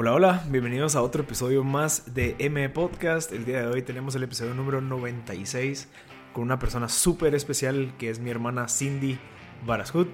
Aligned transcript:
Hola, 0.00 0.12
hola, 0.12 0.44
bienvenidos 0.48 0.94
a 0.94 1.02
otro 1.02 1.24
episodio 1.24 1.64
más 1.64 2.14
de 2.14 2.36
M 2.38 2.68
Podcast. 2.68 3.32
El 3.32 3.44
día 3.44 3.62
de 3.62 3.66
hoy 3.66 3.82
tenemos 3.82 4.14
el 4.14 4.22
episodio 4.22 4.54
número 4.54 4.80
96 4.80 5.88
con 6.32 6.44
una 6.44 6.60
persona 6.60 6.88
súper 6.88 7.34
especial 7.34 7.92
que 7.98 8.08
es 8.08 8.20
mi 8.20 8.30
hermana 8.30 8.68
Cindy 8.68 9.18
Barashut. 9.66 10.06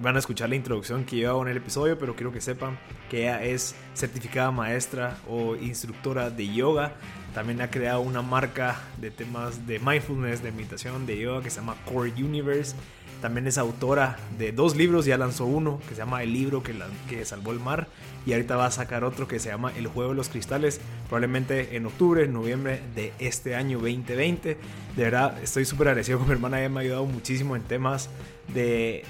Van 0.00 0.14
a 0.14 0.20
escuchar 0.20 0.50
la 0.50 0.54
introducción 0.54 1.04
que 1.04 1.16
yo 1.16 1.30
hago 1.30 1.42
en 1.42 1.48
el 1.48 1.56
episodio, 1.56 1.98
pero 1.98 2.14
quiero 2.14 2.30
que 2.30 2.40
sepan 2.40 2.78
que 3.10 3.22
ella 3.22 3.42
es 3.42 3.74
certificada 3.94 4.52
maestra 4.52 5.18
o 5.28 5.56
instructora 5.56 6.30
de 6.30 6.54
yoga. 6.54 6.92
También 7.34 7.60
ha 7.60 7.72
creado 7.72 8.02
una 8.02 8.22
marca 8.22 8.82
de 8.98 9.10
temas 9.10 9.66
de 9.66 9.80
mindfulness, 9.80 10.44
de 10.44 10.52
meditación, 10.52 11.06
de 11.06 11.18
yoga 11.18 11.42
que 11.42 11.50
se 11.50 11.58
llama 11.58 11.74
Core 11.92 12.12
Universe. 12.12 12.76
También 13.24 13.46
es 13.46 13.56
autora 13.56 14.18
de 14.36 14.52
dos 14.52 14.76
libros, 14.76 15.06
ya 15.06 15.16
lanzó 15.16 15.46
uno 15.46 15.80
que 15.88 15.94
se 15.94 16.02
llama 16.02 16.22
El 16.22 16.34
libro 16.34 16.62
que, 16.62 16.74
que 17.08 17.24
salvó 17.24 17.52
el 17.52 17.58
mar 17.58 17.86
y 18.26 18.34
ahorita 18.34 18.54
va 18.54 18.66
a 18.66 18.70
sacar 18.70 19.02
otro 19.02 19.26
que 19.26 19.38
se 19.38 19.48
llama 19.48 19.72
El 19.78 19.86
juego 19.86 20.10
de 20.10 20.16
los 20.16 20.28
cristales, 20.28 20.78
probablemente 21.08 21.74
en 21.74 21.86
octubre, 21.86 22.28
noviembre 22.28 22.82
de 22.94 23.14
este 23.18 23.54
año 23.54 23.78
2020. 23.78 24.58
De 24.94 25.02
verdad, 25.02 25.42
estoy 25.42 25.64
súper 25.64 25.88
agradecido 25.88 26.18
con 26.18 26.28
mi 26.28 26.34
hermana, 26.34 26.60
ella 26.60 26.68
me 26.68 26.80
ha 26.80 26.82
ayudado 26.82 27.06
muchísimo 27.06 27.56
en 27.56 27.62
temas 27.62 28.10
de, 28.52 29.04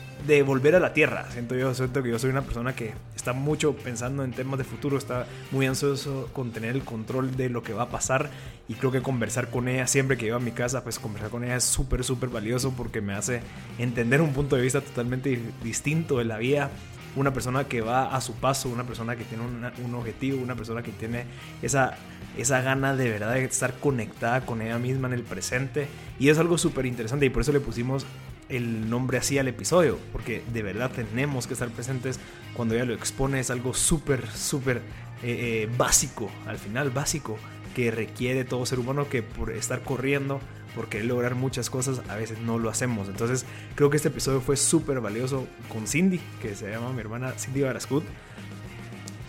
volver 0.44 0.74
a 0.74 0.80
la 0.80 0.92
tierra. 0.92 1.30
Siento 1.32 1.54
yo, 1.54 1.74
siento 1.74 2.02
que 2.02 2.10
yo 2.10 2.18
soy 2.18 2.30
una 2.30 2.42
persona 2.42 2.74
que 2.74 2.92
está 3.14 3.32
mucho 3.32 3.74
pensando 3.74 4.24
en 4.24 4.32
temas 4.32 4.58
de 4.58 4.64
futuro, 4.64 4.96
está 4.96 5.26
muy 5.50 5.66
ansioso 5.66 6.28
con 6.32 6.52
tener 6.52 6.76
el 6.76 6.82
control 6.82 7.36
de 7.36 7.48
lo 7.48 7.62
que 7.62 7.72
va 7.72 7.84
a 7.84 7.88
pasar 7.88 8.30
y 8.68 8.74
creo 8.74 8.90
que 8.90 9.02
conversar 9.02 9.50
con 9.50 9.68
ella 9.68 9.86
siempre 9.86 10.16
que 10.16 10.26
llego 10.26 10.36
a 10.36 10.40
mi 10.40 10.52
casa, 10.52 10.82
pues 10.82 10.98
conversar 10.98 11.30
con 11.30 11.44
ella 11.44 11.56
es 11.56 11.64
súper, 11.64 12.04
súper 12.04 12.28
valioso 12.28 12.72
porque 12.76 13.00
me 13.00 13.14
hace 13.14 13.40
entender 13.78 14.20
un 14.20 14.32
punto 14.32 14.56
de 14.56 14.62
vista 14.62 14.80
totalmente 14.80 15.40
distinto 15.62 16.18
de 16.18 16.24
la 16.24 16.38
vida 16.38 16.70
una 17.16 17.32
persona 17.32 17.64
que 17.64 17.80
va 17.80 18.14
a 18.14 18.20
su 18.20 18.34
paso, 18.34 18.68
una 18.68 18.84
persona 18.84 19.16
que 19.16 19.24
tiene 19.24 19.44
un 19.44 19.94
objetivo, 19.94 20.42
una 20.42 20.56
persona 20.56 20.82
que 20.82 20.90
tiene 20.90 21.26
esa, 21.62 21.96
esa 22.36 22.60
gana 22.60 22.96
de 22.96 23.10
verdad 23.10 23.34
de 23.34 23.44
estar 23.44 23.74
conectada 23.74 24.44
con 24.44 24.62
ella 24.62 24.78
misma 24.78 25.08
en 25.08 25.14
el 25.14 25.22
presente. 25.22 25.86
Y 26.18 26.28
es 26.28 26.38
algo 26.38 26.58
súper 26.58 26.86
interesante 26.86 27.26
y 27.26 27.30
por 27.30 27.42
eso 27.42 27.52
le 27.52 27.60
pusimos 27.60 28.06
el 28.48 28.88
nombre 28.90 29.18
así 29.18 29.38
al 29.38 29.48
episodio, 29.48 29.98
porque 30.12 30.42
de 30.52 30.62
verdad 30.62 30.90
tenemos 30.90 31.46
que 31.46 31.54
estar 31.54 31.68
presentes 31.70 32.20
cuando 32.54 32.74
ella 32.74 32.84
lo 32.84 32.94
expone, 32.94 33.40
es 33.40 33.50
algo 33.50 33.74
súper, 33.74 34.28
súper 34.30 34.78
eh, 35.22 35.62
eh, 35.62 35.70
básico, 35.76 36.30
al 36.46 36.58
final 36.58 36.90
básico, 36.90 37.36
que 37.74 37.90
requiere 37.90 38.44
todo 38.44 38.64
ser 38.66 38.78
humano 38.78 39.08
que 39.08 39.22
por 39.22 39.50
estar 39.50 39.82
corriendo 39.82 40.40
por 40.74 40.88
querer 40.88 41.06
lograr 41.06 41.34
muchas 41.34 41.70
cosas, 41.70 42.02
a 42.08 42.16
veces 42.16 42.40
no 42.40 42.58
lo 42.58 42.68
hacemos. 42.68 43.08
Entonces, 43.08 43.46
creo 43.74 43.90
que 43.90 43.96
este 43.96 44.08
episodio 44.08 44.40
fue 44.40 44.56
súper 44.56 45.00
valioso 45.00 45.46
con 45.68 45.86
Cindy, 45.86 46.20
que 46.42 46.54
se 46.54 46.70
llama 46.70 46.92
mi 46.92 47.00
hermana 47.00 47.32
Cindy 47.38 47.62
Barascut. 47.62 48.04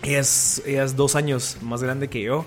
Ella 0.02 0.20
es, 0.20 0.62
ella 0.66 0.84
es 0.84 0.96
dos 0.96 1.14
años 1.14 1.58
más 1.62 1.82
grande 1.82 2.08
que 2.08 2.22
yo. 2.22 2.44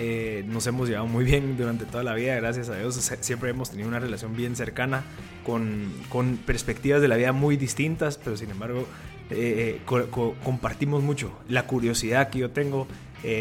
Eh, 0.00 0.44
nos 0.46 0.64
hemos 0.68 0.88
llevado 0.88 1.08
muy 1.08 1.24
bien 1.24 1.56
durante 1.56 1.84
toda 1.84 2.04
la 2.04 2.14
vida, 2.14 2.36
gracias 2.36 2.68
a 2.68 2.76
Dios. 2.76 2.94
Siempre 3.20 3.50
hemos 3.50 3.70
tenido 3.70 3.88
una 3.88 3.98
relación 3.98 4.36
bien 4.36 4.54
cercana, 4.54 5.02
con, 5.44 5.92
con 6.08 6.36
perspectivas 6.36 7.02
de 7.02 7.08
la 7.08 7.16
vida 7.16 7.32
muy 7.32 7.56
distintas, 7.56 8.16
pero 8.16 8.36
sin 8.36 8.50
embargo 8.50 8.86
eh, 9.30 9.80
eh, 9.84 10.06
compartimos 10.44 11.02
mucho. 11.02 11.36
La 11.48 11.66
curiosidad 11.66 12.30
que 12.30 12.38
yo 12.38 12.50
tengo, 12.50 12.86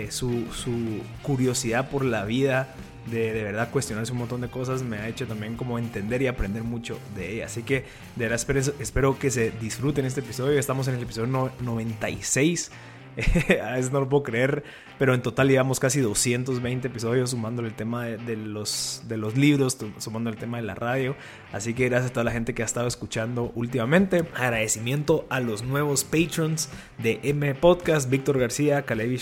su, 0.09 0.47
su, 0.51 1.01
curiosidad 1.21 1.91
por 1.91 2.03
la 2.03 2.25
vida, 2.25 2.73
de, 3.05 3.33
de 3.33 3.43
verdad 3.43 3.69
cuestionarse 3.69 4.11
un 4.11 4.17
montón 4.17 4.41
de 4.41 4.49
cosas 4.49 4.81
me 4.81 4.97
ha 4.97 5.07
hecho 5.07 5.27
también 5.27 5.55
como 5.55 5.77
entender 5.77 6.23
y 6.23 6.27
aprender 6.27 6.63
mucho 6.63 6.97
de 7.15 7.35
ella. 7.35 7.45
Así 7.45 7.61
que 7.61 7.85
de 8.15 8.25
verdad 8.25 8.35
espero, 8.35 8.59
espero 8.79 9.19
que 9.19 9.29
se 9.29 9.51
disfruten 9.51 10.05
este 10.05 10.21
episodio. 10.21 10.57
Estamos 10.57 10.87
en 10.87 10.95
el 10.95 11.03
episodio 11.03 11.51
96 11.61 12.71
a 13.63 13.71
veces 13.71 13.91
no 13.91 13.99
lo 13.99 14.09
puedo 14.09 14.23
creer, 14.23 14.63
pero 14.99 15.13
en 15.13 15.21
total 15.21 15.47
llevamos 15.47 15.79
casi 15.79 16.01
220 16.01 16.87
episodios 16.87 17.31
sumando 17.31 17.63
el 17.63 17.73
tema 17.73 18.05
de, 18.05 18.35
los, 18.35 19.03
de 19.07 19.17
los 19.17 19.35
libros, 19.35 19.77
sumando 19.97 20.29
el 20.29 20.37
tema 20.37 20.57
de 20.57 20.63
la 20.63 20.75
radio. 20.75 21.15
Así 21.51 21.73
que 21.73 21.89
gracias 21.89 22.11
a 22.11 22.13
toda 22.13 22.23
la 22.25 22.31
gente 22.31 22.53
que 22.53 22.61
ha 22.61 22.65
estado 22.65 22.87
escuchando 22.87 23.51
últimamente. 23.55 24.25
Agradecimiento 24.35 25.25
a 25.29 25.39
los 25.39 25.63
nuevos 25.63 26.03
patrons 26.03 26.69
de 26.99 27.19
M 27.23 27.55
Podcast, 27.55 28.09
Víctor 28.09 28.39
García, 28.39 28.83
Caleb 28.83 29.17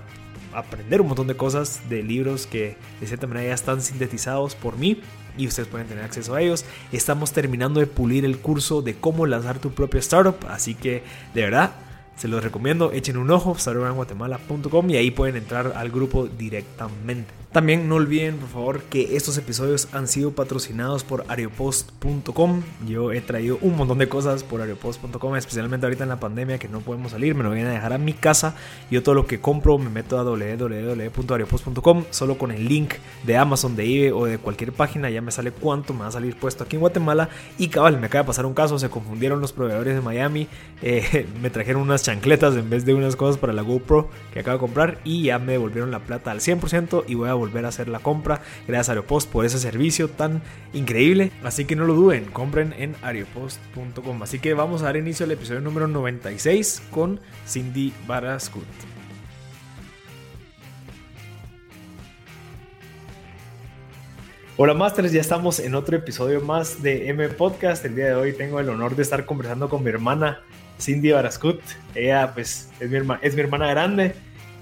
aprender 0.52 1.00
un 1.00 1.06
montón 1.06 1.28
de 1.28 1.36
cosas 1.36 1.88
de 1.88 2.02
libros 2.02 2.48
que 2.48 2.76
de 3.00 3.06
cierta 3.06 3.28
manera 3.28 3.50
ya 3.50 3.54
están 3.54 3.82
sintetizados 3.82 4.56
por 4.56 4.78
mí 4.78 5.00
y 5.36 5.46
ustedes 5.46 5.68
pueden 5.68 5.86
tener 5.86 6.04
acceso 6.04 6.34
a 6.34 6.40
ellos. 6.40 6.64
Estamos 6.92 7.32
terminando 7.32 7.80
de 7.80 7.86
pulir 7.86 8.24
el 8.24 8.38
curso 8.38 8.82
de 8.82 8.94
cómo 8.94 9.26
lanzar 9.26 9.58
tu 9.58 9.72
propia 9.72 10.00
startup, 10.00 10.36
así 10.48 10.74
que 10.74 11.02
de 11.34 11.42
verdad 11.42 11.72
se 12.16 12.28
los 12.28 12.42
recomiendo, 12.42 12.92
echen 12.92 13.16
un 13.16 13.30
ojo, 13.30 13.56
startupguatemala.com 13.58 14.90
y 14.90 14.96
ahí 14.96 15.10
pueden 15.10 15.36
entrar 15.36 15.72
al 15.76 15.90
grupo 15.90 16.26
directamente. 16.26 17.43
También 17.54 17.88
no 17.88 17.94
olviden, 17.94 18.38
por 18.38 18.48
favor, 18.48 18.82
que 18.82 19.14
estos 19.16 19.38
episodios 19.38 19.86
han 19.92 20.08
sido 20.08 20.32
patrocinados 20.32 21.04
por 21.04 21.24
areopost.com. 21.28 22.62
Yo 22.84 23.12
he 23.12 23.20
traído 23.20 23.58
un 23.60 23.76
montón 23.76 23.98
de 23.98 24.08
cosas 24.08 24.42
por 24.42 24.60
areopost.com, 24.60 25.36
especialmente 25.36 25.86
ahorita 25.86 26.02
en 26.02 26.08
la 26.08 26.18
pandemia 26.18 26.58
que 26.58 26.66
no 26.66 26.80
podemos 26.80 27.12
salir. 27.12 27.36
Me 27.36 27.44
lo 27.44 27.52
vienen 27.52 27.70
a 27.70 27.74
dejar 27.74 27.92
a 27.92 27.98
mi 27.98 28.12
casa. 28.12 28.56
Yo 28.90 29.04
todo 29.04 29.14
lo 29.14 29.28
que 29.28 29.38
compro 29.38 29.78
me 29.78 29.88
meto 29.88 30.18
a 30.18 30.24
www.areopost.com. 30.24 32.06
Solo 32.10 32.38
con 32.38 32.50
el 32.50 32.66
link 32.66 32.94
de 33.22 33.36
Amazon, 33.36 33.76
de 33.76 33.84
eBay 33.84 34.10
o 34.10 34.24
de 34.24 34.38
cualquier 34.38 34.72
página 34.72 35.08
ya 35.08 35.20
me 35.20 35.30
sale 35.30 35.52
cuánto 35.52 35.94
me 35.94 36.00
va 36.00 36.08
a 36.08 36.10
salir 36.10 36.34
puesto 36.34 36.64
aquí 36.64 36.74
en 36.74 36.80
Guatemala. 36.80 37.28
Y 37.56 37.68
cabal, 37.68 38.00
me 38.00 38.06
acaba 38.06 38.24
de 38.24 38.26
pasar 38.26 38.46
un 38.46 38.54
caso. 38.54 38.80
Se 38.80 38.90
confundieron 38.90 39.40
los 39.40 39.52
proveedores 39.52 39.94
de 39.94 40.00
Miami. 40.00 40.48
Eh, 40.86 41.26
me 41.40 41.48
trajeron 41.48 41.80
unas 41.80 42.02
chancletas 42.02 42.54
en 42.56 42.68
vez 42.68 42.84
de 42.84 42.92
unas 42.92 43.16
cosas 43.16 43.38
para 43.38 43.54
la 43.54 43.62
GoPro 43.62 44.10
que 44.34 44.40
acabo 44.40 44.58
de 44.58 44.60
comprar. 44.60 44.98
Y 45.02 45.22
ya 45.22 45.38
me 45.38 45.52
devolvieron 45.52 45.90
la 45.90 46.00
plata 46.00 46.30
al 46.30 46.40
100% 46.40 47.04
y 47.06 47.14
voy 47.14 47.30
a 47.30 47.34
volver 47.34 47.43
a 47.64 47.68
hacer 47.68 47.88
la 47.88 47.98
compra. 48.00 48.40
Gracias 48.66 48.88
a 48.88 48.92
Aeropost 48.92 49.30
por 49.30 49.44
ese 49.44 49.58
servicio 49.58 50.08
tan 50.08 50.42
increíble. 50.72 51.30
Así 51.42 51.64
que 51.64 51.76
no 51.76 51.84
lo 51.84 51.94
duden, 51.94 52.24
compren 52.26 52.74
en 52.76 52.96
aeropost.com. 53.02 54.22
Así 54.22 54.38
que 54.38 54.54
vamos 54.54 54.82
a 54.82 54.86
dar 54.86 54.96
inicio 54.96 55.24
al 55.24 55.32
episodio 55.32 55.60
número 55.60 55.86
96 55.86 56.82
con 56.90 57.20
Cindy 57.46 57.92
Barascut. 58.06 58.64
Hola 64.56 64.72
Masters, 64.74 65.10
ya 65.10 65.20
estamos 65.20 65.58
en 65.58 65.74
otro 65.74 65.96
episodio 65.96 66.40
más 66.40 66.80
de 66.80 67.08
M 67.08 67.28
Podcast. 67.30 67.84
El 67.84 67.96
día 67.96 68.06
de 68.06 68.14
hoy 68.14 68.32
tengo 68.32 68.60
el 68.60 68.68
honor 68.68 68.94
de 68.94 69.02
estar 69.02 69.26
conversando 69.26 69.68
con 69.68 69.82
mi 69.82 69.90
hermana 69.90 70.42
Cindy 70.80 71.10
Barascut. 71.10 71.60
Ella 71.94 72.32
pues 72.34 72.70
es 72.78 72.88
mi, 72.88 72.98
es 73.20 73.34
mi 73.34 73.40
hermana 73.40 73.68
grande 73.68 74.14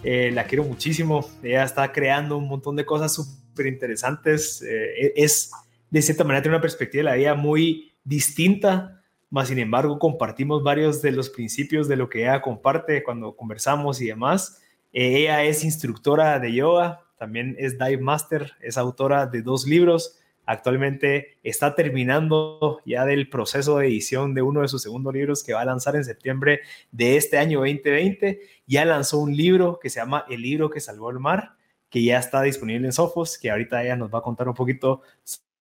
eh, 0.02 0.30
la 0.32 0.44
quiero 0.44 0.64
muchísimo. 0.64 1.28
Ella 1.42 1.64
está 1.64 1.92
creando 1.92 2.36
un 2.36 2.48
montón 2.48 2.76
de 2.76 2.84
cosas 2.84 3.14
súper 3.14 3.66
interesantes. 3.66 4.62
Eh, 4.62 5.06
e-, 5.06 5.12
es, 5.16 5.50
de 5.90 6.02
cierta 6.02 6.24
manera, 6.24 6.42
tiene 6.42 6.56
una 6.56 6.62
perspectiva 6.62 7.00
de 7.00 7.10
la 7.10 7.16
vida 7.16 7.34
muy 7.34 7.92
distinta, 8.04 9.02
más 9.30 9.48
sin 9.48 9.58
embargo, 9.58 9.98
compartimos 9.98 10.62
varios 10.62 11.00
de 11.00 11.12
los 11.12 11.30
principios 11.30 11.88
de 11.88 11.96
lo 11.96 12.08
que 12.08 12.22
ella 12.22 12.42
comparte 12.42 13.02
cuando 13.02 13.34
conversamos 13.34 14.00
y 14.00 14.06
demás. 14.06 14.60
Eh, 14.92 15.20
ella 15.20 15.42
es 15.44 15.64
instructora 15.64 16.38
de 16.38 16.52
yoga, 16.52 17.00
también 17.16 17.56
es 17.58 17.78
dive 17.78 17.98
master, 17.98 18.52
es 18.60 18.76
autora 18.76 19.26
de 19.26 19.40
dos 19.40 19.66
libros 19.66 20.18
Actualmente 20.44 21.38
está 21.44 21.76
terminando 21.76 22.80
ya 22.84 23.04
del 23.04 23.28
proceso 23.28 23.78
de 23.78 23.86
edición 23.86 24.34
de 24.34 24.42
uno 24.42 24.62
de 24.62 24.68
sus 24.68 24.82
segundos 24.82 25.14
libros 25.14 25.44
que 25.44 25.52
va 25.52 25.60
a 25.60 25.64
lanzar 25.64 25.94
en 25.94 26.04
septiembre 26.04 26.62
de 26.90 27.16
este 27.16 27.38
año 27.38 27.60
2020. 27.60 28.40
Ya 28.66 28.84
lanzó 28.84 29.18
un 29.18 29.36
libro 29.36 29.78
que 29.80 29.90
se 29.90 30.00
llama 30.00 30.24
El 30.28 30.42
libro 30.42 30.70
que 30.70 30.80
salvó 30.80 31.10
el 31.10 31.18
mar, 31.18 31.56
que 31.90 32.02
ya 32.02 32.18
está 32.18 32.40
disponible 32.42 32.86
en 32.86 32.92
Sofos, 32.92 33.38
que 33.38 33.50
ahorita 33.50 33.82
ella 33.82 33.96
nos 33.96 34.12
va 34.12 34.20
a 34.20 34.22
contar 34.22 34.48
un 34.48 34.54
poquito 34.54 35.02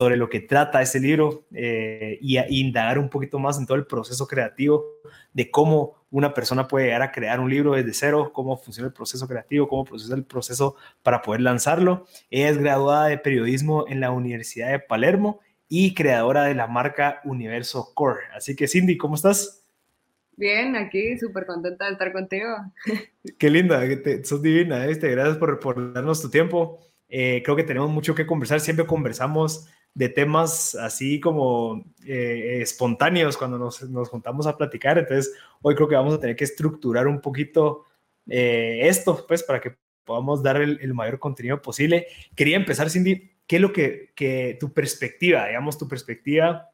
sobre 0.02 0.18
lo 0.18 0.30
que 0.30 0.40
trata 0.40 0.82
ese 0.82 1.00
libro 1.00 1.46
eh, 1.54 2.18
y, 2.22 2.40
indagar 2.60 2.98
un 2.98 3.10
poquito 3.10 3.38
más 3.38 3.60
en 3.60 3.68
todo 3.68 3.78
el 3.78 3.86
proceso 3.86 4.26
creativo 4.26 4.84
de 5.34 5.52
cómo 5.52 5.96
una 6.10 6.34
persona 6.34 6.68
puede 6.68 6.86
llegar 6.86 7.04
a 7.04 7.12
crear 7.12 7.40
un 7.40 7.50
libro 7.50 7.74
desde 7.74 7.94
cero, 7.94 8.32
cómo 8.34 8.58
funciona 8.58 8.88
el 8.88 8.94
proceso 8.94 9.28
creativo, 9.28 9.68
cómo 9.68 9.86
funciona 9.86 10.16
el 10.16 10.24
proceso 10.24 10.76
para 11.04 11.22
poder 11.22 11.42
lanzarlo. 11.42 12.08
Ella 12.30 12.50
es 12.50 12.58
graduada 12.58 13.08
de 13.08 13.18
periodismo 13.18 13.86
en 13.88 14.00
la 14.00 14.12
Universidad 14.12 14.72
de 14.72 14.80
Palermo 14.80 15.40
y 15.70 15.94
creadora 15.94 16.46
de 16.46 16.56
la 16.56 16.66
marca 16.66 17.22
Universo 17.24 17.92
Core. 17.94 18.22
Así 18.36 18.56
que 18.56 18.68
Cindy, 18.68 18.98
¿cómo 18.98 19.16
estás? 19.16 19.61
Bien, 20.38 20.76
aquí 20.76 21.18
súper 21.18 21.46
contenta 21.46 21.86
de 21.86 21.92
estar 21.92 22.12
contigo. 22.12 22.48
Qué 23.38 23.50
linda, 23.50 23.82
sos 24.24 24.42
divina, 24.42 24.86
¿viste? 24.86 25.10
gracias 25.10 25.38
por, 25.38 25.60
por 25.60 25.94
darnos 25.94 26.22
tu 26.22 26.30
tiempo. 26.30 26.80
Eh, 27.10 27.42
creo 27.44 27.56
que 27.56 27.64
tenemos 27.64 27.90
mucho 27.90 28.16
que 28.16 28.26
conversar, 28.26 28.62
siempre 28.62 28.86
conversamos 28.86 29.68
de 29.94 30.08
temas 30.08 30.76
así 30.76 31.20
como 31.20 31.84
eh, 32.06 32.60
espontáneos 32.62 33.36
cuando 33.36 33.58
nos, 33.58 33.84
nos, 33.90 34.10
juntamos 34.10 34.48
a 34.48 34.58
platicar. 34.58 34.98
Entonces, 34.98 35.34
hoy 35.62 35.76
creo 35.76 35.90
que 35.90 35.96
vamos 35.96 36.14
a 36.14 36.20
tener 36.20 36.36
que 36.36 36.46
estructurar 36.46 37.08
un 37.08 37.20
poquito 37.20 37.86
eh, 38.28 38.80
esto, 38.84 39.26
pues, 39.28 39.44
para 39.44 39.60
que 39.60 39.76
podamos 40.06 40.42
dar 40.42 40.62
el, 40.62 40.94
mayor 40.94 41.20
contenido 41.20 41.62
posible. 41.62 42.08
Quería 42.36 42.56
empezar, 42.56 42.90
Cindy, 42.90 43.32
¿qué 43.46 43.58
es 43.58 43.62
lo 43.62 43.74
que, 43.74 44.12
que 44.16 44.58
tu 44.60 44.74
perspectiva, 44.74 45.48
digamos, 45.48 45.78
tu 45.78 45.88
perspectiva 45.88 46.71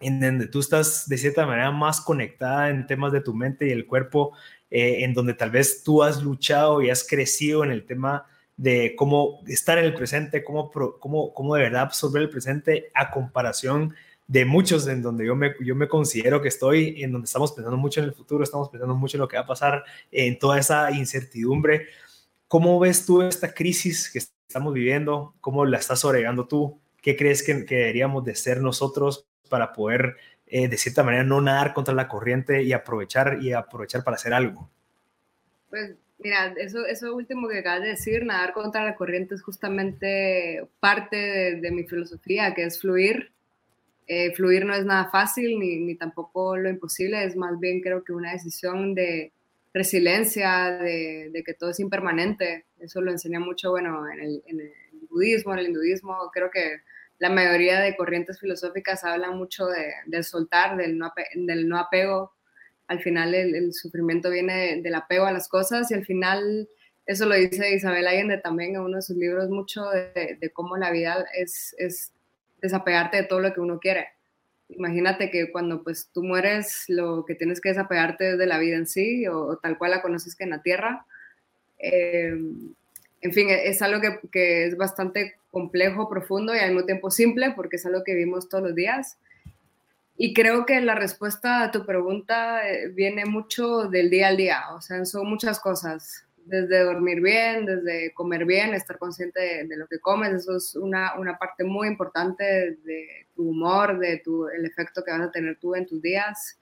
en 0.00 0.20
donde 0.20 0.48
tú 0.48 0.60
estás 0.60 1.08
de 1.08 1.18
cierta 1.18 1.46
manera 1.46 1.70
más 1.70 2.00
conectada 2.00 2.70
en 2.70 2.86
temas 2.86 3.12
de 3.12 3.20
tu 3.20 3.34
mente 3.34 3.66
y 3.66 3.70
el 3.70 3.86
cuerpo, 3.86 4.32
eh, 4.70 5.04
en 5.04 5.14
donde 5.14 5.34
tal 5.34 5.50
vez 5.50 5.82
tú 5.82 6.02
has 6.02 6.22
luchado 6.22 6.82
y 6.82 6.90
has 6.90 7.06
crecido 7.06 7.64
en 7.64 7.70
el 7.70 7.86
tema 7.86 8.26
de 8.56 8.94
cómo 8.96 9.40
estar 9.46 9.78
en 9.78 9.84
el 9.84 9.94
presente, 9.94 10.44
cómo, 10.44 10.70
cómo, 10.70 11.32
cómo 11.34 11.54
de 11.54 11.62
verdad 11.62 11.82
absorber 11.82 12.22
el 12.22 12.30
presente 12.30 12.90
a 12.94 13.10
comparación 13.10 13.94
de 14.26 14.44
muchos 14.44 14.86
en 14.86 15.02
donde 15.02 15.26
yo 15.26 15.36
me, 15.36 15.54
yo 15.60 15.74
me 15.74 15.88
considero 15.88 16.40
que 16.40 16.48
estoy, 16.48 17.02
en 17.02 17.12
donde 17.12 17.26
estamos 17.26 17.52
pensando 17.52 17.76
mucho 17.76 18.00
en 18.00 18.06
el 18.06 18.14
futuro, 18.14 18.42
estamos 18.42 18.68
pensando 18.70 18.94
mucho 18.94 19.16
en 19.16 19.22
lo 19.22 19.28
que 19.28 19.36
va 19.36 19.42
a 19.42 19.46
pasar, 19.46 19.84
en 20.10 20.38
toda 20.38 20.58
esa 20.58 20.90
incertidumbre. 20.92 21.88
¿Cómo 22.48 22.78
ves 22.78 23.04
tú 23.04 23.22
esta 23.22 23.52
crisis 23.52 24.10
que 24.10 24.18
estamos 24.18 24.72
viviendo? 24.72 25.34
¿Cómo 25.40 25.64
la 25.66 25.78
estás 25.78 26.00
sobrellevando 26.00 26.46
tú? 26.46 26.80
¿Qué 27.02 27.16
crees 27.16 27.42
que, 27.42 27.54
deberíamos 27.54 28.24
de 28.24 28.34
ser 28.34 28.60
nosotros 28.60 29.26
para 29.48 29.72
poder, 29.72 30.16
eh, 30.46 30.68
de 30.68 30.76
cierta 30.76 31.02
manera, 31.02 31.24
no 31.24 31.40
nadar 31.40 31.74
contra 31.74 31.94
la 31.94 32.08
corriente 32.08 32.62
y 32.62 32.72
aprovechar 32.72 33.38
y 33.40 33.52
aprovechar 33.52 34.04
para 34.04 34.16
hacer 34.16 34.32
algo? 34.34 34.70
Pues 35.70 35.94
Mira, 36.18 36.54
eso, 36.56 36.86
eso 36.86 37.14
último 37.14 37.48
que 37.48 37.58
acabas 37.58 37.82
de 37.82 37.88
decir, 37.88 38.24
nadar 38.24 38.54
contra 38.54 38.84
la 38.84 38.94
corriente 38.94 39.34
es 39.34 39.42
justamente 39.42 40.66
parte 40.80 41.16
de, 41.60 41.70
mi 41.70 41.84
filosofía, 41.84 42.54
que 42.54 42.64
es 42.64 42.80
fluir. 42.80 43.32
Eh, 44.06 44.32
fluir 44.34 44.64
no 44.64 44.74
es 44.74 44.86
nada 44.86 45.10
fácil 45.10 45.58
ni, 45.58 45.80
ni, 45.80 45.96
tampoco 45.96 46.56
lo 46.56 46.70
imposible, 46.70 47.24
es 47.24 47.36
más 47.36 47.58
bien 47.58 47.80
creo 47.80 48.04
que 48.04 48.12
una 48.12 48.32
decisión 48.32 48.94
de 48.94 49.32
resiliencia, 49.72 50.70
de, 50.78 51.30
de 51.30 51.42
que 51.42 51.54
todo 51.54 51.70
es 51.70 51.80
impermanente. 51.80 52.64
Eso 52.78 53.00
lo 53.02 53.10
enseña 53.10 53.40
mucho, 53.40 53.70
bueno, 53.70 54.08
en 54.08 54.20
el, 54.20 54.42
en 54.46 54.60
el, 54.60 54.72
budismo, 55.10 55.52
en 55.52 55.58
el 55.58 55.66
hinduismo, 55.66 56.30
creo 56.32 56.50
que 56.50 56.78
la 57.18 57.30
mayoría 57.30 57.80
de 57.80 57.96
corrientes 57.96 58.40
filosóficas 58.40 59.04
hablan 59.04 59.36
mucho 59.36 59.66
de, 59.66 59.92
del 60.06 60.24
soltar, 60.24 60.76
del 60.76 60.98
no, 60.98 61.12
del 61.34 61.68
no 61.68 61.78
apego 61.78 62.34
al 62.86 63.00
final 63.00 63.34
el, 63.34 63.72
sufrimiento 63.72 64.30
viene 64.30 64.80
del 64.82 64.94
apego 64.94 65.24
a 65.24 65.32
las 65.32 65.48
cosas 65.48 65.90
y 65.90 65.94
al 65.94 66.04
final 66.04 66.68
eso 67.06 67.26
lo 67.26 67.34
dice 67.34 67.74
Isabel 67.74 68.06
Allende 68.06 68.38
también 68.38 68.74
en 68.74 68.82
uno 68.82 68.96
de 68.96 69.02
sus 69.02 69.16
libros 69.16 69.48
mucho 69.50 69.84
de, 69.90 70.50
cómo 70.52 70.76
la 70.76 70.90
vida 70.90 71.24
es, 71.34 71.74
es, 71.78 72.12
desapegarte 72.60 73.18
de 73.18 73.24
todo 73.24 73.40
lo 73.40 73.52
que 73.52 73.60
uno 73.60 73.78
quiere. 73.78 74.08
Imagínate 74.70 75.30
que 75.30 75.52
cuando 75.52 75.82
pues 75.82 76.08
tú 76.14 76.22
mueres 76.22 76.84
lo 76.88 77.26
que 77.26 77.34
tienes 77.34 77.60
que 77.60 77.68
desapegarte 77.68 78.38
de 78.38 78.46
la 78.46 78.58
vida 78.58 78.76
en 78.76 78.86
sí 78.86 79.26
o, 79.26 79.58
tal 79.58 79.76
cual 79.76 79.90
la 79.90 80.00
conoces 80.00 80.34
que 80.34 80.44
en 80.44 80.50
la 80.50 80.62
tierra. 80.62 81.04
Eh, 81.78 82.34
en 83.20 83.32
fin, 83.32 83.48
es 83.50 83.82
algo 83.82 84.00
que, 84.00 84.18
que, 84.32 84.66
es 84.66 84.78
bastante 84.78 85.34
complejo, 85.54 86.10
profundo 86.10 86.54
y 86.54 86.58
al 86.58 86.72
mismo 86.72 86.84
tiempo 86.84 87.10
simple 87.10 87.54
porque 87.56 87.76
es 87.76 87.86
algo 87.86 88.04
que 88.04 88.12
vivimos 88.12 88.50
todos 88.50 88.64
los 88.64 88.74
días. 88.74 89.18
Y 90.16 90.34
creo 90.34 90.66
que 90.66 90.80
la 90.80 90.94
respuesta 90.94 91.62
a 91.62 91.70
tu 91.70 91.86
pregunta 91.86 92.68
eh, 92.68 92.88
viene 92.88 93.24
mucho 93.24 93.88
del 93.88 94.10
día 94.10 94.28
al 94.28 94.36
día, 94.36 94.60
o 94.74 94.80
sea, 94.80 95.04
son 95.06 95.28
muchas 95.28 95.58
cosas, 95.58 96.24
desde 96.44 96.84
dormir 96.84 97.20
bien, 97.20 97.66
desde 97.66 98.12
comer 98.14 98.44
bien, 98.44 98.74
estar 98.74 98.98
consciente 98.98 99.64
de, 99.64 99.76
lo 99.76 99.86
que 99.88 99.98
comes, 99.98 100.34
eso 100.34 100.56
es 100.56 100.76
una, 100.76 101.14
una, 101.18 101.38
parte 101.38 101.64
muy 101.64 101.88
importante 101.88 102.44
de 102.44 103.26
tu 103.34 103.48
humor, 103.48 103.98
de 103.98 104.18
tu, 104.18 104.46
el 104.48 104.64
efecto 104.64 105.02
que 105.02 105.10
vas 105.10 105.22
a 105.22 105.32
tener 105.32 105.58
tú 105.58 105.74
en 105.74 105.86
tus 105.86 106.00
días. 106.02 106.58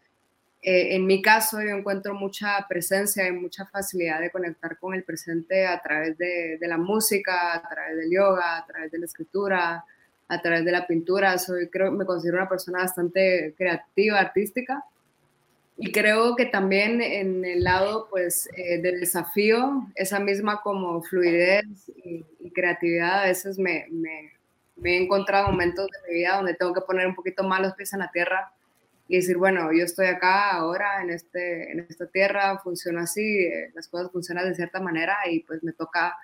Eh, 0.64 0.94
en 0.94 1.06
mi 1.06 1.20
caso, 1.20 1.60
yo 1.60 1.70
encuentro 1.70 2.14
mucha 2.14 2.64
presencia 2.68 3.26
y 3.26 3.32
mucha 3.32 3.66
facilidad 3.66 4.20
de 4.20 4.30
conectar 4.30 4.78
con 4.78 4.94
el 4.94 5.02
presente 5.02 5.66
a 5.66 5.80
través 5.82 6.16
de, 6.16 6.56
de 6.58 6.68
la 6.68 6.78
música, 6.78 7.56
a 7.56 7.68
través 7.68 7.96
del 7.96 8.10
yoga, 8.12 8.58
a 8.58 8.66
través 8.66 8.92
de 8.92 8.98
la 8.98 9.06
escritura, 9.06 9.84
a 10.28 10.40
través 10.40 10.64
de 10.64 10.70
la 10.70 10.86
pintura. 10.86 11.36
Soy, 11.38 11.68
creo, 11.68 11.90
me 11.90 12.06
considero 12.06 12.38
una 12.38 12.48
persona 12.48 12.78
bastante 12.78 13.54
creativa, 13.58 14.20
artística. 14.20 14.84
Y 15.76 15.90
creo 15.90 16.36
que 16.36 16.46
también 16.46 17.02
en 17.02 17.44
el 17.44 17.64
lado 17.64 18.06
pues, 18.08 18.48
eh, 18.56 18.80
del 18.80 19.00
desafío, 19.00 19.88
esa 19.96 20.20
misma 20.20 20.60
como 20.60 21.02
fluidez 21.02 21.64
y, 22.04 22.24
creatividad, 22.54 23.22
a 23.22 23.26
veces 23.26 23.58
me, 23.58 23.88
me, 23.90 24.32
he 24.84 25.02
encontrado 25.02 25.48
momentos 25.48 25.86
de 25.86 26.08
mi 26.08 26.18
vida 26.18 26.36
donde 26.36 26.54
tengo 26.54 26.74
que 26.74 26.82
poner 26.82 27.06
un 27.06 27.14
poquito 27.14 27.42
más 27.42 27.60
los 27.60 27.72
pies 27.72 27.92
en 27.94 28.00
la 28.00 28.10
tierra 28.10 28.52
y 29.12 29.16
decir, 29.16 29.36
bueno, 29.36 29.70
yo 29.74 29.84
estoy 29.84 30.06
acá 30.06 30.52
ahora 30.52 31.02
en, 31.02 31.10
este, 31.10 31.70
en 31.70 31.80
esta 31.80 32.06
tierra, 32.06 32.58
funciona 32.60 33.02
así, 33.02 33.40
eh, 33.40 33.70
las 33.74 33.86
cosas 33.86 34.10
funcionan 34.10 34.48
de 34.48 34.54
cierta 34.54 34.80
manera 34.80 35.18
y 35.30 35.40
pues 35.40 35.62
me 35.62 35.74
toca 35.74 36.16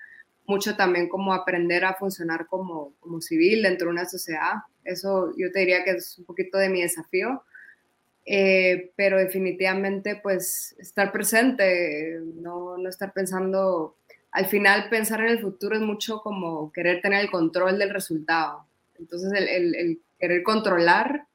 mucho 0.46 0.74
también 0.74 1.06
como 1.06 1.34
aprender 1.34 1.84
a 1.84 1.92
funcionar 1.92 2.46
como, 2.46 2.94
como 3.00 3.20
civil 3.20 3.62
dentro 3.62 3.88
de 3.88 3.92
una 3.92 4.06
sociedad. 4.06 4.54
Eso 4.84 5.34
yo 5.36 5.52
te 5.52 5.58
diría 5.58 5.84
que 5.84 5.90
es 5.90 6.18
un 6.18 6.24
poquito 6.24 6.56
de 6.56 6.70
mi 6.70 6.80
desafío. 6.80 7.42
Eh, 8.24 8.90
pero 8.96 9.18
definitivamente 9.18 10.18
pues 10.22 10.74
estar 10.78 11.12
presente, 11.12 12.20
no, 12.36 12.78
no, 12.78 12.88
estar 12.88 13.12
pensando, 13.12 13.96
al 14.30 14.46
final 14.46 14.88
pensar 14.88 15.20
en 15.20 15.28
el 15.28 15.40
futuro 15.40 15.76
es 15.76 15.82
mucho 15.82 16.22
como 16.22 16.72
querer 16.72 17.02
tener 17.02 17.20
el 17.20 17.30
control 17.30 17.78
del 17.78 17.90
resultado. 17.90 18.64
Entonces 18.98 19.30
el, 19.34 19.46
el, 19.46 19.74
el 19.74 20.00
querer 20.18 20.42
controlar 20.42 21.27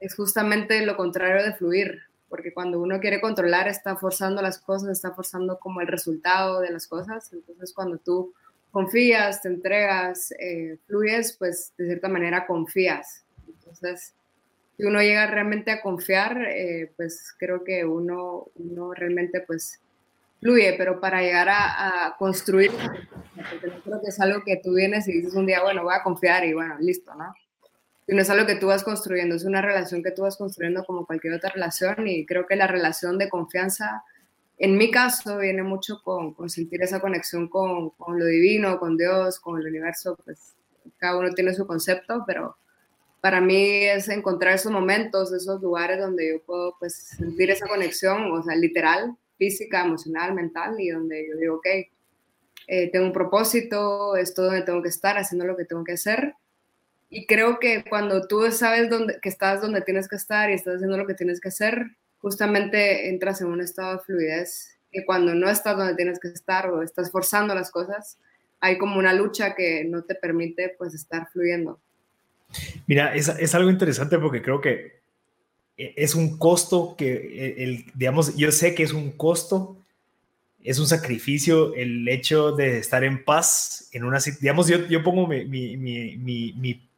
es 0.00 0.14
justamente 0.14 0.84
lo 0.84 0.96
contrario 0.96 1.42
de 1.42 1.54
fluir 1.54 2.02
porque 2.28 2.52
cuando 2.52 2.80
uno 2.80 3.00
quiere 3.00 3.20
controlar 3.20 3.68
está 3.68 3.96
forzando 3.96 4.42
las 4.42 4.58
cosas, 4.58 4.90
está 4.90 5.12
forzando 5.12 5.58
como 5.58 5.80
el 5.80 5.86
resultado 5.86 6.60
de 6.60 6.70
las 6.70 6.86
cosas, 6.86 7.32
entonces 7.32 7.72
cuando 7.72 7.98
tú 7.98 8.34
confías, 8.70 9.42
te 9.42 9.48
entregas, 9.48 10.32
eh, 10.32 10.78
fluyes, 10.86 11.36
pues 11.38 11.72
de 11.78 11.86
cierta 11.86 12.08
manera 12.08 12.46
confías. 12.46 13.24
Entonces, 13.46 14.12
si 14.76 14.84
uno 14.84 15.00
llega 15.00 15.26
realmente 15.26 15.70
a 15.70 15.80
confiar, 15.80 16.42
eh, 16.42 16.92
pues 16.96 17.34
creo 17.38 17.64
que 17.64 17.84
uno, 17.84 18.48
uno 18.56 18.92
realmente 18.92 19.40
pues 19.40 19.80
fluye, 20.40 20.74
pero 20.76 21.00
para 21.00 21.22
llegar 21.22 21.48
a, 21.48 22.06
a 22.06 22.16
construir, 22.18 22.70
porque 23.34 23.66
no 23.68 23.82
creo 23.82 24.00
que 24.02 24.08
es 24.08 24.20
algo 24.20 24.42
que 24.44 24.60
tú 24.62 24.74
vienes 24.74 25.08
y 25.08 25.12
dices 25.12 25.34
un 25.34 25.46
día, 25.46 25.62
bueno, 25.62 25.84
voy 25.84 25.94
a 25.94 26.02
confiar 26.02 26.44
y 26.44 26.52
bueno, 26.52 26.76
listo, 26.78 27.14
¿no? 27.14 27.34
No 28.14 28.22
es 28.22 28.30
algo 28.30 28.46
que 28.46 28.56
tú 28.56 28.68
vas 28.68 28.84
construyendo, 28.84 29.34
es 29.34 29.44
una 29.44 29.62
relación 29.62 30.02
que 30.02 30.12
tú 30.12 30.22
vas 30.22 30.36
construyendo 30.36 30.84
como 30.84 31.06
cualquier 31.06 31.34
otra 31.34 31.50
relación 31.50 32.06
y 32.06 32.24
creo 32.24 32.46
que 32.46 32.56
la 32.56 32.68
relación 32.68 33.18
de 33.18 33.28
confianza, 33.28 34.04
en 34.58 34.76
mi 34.76 34.90
caso, 34.90 35.38
viene 35.38 35.62
mucho 35.62 36.00
con, 36.02 36.32
con 36.32 36.48
sentir 36.48 36.82
esa 36.82 37.00
conexión 37.00 37.48
con, 37.48 37.90
con, 37.90 38.18
lo 38.18 38.24
divino, 38.26 38.78
con 38.78 38.96
Dios, 38.96 39.40
con 39.40 39.60
el 39.60 39.66
universo, 39.66 40.16
pues 40.24 40.54
cada 40.98 41.18
uno 41.18 41.32
tiene 41.32 41.52
su 41.52 41.66
concepto, 41.66 42.22
pero 42.26 42.56
para 43.20 43.40
mí 43.40 43.84
es 43.84 44.08
encontrar 44.08 44.54
esos 44.54 44.70
momentos, 44.70 45.32
esos 45.32 45.60
lugares 45.60 45.98
donde 45.98 46.28
yo 46.30 46.42
puedo 46.44 46.76
pues 46.78 46.94
sentir 46.94 47.50
esa 47.50 47.66
conexión, 47.66 48.30
o 48.30 48.42
sea, 48.42 48.54
literal, 48.54 49.16
física, 49.36 49.84
emocional, 49.84 50.32
mental, 50.32 50.76
y 50.78 50.90
donde 50.90 51.26
yo 51.28 51.36
digo, 51.36 51.56
ok, 51.56 51.66
eh, 52.68 52.90
tengo 52.92 53.06
un 53.06 53.12
propósito, 53.12 54.16
esto 54.16 54.44
donde 54.44 54.62
tengo 54.62 54.80
que 54.80 54.90
estar, 54.90 55.18
haciendo 55.18 55.44
lo 55.44 55.56
que 55.56 55.64
tengo 55.64 55.82
que 55.82 55.94
hacer, 55.94 56.34
y 57.08 57.26
creo 57.26 57.58
que 57.58 57.84
cuando 57.84 58.26
tú 58.26 58.50
sabes 58.50 58.90
dónde, 58.90 59.18
que 59.22 59.28
estás 59.28 59.60
donde 59.60 59.80
tienes 59.80 60.08
que 60.08 60.16
estar 60.16 60.50
y 60.50 60.54
estás 60.54 60.76
haciendo 60.76 60.96
lo 60.96 61.06
que 61.06 61.14
tienes 61.14 61.40
que 61.40 61.48
hacer, 61.48 61.96
justamente 62.18 63.08
entras 63.08 63.40
en 63.40 63.48
un 63.48 63.60
estado 63.60 63.96
de 63.96 64.04
fluidez. 64.04 64.78
Que 64.90 65.04
cuando 65.04 65.34
no 65.34 65.48
estás 65.48 65.76
donde 65.76 65.94
tienes 65.94 66.18
que 66.18 66.28
estar 66.28 66.70
o 66.70 66.82
estás 66.82 67.10
forzando 67.10 67.54
las 67.54 67.70
cosas, 67.70 68.18
hay 68.60 68.78
como 68.78 68.98
una 68.98 69.12
lucha 69.12 69.54
que 69.54 69.84
no 69.84 70.02
te 70.02 70.14
permite 70.14 70.74
pues 70.78 70.94
estar 70.94 71.28
fluyendo. 71.30 71.78
Mira, 72.86 73.14
es, 73.14 73.28
es 73.28 73.54
algo 73.54 73.70
interesante 73.70 74.18
porque 74.18 74.42
creo 74.42 74.60
que 74.60 75.00
e, 75.76 75.94
es 75.96 76.14
un 76.14 76.38
costo 76.38 76.94
que, 76.96 77.12
e, 77.12 77.64
el, 77.64 77.84
digamos, 77.94 78.36
yo 78.36 78.50
sé 78.52 78.74
que 78.74 78.82
es 78.82 78.92
un 78.92 79.12
costo, 79.12 79.76
es 80.62 80.78
un 80.78 80.86
sacrificio 80.86 81.74
el 81.74 82.08
hecho 82.08 82.52
de 82.52 82.78
estar 82.78 83.04
en 83.04 83.24
paz 83.24 83.88
en 83.92 84.04
una, 84.04 84.18
digamos, 84.40 84.66
yo, 84.66 84.86
yo 84.88 85.02
pongo 85.02 85.26
mi, 85.26 85.44
mi, 85.44 85.76
mi, 85.76 86.52
mi, 86.54 86.88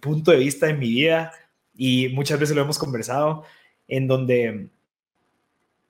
punto 0.00 0.30
de 0.30 0.38
vista 0.38 0.68
en 0.68 0.78
mi 0.78 0.88
vida 0.88 1.32
y 1.76 2.08
muchas 2.08 2.40
veces 2.40 2.56
lo 2.56 2.62
hemos 2.62 2.78
conversado, 2.78 3.44
en 3.86 4.06
donde 4.06 4.68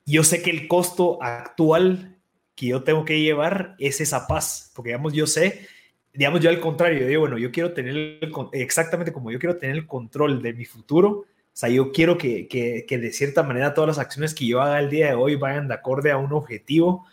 yo 0.05 0.23
sé 0.23 0.41
que 0.41 0.49
el 0.49 0.67
costo 0.67 1.21
actual 1.21 2.17
que 2.55 2.67
yo 2.67 2.83
tengo 2.83 3.05
que 3.05 3.21
llevar 3.21 3.75
es 3.79 4.01
esa 4.01 4.27
paz, 4.27 4.71
porque 4.75 4.89
digamos, 4.89 5.13
yo 5.13 5.27
sé, 5.27 5.67
digamos, 6.13 6.41
yo 6.41 6.49
al 6.49 6.59
contrario, 6.59 6.99
yo 6.99 7.07
digo, 7.07 7.21
bueno, 7.21 7.37
yo 7.37 7.51
quiero 7.51 7.73
tener 7.73 8.19
exactamente 8.51 9.13
como 9.13 9.31
yo 9.31 9.39
quiero 9.39 9.57
tener 9.57 9.75
el 9.75 9.87
control 9.87 10.41
de 10.41 10.53
mi 10.53 10.65
futuro, 10.65 11.25
o 11.59 11.61
sea, 11.61 11.69
yo 11.69 11.91
quiero 11.91 12.17
que, 12.17 12.47
que, 12.47 12.97
de 12.97 13.11
cierta 13.11 13.43
manera 13.43 13.73
todas 13.73 13.89
las 13.89 13.99
acciones 13.99 14.33
que 14.33 14.47
yo 14.47 14.61
haga 14.61 14.79
el 14.79 14.89
día 14.89 15.07
de 15.07 15.15
hoy 15.15 15.35
vayan 15.35 15.67
de 15.67 15.73
acorde 15.73 16.09
a 16.09 16.17
un 16.17 16.31
objetivo. 16.31 17.05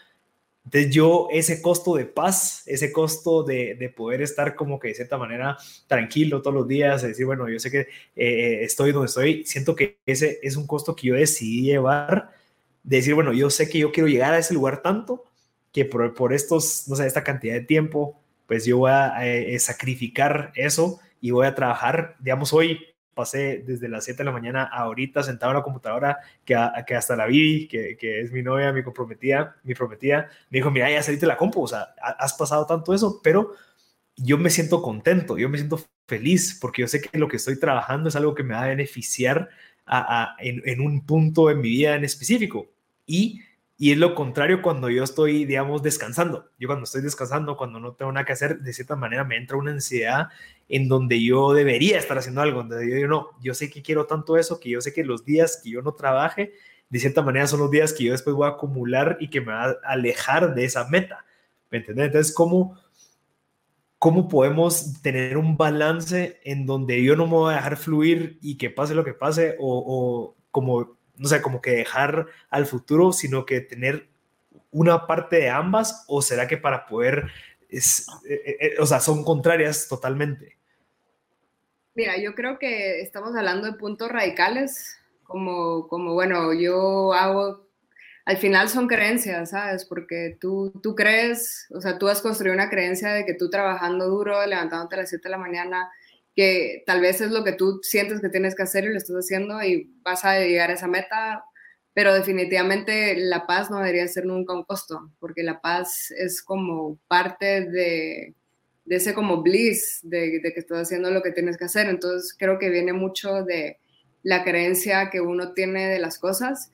Entonces 0.67 0.93
yo 0.93 1.29
ese 1.31 1.63
costo 1.63 1.95
de 1.95 2.07
paz, 2.07 2.65
ese 2.67 2.91
costo 2.91 3.45
de, 3.45 3.77
de, 3.77 3.89
poder 3.89 4.21
estar 4.21 4.57
como 4.57 4.81
que 4.81 4.89
de 4.89 4.95
cierta 4.95 5.17
manera 5.17 5.57
tranquilo 5.87 6.43
todos 6.43 6.55
los 6.55 6.67
días, 6.67 7.03
decir, 7.03 7.25
bueno, 7.25 7.49
yo 7.49 7.61
sé 7.61 7.71
que 7.71 7.87
eh, 8.17 8.65
estoy 8.65 8.91
donde 8.91 9.07
estoy, 9.07 9.45
siento 9.47 9.77
que 9.77 9.99
ese 10.07 10.41
es 10.43 10.57
un 10.57 10.67
costo 10.67 10.97
que 10.97 11.07
yo 11.07 11.15
decidí 11.15 11.63
llevar, 11.63 12.31
de 12.83 12.97
decir, 12.97 13.15
bueno, 13.15 13.33
yo 13.33 13.49
sé 13.49 13.69
que 13.69 13.79
yo 13.79 13.93
quiero 13.93 14.09
llegar 14.09 14.35
a 14.35 14.39
ese 14.39 14.55
lugar 14.55 14.83
tanto 14.83 15.25
que 15.73 15.85
por, 15.85 16.13
por 16.15 16.33
estos, 16.33 16.89
no 16.89 16.97
sé, 16.97 17.07
esta 17.07 17.23
cantidad 17.23 17.55
de 17.55 17.61
tiempo, 17.61 18.21
pues 18.49 18.65
yo 18.65 18.79
voy 18.79 18.91
a 18.91 19.25
eh, 19.25 19.57
sacrificar 19.61 20.51
eso 20.57 20.99
y 21.21 21.31
voy 21.31 21.47
a 21.47 21.55
trabajar, 21.55 22.17
digamos, 22.19 22.53
hoy 22.53 22.81
pasé 23.17 23.65
desde 23.67 23.89
las 23.89 24.05
7 24.05 24.19
de 24.19 24.25
la 24.25 24.31
mañana 24.31 24.65
a 24.71 24.83
ahorita 24.83 25.23
sentado 25.23 25.51
en 25.51 25.57
la 25.57 25.63
computadora, 25.63 26.19
que, 26.45 26.55
que 26.87 26.95
hasta 26.95 27.17
la 27.17 27.27
vi, 27.27 27.67
que, 27.67 27.97
que, 27.97 28.21
es 28.21 28.31
mi 28.31 28.43
novia, 28.43 28.73
mi 28.73 28.83
comprometida, 28.83 29.57
mi 29.65 29.75
prometida, 29.75 30.29
me 30.51 30.59
dijo, 30.59 30.71
mira, 30.71 30.91
ya 30.91 31.03
saliste 31.03 31.27
la 31.27 31.39
compu, 31.39 31.63
o 31.63 31.67
sea, 31.67 31.95
has 32.01 32.35
pasado 32.35 32.67
tanto 32.67 32.93
eso, 32.93 33.21
pero 33.25 33.55
yo 34.17 34.37
me 34.37 34.51
siento 34.51 34.83
contento, 34.83 35.39
yo 35.39 35.49
me 35.49 35.57
siento 35.57 35.83
feliz, 36.07 36.59
porque 36.61 36.83
yo 36.83 36.89
sé 36.89 37.01
que 37.01 37.19
lo 37.19 37.27
que 37.27 37.37
estoy 37.37 37.59
trabajando 37.59 38.11
es 38.11 38.17
algo 38.17 38.35
que 38.35 38.45
me 38.45 38.55
va 38.55 38.65
a 38.65 38.69
beneficiar 38.69 39.49
a, 39.87 40.37
en, 40.39 40.63
en, 40.67 40.81
un 40.83 41.07
punto 41.07 41.51
en 41.51 41.61
mi 41.61 41.71
vida 41.71 41.95
en 41.95 42.05
específico. 42.05 42.71
Y 43.07 43.41
y 43.79 43.93
es 43.93 43.99
lo 43.99 44.15
contrario 44.15 44.63
cuando 44.63 44.89
yo 44.89 45.05
estoy, 45.05 45.45
digamos, 45.45 45.83
descansando. 45.83 46.49
Yo 46.59 46.67
cuando 46.67 46.85
estoy 46.85 47.03
descansando, 47.03 47.59
cuando 47.59 47.79
no 47.79 47.93
tengo 47.93 48.11
nada 48.11 48.25
que 48.25 48.33
hacer, 48.33 48.61
de 48.61 48.73
cierta 48.73 48.97
manera 48.97 49.23
me 49.25 49.37
entra 49.37 49.59
una 49.59 49.73
ansiedad 49.73 50.29
en 50.69 50.89
donde 50.89 51.23
yo 51.23 51.53
debería 51.53 51.99
estar 51.99 52.17
haciendo 52.17 52.41
algo. 52.41 52.61
Donde 52.61 52.89
yo 52.89 52.95
digo, 52.95 53.09
no, 53.09 53.31
yo 53.43 53.53
sé 53.53 53.71
que 53.71 53.83
quiero 53.83 54.07
tanto 54.07 54.39
eso, 54.39 54.61
que 54.61 54.71
yo 54.71 54.81
sé 54.81 54.95
que 54.95 55.05
los 55.05 55.27
días 55.27 55.61
que 55.63 55.71
yo 55.71 55.83
no 55.83 55.93
trabaje, 55.93 56.55
de 56.89 56.99
cierta 56.99 57.21
manera 57.21 57.47
son 57.47 57.61
los 57.61 57.71
días 57.71 57.93
que 57.93 58.05
yo 58.05 58.13
después 58.13 58.35
voy 58.35 58.47
a 58.47 58.53
acumular 58.53 59.19
y 59.21 59.29
que 59.29 59.43
me 59.43 59.53
va 59.53 59.65
a 59.65 59.77
alejar 59.85 60.55
de 60.55 60.65
esa 60.65 60.89
meta. 60.89 61.27
¿Me 61.71 61.79
entiendes? 61.79 62.07
Entonces, 62.07 62.35
¿cómo, 62.35 62.79
cómo 63.99 64.27
podemos 64.27 65.03
tener 65.03 65.37
un 65.37 65.59
balance 65.59 66.41
en 66.45 66.65
donde 66.65 67.03
yo 67.03 67.15
no 67.15 67.27
me 67.27 67.33
voy 67.33 67.53
a 67.53 67.57
dejar 67.57 67.77
fluir 67.77 68.39
y 68.41 68.57
que 68.57 68.71
pase 68.71 68.95
lo 68.95 69.05
que 69.05 69.13
pase 69.13 69.57
o, 69.59 69.85
o 69.87 70.37
como 70.51 70.96
no 71.17 71.29
sé, 71.29 71.43
como 71.43 71.61
que 71.61 71.73
dejar 71.73 72.27
al 72.51 72.67
futuro, 72.67 73.13
sino 73.13 73.47
que 73.47 73.61
tener 73.61 74.09
una 74.71 75.07
parte 75.07 75.37
de 75.37 75.49
ambas, 75.49 76.05
o 76.07 76.21
será 76.23 76.47
que 76.47 76.57
para 76.57 76.87
poder, 76.87 77.31
es, 77.69 78.07
eh, 78.29 78.43
eh, 78.45 78.57
eh, 78.61 78.75
o 78.79 78.87
sea, 78.87 79.01
son 79.01 79.25
contrarias 79.25 79.89
totalmente? 79.89 80.57
Mira, 81.95 82.19
yo 82.19 82.35
creo 82.35 82.59
que 82.59 83.01
estamos 83.01 83.35
hablando 83.35 83.67
de 83.67 83.79
puntos 83.79 84.11
radicales, 84.11 84.99
como, 85.23 85.89
como 85.89 86.13
bueno, 86.13 86.53
yo 86.53 87.15
hago, 87.15 87.67
al 88.27 88.37
final 88.37 88.69
son 88.69 88.87
creencias, 88.87 89.51
¿sabes? 89.51 89.87
Porque 89.87 90.37
tú, 90.39 90.73
tú 90.83 90.95
crees, 90.95 91.67
o 91.75 91.81
sea, 91.81 91.99
tú 91.99 92.09
has 92.09 92.21
construido 92.21 92.55
una 92.55 92.69
creencia 92.69 93.15
de 93.15 93.25
que 93.25 93.35
tú 93.35 93.49
trabajando 93.49 94.09
duro, 94.09 94.45
levantándote 94.45 94.97
a 94.97 94.99
las 94.99 95.09
7 95.09 95.23
de 95.25 95.31
la 95.31 95.39
mañana, 95.39 95.91
que 96.37 96.85
tal 96.87 97.01
vez 97.01 97.23
es 97.23 97.31
lo 97.31 97.43
que 97.43 97.53
tú 97.53 97.81
sientes 97.83 98.21
que 98.21 98.29
tienes 98.29 98.55
que 98.55 98.63
hacer 98.63 98.85
y 98.85 98.89
lo 98.89 98.99
estás 98.99 99.17
haciendo 99.17 99.63
y 99.63 99.91
vas 100.03 100.23
a 100.27 100.39
llegar 100.39 100.71
a 100.71 100.75
esa 100.75 100.87
meta, 100.87 101.43
pero 101.95 102.13
definitivamente 102.13 103.17
la 103.17 103.47
paz 103.47 103.71
no 103.71 103.79
debería 103.79 104.07
ser 104.07 104.27
nunca 104.27 104.53
un 104.53 104.65
costo, 104.65 105.11
porque 105.19 105.43
la 105.43 105.63
paz 105.63 106.11
es 106.11 106.43
como 106.43 106.99
parte 107.09 107.63
de, 107.63 108.35
de 108.85 108.97
ese 108.97 109.15
como 109.15 109.43
bliss 109.43 110.01
de, 110.03 110.43
que 110.43 110.61
estás 110.61 110.83
haciendo 110.83 111.11
lo 111.11 111.23
que 111.23 111.33
tienes 111.33 111.57
que 111.57 111.65
hacer. 111.65 111.89
Entonces 111.89 112.37
creo 112.39 112.59
que 112.59 112.69
viene 112.69 112.93
mucho 112.93 113.43
de 113.43 113.79
la 114.23 114.45
creencia 114.45 115.09
que 115.09 115.23
uno 115.23 115.55
tiene 115.55 115.89
de 115.89 115.99
las 115.99 116.19
cosas 116.19 116.71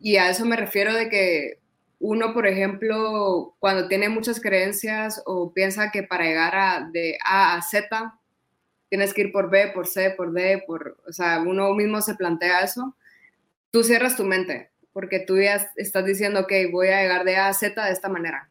y 0.00 0.16
a 0.16 0.30
eso 0.30 0.46
me 0.46 0.56
refiero 0.56 0.94
de 0.94 1.10
que 1.10 1.58
uno, 1.98 2.32
por 2.32 2.46
ejemplo, 2.46 3.54
cuando 3.58 3.86
tiene 3.86 4.08
muchas 4.08 4.40
creencias 4.40 5.22
o 5.26 5.52
piensa 5.52 5.90
que 5.90 6.02
para 6.02 6.24
llegar 6.24 6.90
de 6.90 7.18
A 7.22 7.56
a 7.56 7.62
Z 7.62 8.18
tienes 8.88 9.14
que 9.14 9.22
ir 9.22 9.32
por 9.32 9.50
B, 9.50 9.72
por 9.74 9.86
C, 9.86 10.10
por 10.10 10.32
D, 10.32 10.62
por, 10.66 10.96
o 11.06 11.12
sea, 11.12 11.40
uno 11.40 11.72
mismo 11.74 12.00
se 12.00 12.14
plantea 12.14 12.60
eso, 12.60 12.96
tú 13.70 13.82
cierras 13.82 14.16
tu 14.16 14.24
mente, 14.24 14.70
porque 14.92 15.20
tú 15.20 15.38
ya 15.38 15.70
estás 15.76 16.04
diciendo, 16.04 16.40
ok, 16.40 16.52
voy 16.70 16.88
a 16.88 17.02
llegar 17.02 17.24
de 17.24 17.36
A 17.36 17.48
a 17.48 17.54
Z 17.54 17.84
de 17.84 17.92
esta 17.92 18.08
manera. 18.08 18.48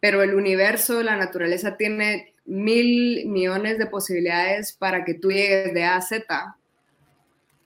Pero 0.00 0.22
el 0.22 0.34
universo, 0.34 1.02
la 1.02 1.16
naturaleza 1.16 1.76
tiene 1.76 2.34
mil 2.44 3.26
millones 3.26 3.78
de 3.78 3.86
posibilidades 3.86 4.72
para 4.72 5.04
que 5.04 5.14
tú 5.14 5.30
llegues 5.30 5.72
de 5.72 5.84
A 5.84 5.96
a 5.96 6.00
Z, 6.00 6.56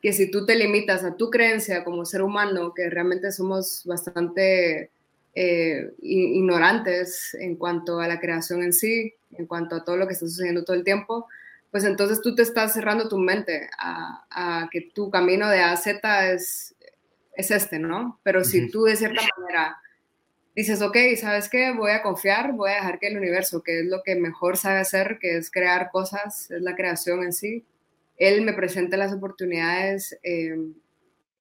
que 0.03 0.13
si 0.13 0.31
tú 0.31 0.45
te 0.45 0.57
limitas 0.57 1.03
a 1.05 1.17
tu 1.17 1.31
creencia 1.31 1.83
como 1.83 2.05
ser 2.05 2.21
humano, 2.21 2.75
que 2.75 2.91
realmente 2.91 3.33
somos 3.33 3.83
bastante 3.87 4.91
eh, 5.35 5.93
ignorantes 6.03 7.35
en 7.35 7.57
cuanto 7.57 8.01
a 8.01 8.07
la 8.07 8.21
creación 8.21 8.63
en 8.63 8.75
sí, 8.75 9.15
en 9.33 9.47
cuanto 9.47 9.77
a 9.77 9.85
todo 9.85 9.97
lo 9.97 10.07
que 10.07 10.13
está 10.13 10.27
sucediendo 10.27 10.65
todo 10.65 10.77
el 10.77 10.85
tiempo, 10.85 11.27
pues 11.75 11.83
entonces 11.83 12.21
tú 12.23 12.37
te 12.37 12.43
estás 12.43 12.73
cerrando 12.73 13.09
tu 13.09 13.19
mente 13.19 13.69
a, 13.81 14.69
que 14.71 14.93
tu 14.95 15.11
camino 15.11 15.49
de 15.49 15.59
A 15.59 15.73
a 15.73 15.77
Z 15.77 16.31
es, 16.31 16.77
es 17.35 17.51
este, 17.51 17.81
¿no? 17.81 18.21
Pero 18.23 18.45
si 18.45 18.71
tú 18.71 18.85
de 18.85 18.95
cierta 18.95 19.21
manera 19.37 19.77
dices, 20.55 20.81
ok, 20.83 20.97
¿sabes 21.21 21.49
qué? 21.49 21.73
Voy 21.73 21.91
a 21.91 22.01
confiar, 22.01 22.53
voy 22.53 22.71
a 22.71 22.75
dejar 22.77 23.01
que 23.01 23.09
el 23.09 23.17
universo, 23.17 23.65
que 23.65 23.81
es 23.81 23.87
lo 23.87 24.05
que 24.05 24.15
mejor 24.15 24.57
sabe 24.57 24.79
hacer, 24.79 25.19
que 25.21 25.37
es 25.37 25.51
crear 25.51 25.91
cosas, 25.91 26.49
es 26.53 26.63
la 26.63 26.77
creación 26.77 27.25
en 27.25 27.33
sí, 27.33 27.67
él 28.19 28.43
me 28.43 28.53
presente 28.53 28.97
las 28.97 29.13
oportunidades, 29.13 30.17
em, 30.23 30.75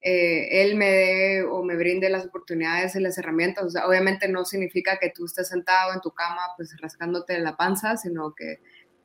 eh, 0.01 0.63
él 0.63 0.75
me 0.77 0.89
dé 0.89 1.43
o 1.43 1.63
me 1.63 1.75
brinde 1.75 2.09
las 2.09 2.25
oportunidades 2.25 2.95
y 2.95 3.01
las 3.01 3.19
herramientas. 3.19 3.65
O 3.65 3.69
sea, 3.69 3.87
obviamente 3.87 4.27
no 4.27 4.45
significa 4.45 4.97
que 4.97 5.11
tú 5.11 5.25
estés 5.25 5.47
sentado 5.47 5.93
en 5.93 6.01
tu 6.01 6.09
cama, 6.09 6.41
pues 6.57 6.75
rascándote 6.81 7.37
la 7.37 7.55
panza, 7.55 7.97
sino 7.97 8.33
que 8.33 8.61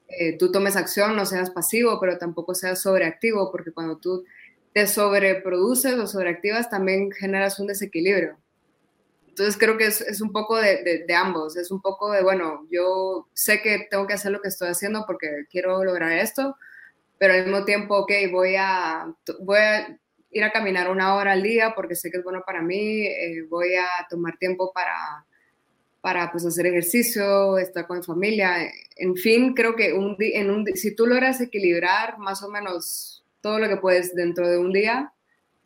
eh, 0.08 0.38
tú 0.38 0.50
tomes 0.50 0.76
acción, 0.76 1.16
no 1.16 1.26
seas 1.26 1.50
pasivo, 1.50 1.98
pero 2.00 2.18
tampoco 2.18 2.54
seas 2.54 2.80
sobreactivo, 2.80 3.50
porque 3.52 3.72
cuando 3.72 3.98
tú 3.98 4.24
te 4.72 4.86
sobreproduces 4.86 5.94
o 5.94 6.06
sobreactivas, 6.06 6.70
también 6.70 7.10
generas 7.12 7.58
un 7.58 7.66
desequilibrio. 7.66 8.38
Entonces 9.28 9.56
creo 9.56 9.76
que 9.76 9.86
es, 9.86 10.20
un 10.20 10.32
poco 10.32 10.56
de, 10.56 11.06
ambos, 11.14 11.56
es 11.56 11.70
un 11.70 11.80
poco 11.80 12.10
de, 12.10 12.22
bueno, 12.22 12.66
yo 12.70 13.28
sé 13.34 13.62
que 13.62 13.86
tengo 13.88 14.06
que 14.06 14.14
hacer 14.14 14.32
lo 14.32 14.40
que 14.40 14.48
estoy 14.48 14.68
haciendo 14.68 15.04
porque 15.06 15.44
quiero 15.50 15.84
lograr 15.84 16.10
esto, 16.12 16.56
pero 17.18 17.34
al 17.34 17.44
mismo 17.44 17.64
tiempo, 17.64 17.98
ok, 17.98 18.12
voy 18.32 18.56
a, 18.58 19.14
voy 19.40 19.58
a 19.58 19.98
ir 20.30 20.42
a 20.42 20.50
caminar 20.50 20.90
una 20.90 21.14
hora 21.14 21.32
al 21.32 21.42
día 21.42 21.72
porque 21.76 21.94
sé 21.94 22.10
que 22.10 22.18
es 22.18 22.24
bueno 22.24 22.42
para 22.44 22.62
mí, 22.62 23.06
eh, 23.06 23.42
voy 23.48 23.74
a 23.76 23.86
tomar 24.10 24.36
tiempo 24.38 24.72
para 24.72 25.24
para 26.00 26.30
pues, 26.30 26.46
hacer 26.46 26.66
ejercicio, 26.66 27.58
estar 27.58 27.86
con 27.86 28.02
familia. 28.02 28.70
En 28.96 29.16
fin, 29.16 29.54
creo 29.54 29.74
que 29.76 29.92
un 29.92 30.16
en 30.18 30.50
un 30.50 30.66
si 30.74 30.94
tú 30.94 31.06
logras 31.06 31.40
equilibrar 31.40 32.18
más 32.18 32.42
o 32.42 32.48
menos 32.48 33.24
todo 33.40 33.58
lo 33.58 33.68
que 33.68 33.76
puedes 33.76 34.14
dentro 34.14 34.48
de 34.48 34.58
un 34.58 34.72
día, 34.72 35.12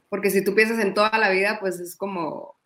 porque 0.08 0.30
si 0.30 0.44
tú 0.44 0.54
piensas 0.54 0.78
en 0.78 0.94
toda 0.94 1.18
la 1.18 1.30
vida, 1.30 1.58
pues 1.60 1.80
es 1.80 1.96
como, 1.96 2.56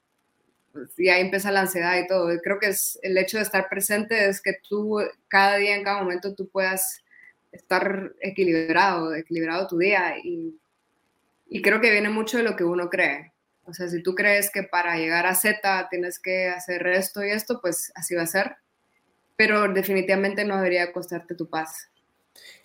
pues, 0.72 0.90
y 0.98 1.08
ahí 1.08 1.22
empieza 1.22 1.52
la 1.52 1.60
ansiedad 1.62 1.98
y 1.98 2.06
todo. 2.06 2.28
Creo 2.42 2.58
que 2.58 2.68
es 2.68 2.98
el 3.02 3.16
hecho 3.18 3.36
de 3.38 3.44
estar 3.44 3.68
presente 3.68 4.28
es 4.28 4.40
que 4.40 4.54
tú 4.68 4.98
cada 5.28 5.56
día, 5.56 5.76
en 5.76 5.84
cada 5.84 6.02
momento, 6.02 6.34
tú 6.34 6.48
puedas 6.48 7.02
estar 7.52 8.12
equilibrado, 8.20 9.14
equilibrado 9.14 9.66
tu 9.66 9.78
día 9.78 10.16
y, 10.22 10.58
y 11.48 11.62
creo 11.62 11.80
que 11.80 11.90
viene 11.90 12.10
mucho 12.10 12.38
de 12.38 12.44
lo 12.44 12.56
que 12.56 12.64
uno 12.64 12.90
cree. 12.90 13.32
O 13.66 13.74
sea, 13.74 13.88
si 13.88 14.02
tú 14.02 14.14
crees 14.14 14.50
que 14.50 14.62
para 14.62 14.96
llegar 14.96 15.26
a 15.26 15.34
Z 15.34 15.88
tienes 15.90 16.18
que 16.18 16.48
hacer 16.48 16.86
esto 16.86 17.24
y 17.24 17.30
esto, 17.30 17.60
pues 17.60 17.92
así 17.94 18.14
va 18.14 18.22
a 18.22 18.26
ser. 18.26 18.56
Pero 19.36 19.72
definitivamente 19.72 20.44
no 20.44 20.56
debería 20.56 20.92
costarte 20.92 21.34
tu 21.34 21.48
paz. 21.48 21.90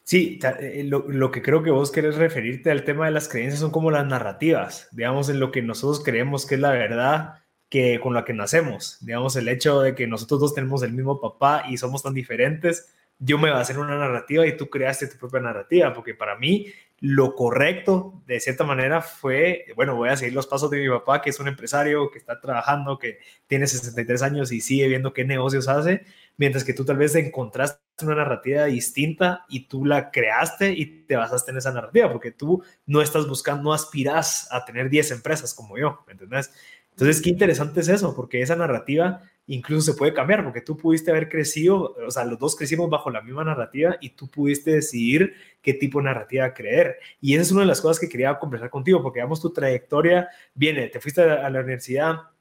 Sí, 0.03 0.39
eh, 0.59 0.83
lo, 0.85 1.07
lo, 1.07 1.31
que 1.31 1.41
creo 1.41 1.63
que 1.63 1.71
vos 1.71 1.91
querés 1.91 2.15
referirte 2.15 2.71
al 2.71 2.83
tema 2.83 3.05
de 3.05 3.11
las 3.11 3.29
creencias 3.29 3.59
son 3.59 3.71
como 3.71 3.91
las 3.91 4.05
narrativas, 4.05 4.89
digamos, 4.91 5.29
en 5.29 5.39
lo 5.39 5.51
que 5.51 5.61
nosotros 5.61 6.03
creemos 6.03 6.45
que 6.45 6.55
es 6.55 6.61
la 6.61 6.71
verdad 6.71 7.41
que 7.69 8.01
con 8.01 8.13
la 8.13 8.25
que 8.25 8.33
nacemos, 8.33 8.97
digamos, 8.99 9.37
el 9.37 9.47
hecho 9.47 9.79
de 9.79 9.95
que 9.95 10.05
nosotros 10.05 10.41
dos 10.41 10.53
tenemos 10.53 10.83
el 10.83 10.91
mismo 10.91 11.21
papá 11.21 11.63
y 11.69 11.77
somos 11.77 12.03
tan 12.03 12.13
diferentes, 12.13 12.93
yo 13.17 13.37
me 13.37 13.49
basé 13.49 13.71
en 13.71 13.79
una 13.79 13.97
narrativa 13.97 14.45
y 14.45 14.57
tú 14.57 14.69
creaste 14.69 15.07
tu 15.07 15.17
propia 15.17 15.39
narrativa, 15.39 15.93
porque 15.93 16.13
para 16.13 16.37
mí 16.37 16.67
lo 17.01 17.33
correcto, 17.33 18.21
de 18.27 18.39
cierta 18.39 18.63
manera, 18.63 19.01
fue, 19.01 19.65
bueno, 19.75 19.95
voy 19.95 20.09
a 20.09 20.15
seguir 20.15 20.35
los 20.35 20.45
pasos 20.45 20.69
de 20.69 20.79
mi 20.79 20.87
papá, 20.87 21.19
que 21.19 21.31
es 21.31 21.39
un 21.39 21.47
empresario, 21.47 22.11
que 22.11 22.19
está 22.19 22.39
trabajando, 22.39 22.99
que 22.99 23.17
tiene 23.47 23.65
63 23.65 24.21
años 24.21 24.51
y 24.51 24.61
sigue 24.61 24.87
viendo 24.87 25.11
qué 25.11 25.25
negocios 25.25 25.67
hace, 25.67 26.05
mientras 26.37 26.63
que 26.63 26.75
tú 26.75 26.85
tal 26.85 26.97
vez 26.97 27.15
encontraste 27.15 27.81
una 28.03 28.13
narrativa 28.13 28.65
distinta 28.65 29.45
y 29.49 29.67
tú 29.67 29.83
la 29.83 30.11
creaste 30.11 30.73
y 30.73 31.05
te 31.07 31.15
basaste 31.15 31.49
en 31.49 31.57
esa 31.57 31.73
narrativa, 31.73 32.11
porque 32.11 32.31
tú 32.31 32.63
no 32.85 33.01
estás 33.01 33.27
buscando, 33.27 33.63
no 33.63 33.73
aspiras 33.73 34.47
a 34.51 34.63
tener 34.63 34.87
10 34.87 35.09
empresas 35.09 35.55
como 35.55 35.79
yo, 35.79 36.03
¿me 36.05 36.13
entendés? 36.13 36.53
Entonces, 36.91 37.19
qué 37.23 37.31
interesante 37.31 37.79
es 37.79 37.87
eso, 37.87 38.15
porque 38.15 38.43
esa 38.43 38.55
narrativa 38.55 39.23
incluso 39.47 39.91
se 39.91 39.97
puede 39.97 40.13
cambiar, 40.13 40.43
porque 40.43 40.61
tú 40.61 40.77
pudiste 40.77 41.11
haber 41.11 41.29
crecido, 41.29 41.95
o 42.05 42.11
sea, 42.11 42.25
los 42.25 42.39
dos 42.39 42.55
crecimos 42.55 42.89
bajo 42.89 43.09
la 43.09 43.21
misma 43.21 43.43
narrativa 43.43 43.97
y 44.01 44.09
tú 44.11 44.29
pudiste 44.29 44.71
decidir 44.71 45.33
qué 45.61 45.73
tipo 45.73 45.99
de 45.99 46.05
narrativa 46.05 46.53
creer. 46.53 46.97
Y 47.19 47.33
esa 47.33 47.43
es 47.43 47.51
una 47.51 47.61
de 47.61 47.67
las 47.67 47.81
cosas 47.81 47.99
que 47.99 48.09
quería 48.09 48.37
conversar 48.39 48.69
contigo, 48.69 49.01
porque 49.01 49.19
digamos, 49.19 49.41
tu 49.41 49.51
trayectoria 49.51 50.29
viene, 50.53 50.87
te 50.87 50.99
fuiste 50.99 51.21
a 51.21 51.49
la 51.49 51.59
universidad, 51.59 52.31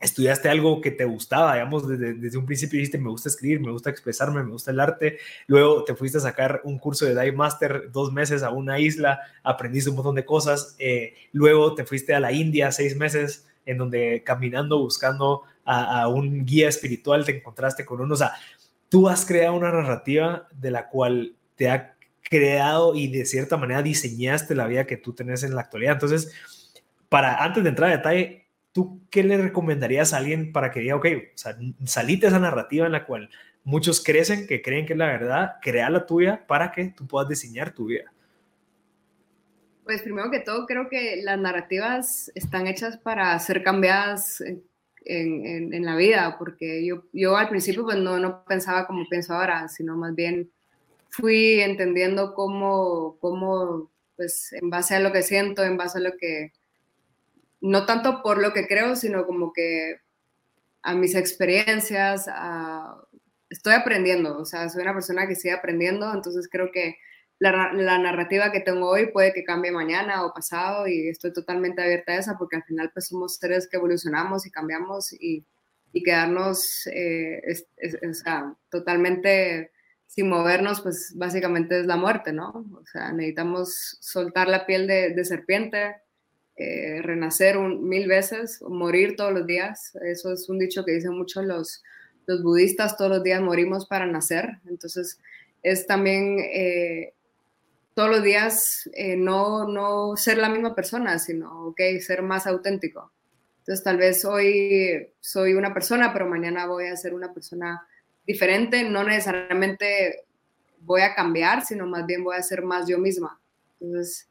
estudiaste 0.00 0.48
algo 0.48 0.80
que 0.80 0.90
te 0.90 1.04
gustaba, 1.04 1.54
digamos, 1.54 1.88
desde, 1.88 2.14
desde, 2.14 2.38
un 2.38 2.46
principio 2.46 2.78
dijiste, 2.78 2.98
me 2.98 3.10
gusta 3.10 3.28
escribir, 3.28 3.60
me 3.60 3.72
gusta 3.72 3.90
expresarme, 3.90 4.42
me 4.42 4.52
gusta 4.52 4.70
el 4.70 4.80
arte, 4.80 5.18
luego 5.46 5.84
te 5.84 5.94
fuiste 5.94 6.18
a 6.18 6.20
sacar 6.20 6.60
un 6.64 6.78
curso 6.78 7.04
de 7.04 7.20
Dive 7.20 7.32
Master 7.32 7.90
dos 7.90 8.12
meses 8.12 8.42
a 8.42 8.50
una 8.50 8.78
isla, 8.78 9.20
aprendiste 9.42 9.90
un 9.90 9.96
montón 9.96 10.14
de 10.14 10.24
cosas, 10.24 10.76
eh, 10.78 11.14
luego 11.32 11.74
te 11.74 11.84
fuiste 11.84 12.14
a 12.14 12.20
la 12.20 12.32
India 12.32 12.70
seis 12.70 12.96
meses, 12.96 13.46
en 13.66 13.76
donde 13.76 14.22
caminando, 14.24 14.78
buscando 14.78 15.42
a, 15.68 16.08
un 16.08 16.44
guía 16.46 16.68
espiritual, 16.68 17.24
te 17.24 17.36
encontraste 17.36 17.84
con 17.84 18.00
uno. 18.00 18.14
O 18.14 18.16
sea, 18.16 18.32
tú 18.88 19.08
has 19.08 19.26
creado 19.26 19.54
una 19.54 19.70
narrativa 19.70 20.48
de 20.52 20.70
la 20.70 20.88
cual 20.88 21.36
te 21.56 21.68
ha 21.68 21.94
creado 22.22 22.94
y 22.94 23.08
de 23.08 23.24
cierta 23.26 23.56
manera 23.56 23.82
diseñaste 23.82 24.54
la 24.54 24.66
vida 24.66 24.86
que 24.86 24.96
tú 24.96 25.12
tenés 25.12 25.42
en 25.42 25.54
la 25.54 25.62
actualidad. 25.62 25.94
Entonces, 25.94 26.32
para 27.08 27.44
antes 27.44 27.62
de 27.62 27.70
entrar 27.70 27.90
a 27.90 27.96
detalle, 27.96 28.46
¿tú 28.72 29.02
qué 29.10 29.22
le 29.22 29.36
recomendarías 29.36 30.12
a 30.12 30.18
alguien 30.18 30.52
para 30.52 30.70
que 30.70 30.80
diga, 30.80 30.96
ok, 30.96 31.06
sea, 31.34 31.56
salite 31.84 32.26
esa 32.26 32.38
narrativa 32.38 32.86
en 32.86 32.92
la 32.92 33.04
cual 33.04 33.30
muchos 33.64 34.02
crecen, 34.02 34.46
que 34.46 34.62
creen 34.62 34.86
que 34.86 34.94
es 34.94 34.98
la 34.98 35.06
verdad, 35.06 35.56
crea 35.60 35.90
la 35.90 36.06
tuya 36.06 36.46
para 36.46 36.72
que 36.72 36.88
tú 36.96 37.06
puedas 37.06 37.28
diseñar 37.28 37.72
tu 37.72 37.86
vida? 37.86 38.10
Pues 39.84 40.02
primero 40.02 40.30
que 40.30 40.40
todo, 40.40 40.66
creo 40.66 40.88
que 40.90 41.22
las 41.22 41.38
narrativas 41.38 42.30
están 42.34 42.66
hechas 42.66 42.98
para 42.98 43.38
ser 43.38 43.62
cambiadas 43.62 44.42
en, 45.08 45.72
en, 45.72 45.84
la 45.84 45.96
vida, 45.96 46.36
porque 46.38 46.84
yo, 46.84 47.04
yo 47.12 47.36
al 47.36 47.48
principio 47.48 47.84
pues 47.84 47.96
no, 47.96 48.18
no, 48.18 48.44
pensaba 48.44 48.86
como 48.86 49.08
pienso 49.08 49.34
ahora, 49.34 49.68
sino 49.68 49.96
más 49.96 50.14
bien 50.14 50.50
fui 51.08 51.60
entendiendo 51.60 52.34
cómo, 52.34 53.16
cómo, 53.20 53.90
pues 54.16 54.52
en 54.52 54.70
base 54.70 54.94
a 54.94 55.00
lo 55.00 55.10
que 55.12 55.22
siento, 55.22 55.64
en 55.64 55.76
base 55.76 55.98
a 55.98 56.02
lo 56.02 56.16
que, 56.18 56.52
no 57.60 57.86
tanto 57.86 58.22
por 58.22 58.38
lo 58.38 58.52
que 58.52 58.66
creo, 58.66 58.96
sino 58.96 59.26
como 59.26 59.52
que 59.52 59.96
a 60.82 60.94
mis 60.94 61.14
experiencias, 61.14 62.26
a, 62.28 62.96
estoy 63.50 63.74
aprendiendo, 63.74 64.38
o 64.38 64.44
sea, 64.44 64.68
soy 64.68 64.82
una 64.82 64.94
persona 64.94 65.26
que 65.26 65.34
sigue 65.34 65.54
aprendiendo, 65.54 66.12
entonces 66.12 66.48
creo 66.50 66.70
que 66.70 66.98
la, 67.38 67.98
narrativa 67.98 68.50
que 68.50 68.60
tengo 68.60 68.88
hoy 68.88 69.12
puede 69.12 69.32
que 69.32 69.44
cambie 69.44 69.70
mañana 69.70 70.24
o 70.24 70.32
pasado 70.32 70.88
y 70.88 71.08
estoy 71.08 71.32
totalmente 71.32 71.82
abierta 71.82 72.12
a 72.12 72.18
esa 72.18 72.36
porque 72.36 72.56
al 72.56 72.64
final 72.64 72.90
pues 72.92 73.06
somos 73.08 73.36
seres 73.36 73.68
que 73.68 73.76
evolucionamos 73.76 74.44
y 74.46 74.50
cambiamos 74.50 75.12
y, 75.12 75.44
y 75.92 76.02
quedarnos 76.02 76.86
eh, 76.88 77.40
totalmente 78.70 79.70
sin 80.06 80.28
movernos 80.28 80.80
pues 80.80 81.12
básicamente 81.14 81.80
es 81.80 81.86
la 81.86 81.96
muerte, 81.96 82.32
¿no? 82.32 82.66
O 82.74 82.86
sea, 82.86 83.12
necesitamos 83.12 83.98
soltar 84.00 84.48
la 84.48 84.66
piel 84.66 84.86
de, 84.86 85.24
serpiente, 85.24 85.96
eh, 86.56 87.02
renacer 87.02 87.56
un, 87.56 87.88
mil 87.88 88.08
veces, 88.08 88.60
morir 88.62 89.14
todos 89.16 89.32
los 89.32 89.46
días. 89.46 89.96
Eso 90.02 90.32
es 90.32 90.48
un 90.48 90.58
dicho 90.58 90.84
que 90.84 90.92
dicen 90.92 91.12
mucho 91.12 91.42
los, 91.42 91.84
los 92.26 92.42
budistas, 92.42 92.96
todos 92.96 93.10
los 93.10 93.22
días 93.22 93.40
morimos 93.42 93.86
para 93.86 94.06
nacer. 94.06 94.58
Entonces 94.66 95.20
es 95.62 95.86
también... 95.86 96.40
Eh, 96.40 97.12
todos 97.98 98.10
los 98.10 98.22
días 98.22 98.88
eh, 98.94 99.16
no, 99.16 99.66
no 99.66 100.16
ser 100.16 100.38
la 100.38 100.48
misma 100.48 100.72
persona, 100.72 101.18
sino, 101.18 101.66
ok, 101.66 101.80
ser 102.00 102.22
más 102.22 102.46
auténtico. 102.46 103.10
Entonces, 103.58 103.82
tal 103.82 103.96
vez 103.96 104.24
hoy 104.24 105.08
soy 105.18 105.54
una 105.54 105.74
persona, 105.74 106.12
pero 106.12 106.28
mañana 106.28 106.66
voy 106.66 106.86
a 106.86 106.96
ser 106.96 107.12
una 107.12 107.34
persona 107.34 107.84
diferente. 108.24 108.84
No 108.84 109.02
necesariamente 109.02 110.26
voy 110.78 111.00
a 111.00 111.16
cambiar, 111.16 111.66
sino 111.66 111.88
más 111.88 112.06
bien 112.06 112.22
voy 112.22 112.36
a 112.36 112.42
ser 112.44 112.62
más 112.62 112.86
yo 112.86 113.00
misma. 113.00 113.40
Entonces, 113.80 114.28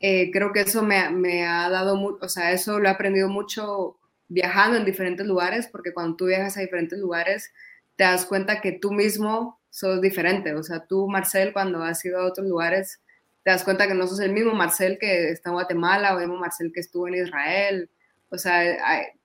eh, 0.00 0.30
creo 0.32 0.54
que 0.54 0.60
eso 0.60 0.82
me, 0.82 1.10
me 1.10 1.46
ha 1.46 1.68
dado, 1.68 2.18
o 2.18 2.28
sea, 2.30 2.52
eso 2.52 2.78
lo 2.80 2.88
he 2.88 2.90
aprendido 2.90 3.28
mucho 3.28 3.98
viajando 4.28 4.78
en 4.78 4.86
diferentes 4.86 5.26
lugares, 5.26 5.68
porque 5.70 5.92
cuando 5.92 6.16
tú 6.16 6.24
viajas 6.24 6.56
a 6.56 6.60
diferentes 6.60 6.98
lugares, 6.98 7.52
te 7.96 8.04
das 8.04 8.24
cuenta 8.24 8.62
que 8.62 8.72
tú 8.72 8.90
mismo 8.90 9.60
sos 9.76 10.00
diferente. 10.00 10.54
O 10.54 10.62
sea, 10.62 10.86
tú, 10.86 11.06
Marcel, 11.06 11.52
cuando 11.52 11.82
has 11.82 12.02
ido 12.02 12.18
a 12.18 12.26
otros 12.26 12.46
lugares, 12.46 12.98
te 13.44 13.50
das 13.50 13.62
cuenta 13.62 13.86
que 13.86 13.92
no 13.92 14.06
sos 14.06 14.20
el 14.20 14.32
mismo 14.32 14.54
Marcel 14.54 14.96
que 14.98 15.28
está 15.28 15.50
en 15.50 15.56
Guatemala 15.56 16.14
o 16.14 16.18
el 16.18 16.28
mismo 16.28 16.40
Marcel 16.40 16.72
que 16.72 16.80
estuvo 16.80 17.06
en 17.08 17.16
Israel. 17.16 17.90
O 18.30 18.38
sea, 18.38 18.64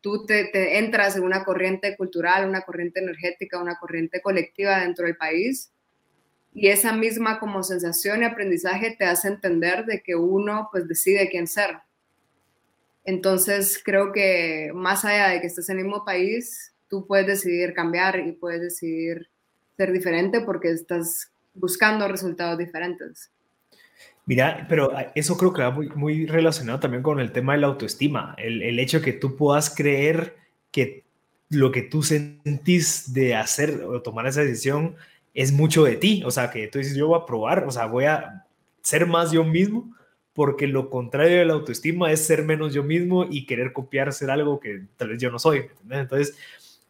tú 0.02 0.26
te, 0.26 0.78
entras 0.78 1.16
en 1.16 1.24
una 1.24 1.46
corriente 1.46 1.96
cultural, 1.96 2.50
una 2.50 2.64
corriente 2.64 3.00
energética, 3.00 3.62
una 3.62 3.80
corriente 3.80 4.22
colectiva 4.22 4.82
dentro 4.82 5.06
del 5.06 5.16
país 5.16 5.72
y 6.54 6.68
esa 6.68 6.92
misma 6.92 7.40
como 7.40 7.64
sensación 7.64 8.22
y 8.22 8.26
aprendizaje 8.26 8.94
te 9.00 9.06
hace 9.06 9.30
entender 9.30 9.86
de 9.86 10.04
que 10.04 10.16
uno 10.16 10.68
pues 10.70 10.86
decide 10.86 11.30
quién 11.30 11.48
ser. 11.48 11.78
Entonces 13.06 13.82
creo 13.82 14.12
que 14.12 14.72
más 14.74 15.06
allá 15.06 15.30
de 15.30 15.40
que 15.40 15.48
estés 15.48 15.70
en 15.70 15.78
el 15.78 15.86
mismo 15.86 16.04
país, 16.04 16.74
tú 16.90 17.08
puedes 17.08 17.26
decidir 17.26 17.74
cambiar 17.74 18.20
y 18.20 18.34
puedes 18.34 18.60
decidir 18.60 19.31
ser 19.82 19.92
diferente 19.92 20.42
porque 20.42 20.72
estás 20.72 21.32
buscando 21.54 22.08
resultados 22.08 22.58
diferentes. 22.58 23.32
Mira, 24.26 24.66
pero 24.70 24.92
eso 25.16 25.36
creo 25.38 25.52
que 25.52 25.64
va 25.64 25.72
muy, 25.72 25.90
muy 25.90 26.26
relacionado 26.28 26.80
también 26.80 27.02
con 27.02 27.20
el 27.20 27.32
tema 27.32 27.54
de 27.54 27.60
la 27.60 27.68
autoestima, 27.68 28.36
el, 28.38 28.62
el 28.62 28.78
hecho 28.78 29.02
que 29.02 29.14
tú 29.14 29.36
puedas 29.36 29.74
creer 29.76 30.36
que 30.70 31.04
lo 31.50 31.72
que 31.72 31.82
tú 31.82 32.04
sentís 32.04 33.12
de 33.14 33.36
hacer 33.36 33.84
o 33.84 34.02
tomar 34.02 34.28
esa 34.28 34.42
decisión 34.42 34.96
es 35.34 35.52
mucho 35.52 35.84
de 35.84 35.96
ti, 35.96 36.24
o 36.26 36.32
sea, 36.32 36.52
que 36.52 36.68
tú 36.68 36.78
dices, 36.78 36.96
yo 36.96 37.08
voy 37.08 37.20
a 37.20 37.26
probar, 37.26 37.64
o 37.64 37.72
sea, 37.72 37.88
voy 37.88 38.06
a 38.06 38.46
ser 38.82 39.08
más 39.08 39.32
yo 39.32 39.44
mismo, 39.44 39.94
porque 40.34 40.68
lo 40.68 40.90
contrario 40.90 41.40
de 41.40 41.46
la 41.46 41.54
autoestima 41.54 42.12
es 42.12 42.24
ser 42.26 42.44
menos 42.46 42.74
yo 42.74 42.84
mismo 42.84 43.26
y 43.30 43.46
querer 43.46 43.74
copiar, 43.74 44.14
ser 44.14 44.30
algo 44.30 44.60
que 44.60 44.84
tal 44.96 45.10
vez 45.10 45.22
yo 45.22 45.32
no 45.32 45.40
soy. 45.40 45.66
Entonces, 45.90 46.38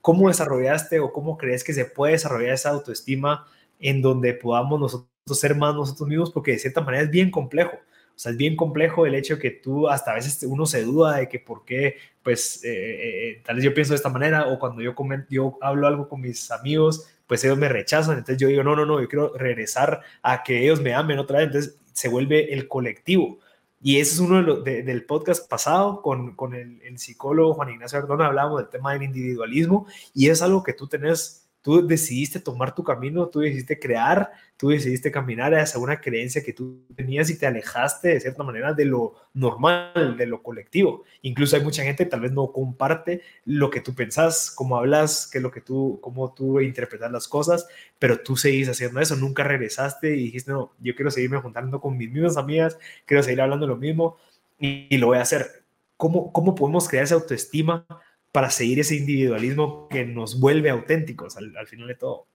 ¿Cómo 0.02 0.28
desarrollaste 0.28 1.00
o 1.00 1.14
cómo 1.14 1.38
crees 1.38 1.64
que 1.64 1.74
se 1.74 1.86
puede 1.86 2.14
desarrollar 2.14 2.54
esa 2.54 2.70
autoestima 2.70 3.48
en 3.80 4.02
donde 4.02 4.34
podamos 4.34 4.80
nosotros 4.80 5.08
ser 5.40 5.56
más 5.56 5.76
nosotros 5.76 6.10
mismos? 6.10 6.32
Porque 6.32 6.52
de 6.52 6.60
cierta 6.60 6.82
manera 6.82 7.04
es 7.04 7.12
bien 7.12 7.32
complejo. 7.32 7.78
O 8.16 8.20
sea, 8.22 8.32
es 8.32 8.38
bien 8.38 8.56
complejo 8.56 9.06
el 9.06 9.16
hecho 9.16 9.40
que 9.40 9.52
tú 9.52 9.88
hasta 9.88 10.12
a 10.12 10.16
veces 10.16 10.44
uno 10.48 10.66
se 10.66 10.84
duda 10.84 11.18
de 11.18 11.30
que 11.30 11.40
por 11.40 11.66
qué, 11.66 11.96
pues, 12.24 12.64
eh, 12.64 12.70
eh, 12.70 13.30
eh, 13.30 13.42
tal 13.44 13.56
vez 13.56 13.66
yo 13.66 13.74
pienso 13.74 13.94
de 13.94 13.98
esta 13.98 14.10
manera 14.10 14.48
o 14.48 14.60
cuando 14.60 14.82
yo, 14.82 14.94
comento, 14.94 15.28
yo 15.30 15.58
hablo 15.62 15.88
algo 15.88 16.08
con 16.08 16.22
mis 16.22 16.52
amigos, 16.52 17.08
pues 17.26 17.44
ellos 17.44 17.58
me 17.58 17.70
rechazan. 17.70 18.18
Entonces 18.18 18.38
yo 18.38 18.48
digo, 18.48 18.64
no, 18.64 18.76
no, 18.76 18.86
no, 18.86 19.02
yo 19.02 19.08
quiero 19.08 19.34
regresar 19.38 20.02
a 20.22 20.44
que 20.44 20.64
ellos 20.64 20.82
me 20.82 20.94
amen 20.94 21.20
otra 21.20 21.40
vez. 21.40 21.48
Entonces 21.48 21.80
se 21.94 22.10
vuelve 22.10 22.54
el 22.54 22.68
colectivo. 22.68 23.40
Y 23.84 24.00
ese 24.00 24.14
es 24.14 24.20
uno 24.20 24.62
de 24.62 24.84
del 24.84 25.06
podcast 25.06 25.50
pasado 25.50 26.02
con, 26.02 26.36
con 26.36 26.54
el, 26.54 26.82
el, 26.84 27.00
psicólogo 27.00 27.56
Juan 27.56 27.70
Ignacio 27.70 27.98
Ardona, 27.98 28.28
hablábamos 28.28 28.60
del 28.60 28.70
tema 28.70 28.94
del 28.94 29.04
individualismo 29.04 29.88
y 30.14 30.30
es 30.30 30.42
algo 30.42 30.62
que 30.62 30.74
tú 30.74 30.88
tenés 30.88 31.41
tú 31.62 31.86
decidiste 31.86 32.40
tomar 32.40 32.74
tu 32.74 32.84
camino, 32.84 33.28
tú 33.28 33.40
decidiste 33.40 33.80
crear, 33.80 34.32
tú 34.58 34.70
decidiste 34.70 35.12
caminar 35.12 35.54
hacia 35.54 35.80
una 35.80 36.02
creencia 36.02 36.44
que 36.44 36.54
tú 36.54 36.86
tenías 36.96 37.30
y 37.30 37.38
te 37.38 37.46
alejaste 37.46 38.10
de 38.10 38.20
cierta 38.20 38.44
manera 38.44 38.74
de 38.74 38.86
lo 38.86 39.14
normal, 39.34 40.18
de 40.18 40.26
lo 40.26 40.42
colectivo. 40.42 41.04
Incluso 41.22 41.56
hay 41.56 41.64
mucha 41.64 41.84
gente 41.84 42.06
que 42.06 42.10
tal 42.10 42.22
vez 42.22 42.32
no 42.32 42.52
comparte 42.52 43.22
lo 43.46 43.70
que 43.70 43.82
tú 43.82 43.94
pensás, 43.94 44.52
cómo 44.52 44.78
hablas, 44.78 45.28
qué 45.32 45.38
es 45.38 45.44
lo 45.44 45.52
que 45.52 45.62
tú, 45.62 46.00
cómo 46.02 46.34
tú 46.34 46.60
interpretas 46.60 47.12
las 47.12 47.28
cosas, 47.28 47.68
pero 48.00 48.20
tú 48.20 48.36
seguís 48.36 48.70
haciendo 48.70 49.00
eso, 49.00 49.16
nunca 49.16 49.44
regresaste 49.44 50.16
y 50.16 50.24
dijiste, 50.24 50.52
no, 50.52 50.74
yo 50.80 50.96
quiero 50.96 51.12
seguirme 51.12 51.40
juntando 51.40 51.80
con 51.80 51.98
mis 51.98 52.12
mismas 52.12 52.38
amigas, 52.38 52.78
quiero 53.06 53.24
seguir 53.24 53.42
hablando 53.42 53.68
lo 53.68 53.78
mismo 53.78 54.18
y, 54.60 54.88
y 54.90 54.98
lo 54.98 55.08
voy 55.08 55.20
a 55.20 55.22
hacer. 55.22 55.64
¿Cómo, 55.98 56.34
¿Cómo 56.34 56.56
podemos 56.56 56.90
crear 56.90 57.04
esa 57.04 57.16
autoestima 57.16 57.86
para 58.32 58.50
seguir 58.50 58.80
ese 58.80 58.96
individualismo 58.96 59.88
que 59.90 60.06
nos 60.06 60.40
vuelve 60.40 60.70
auténticos 60.70 61.38
al, 61.38 61.68
final 61.68 61.88
de 61.88 61.96
todo. 61.96 62.28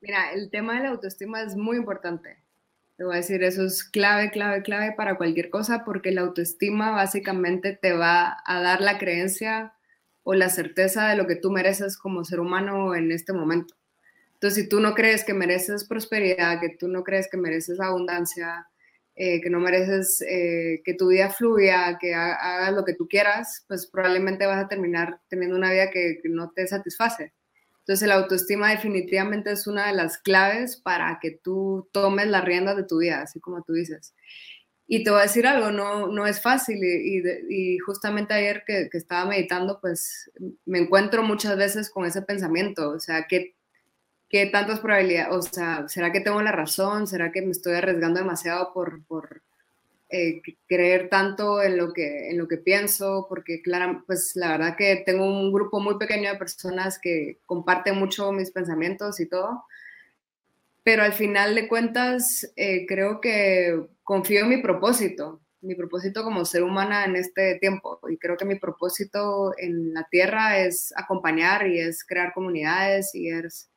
Mira, 0.00 0.32
el 0.32 0.50
tema 0.50 0.74
de 0.74 0.82
la 0.82 0.90
autoestima 0.90 1.42
es 1.42 1.56
muy 1.56 1.76
importante. 1.76 2.38
Te 2.96 3.04
voy 3.04 3.14
a 3.14 3.16
decir, 3.16 3.42
eso 3.42 3.64
es 3.64 3.82
clave, 3.82 4.30
clave, 4.30 4.62
clave 4.62 4.92
para 4.92 5.16
cualquier 5.16 5.50
cosa, 5.50 5.84
porque 5.84 6.12
la 6.12 6.20
autoestima 6.20 6.90
básicamente 6.90 7.72
te 7.72 7.92
va 7.92 8.42
a 8.44 8.60
dar 8.60 8.80
la 8.80 8.98
creencia 8.98 9.72
o 10.22 10.34
la 10.34 10.48
certeza 10.48 11.08
de 11.08 11.16
lo 11.16 11.26
que 11.26 11.36
tú 11.36 11.50
mereces 11.50 11.96
como 11.96 12.24
ser 12.24 12.40
humano 12.40 12.94
en 12.94 13.10
este 13.10 13.32
momento. 13.32 13.74
Entonces, 14.34 14.64
si 14.64 14.68
tú 14.68 14.80
no 14.80 14.94
crees 14.94 15.24
que 15.24 15.32
mereces 15.32 15.84
prosperidad, 15.84 16.60
que 16.60 16.68
tú 16.68 16.88
no 16.88 17.02
crees 17.02 17.28
que 17.30 17.38
mereces 17.38 17.80
abundancia, 17.80 18.68
eh, 19.16 19.40
que 19.40 19.48
no 19.48 19.60
mereces 19.60 20.20
eh, 20.22 20.82
que 20.84 20.94
tu 20.94 21.08
vida 21.08 21.30
fluya, 21.30 21.98
que 22.00 22.14
hagas 22.14 22.72
lo 22.72 22.84
que 22.84 22.94
tú 22.94 23.06
quieras, 23.06 23.64
pues 23.68 23.86
probablemente 23.86 24.44
vas 24.44 24.64
a 24.64 24.66
terminar 24.66 25.20
teniendo 25.28 25.56
una 25.56 25.70
vida 25.70 25.90
que, 25.92 26.18
no 26.24 26.50
te 26.50 26.66
satisface. 26.66 27.32
Entonces, 27.80 28.08
la 28.08 28.16
autoestima 28.16 28.70
definitivamente 28.70 29.52
es 29.52 29.68
una 29.68 29.86
de 29.86 29.92
las 29.92 30.18
claves 30.18 30.76
para 30.78 31.20
que 31.22 31.30
tú 31.30 31.88
tomes 31.92 32.26
las 32.26 32.44
riendas 32.44 32.76
de 32.76 32.84
tu 32.84 32.98
vida, 32.98 33.22
así 33.22 33.38
como 33.38 33.62
tú 33.62 33.74
dices. 33.74 34.14
Y 34.88 35.04
te 35.04 35.10
voy 35.10 35.20
a 35.20 35.24
decir 35.24 35.46
algo, 35.46 35.70
no, 35.70 36.08
no 36.08 36.26
es 36.26 36.42
fácil 36.42 36.82
y, 36.82 37.22
y, 37.48 37.78
justamente 37.78 38.34
ayer 38.34 38.64
que, 38.66 38.88
que, 38.90 38.98
estaba 38.98 39.26
meditando, 39.26 39.78
pues 39.80 40.30
me 40.66 40.80
encuentro 40.80 41.22
muchas 41.22 41.56
veces 41.56 41.88
con 41.88 42.04
ese 42.04 42.22
pensamiento, 42.22 42.90
o 42.90 43.00
sea, 43.00 43.26
¿qué, 43.28 43.54
qué 44.34 44.46
tantas 44.46 44.80
probabilidades, 44.80 45.32
o 45.32 45.42
sea, 45.42 45.86
¿será 45.86 46.10
que 46.10 46.18
tengo 46.18 46.42
la 46.42 46.50
razón? 46.50 47.06
¿Será 47.06 47.30
que 47.30 47.40
me 47.40 47.52
estoy 47.52 47.74
arriesgando 47.74 48.18
demasiado 48.18 48.72
por, 48.72 49.06
por 49.06 49.42
eh, 50.08 50.42
creer 50.66 51.08
tanto 51.08 51.62
en 51.62 51.76
lo, 51.76 51.92
que, 51.92 52.30
en 52.30 52.38
lo 52.38 52.48
que 52.48 52.56
pienso? 52.56 53.26
Porque 53.28 53.62
claro, 53.62 54.02
pues 54.08 54.34
la 54.34 54.50
verdad 54.50 54.76
que 54.76 55.04
tengo 55.06 55.24
un 55.24 55.52
grupo 55.52 55.78
muy 55.78 55.98
pequeño 55.98 56.32
de 56.32 56.36
personas 56.36 56.98
que 57.00 57.38
comparten 57.46 57.96
mucho 57.96 58.32
mis 58.32 58.50
pensamientos 58.50 59.20
y 59.20 59.28
todo, 59.28 59.66
pero 60.82 61.04
al 61.04 61.12
final 61.12 61.54
de 61.54 61.68
cuentas 61.68 62.52
eh, 62.56 62.86
creo 62.86 63.20
que 63.20 63.86
confío 64.02 64.40
en 64.40 64.48
mi 64.48 64.56
propósito, 64.60 65.42
mi 65.60 65.76
propósito 65.76 66.24
como 66.24 66.44
ser 66.44 66.64
humana 66.64 67.04
en 67.04 67.14
este 67.14 67.60
tiempo. 67.60 68.00
Y 68.10 68.18
creo 68.18 68.36
que 68.36 68.46
mi 68.46 68.56
propósito 68.56 69.54
en 69.58 69.94
la 69.94 70.08
Tierra 70.10 70.58
es 70.58 70.92
acompañar 70.96 71.68
y 71.68 71.78
es 71.78 72.04
crear 72.04 72.32
comunidades 72.34 73.14
y 73.14 73.30
es 73.30 73.70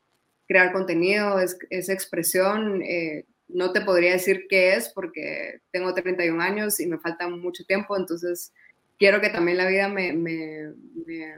crear 0.48 0.72
contenido, 0.72 1.40
es, 1.40 1.90
expresión. 1.90 2.82
Eh, 2.82 3.26
no 3.48 3.72
te 3.72 3.82
podría 3.82 4.14
decir 4.14 4.46
qué 4.50 4.76
es 4.76 4.90
porque 4.90 5.62
tengo 5.72 5.94
31 5.94 6.42
años 6.42 6.80
y 6.80 6.88
me 6.88 7.00
falta 7.00 7.28
mucho 7.30 7.64
tiempo, 7.66 7.96
entonces 7.96 8.54
quiero 9.00 9.22
que 9.22 9.30
también 9.30 9.58
la 9.58 9.68
vida 9.68 9.88
me, 9.88 10.12
me, 10.14 10.74
me, 11.06 11.38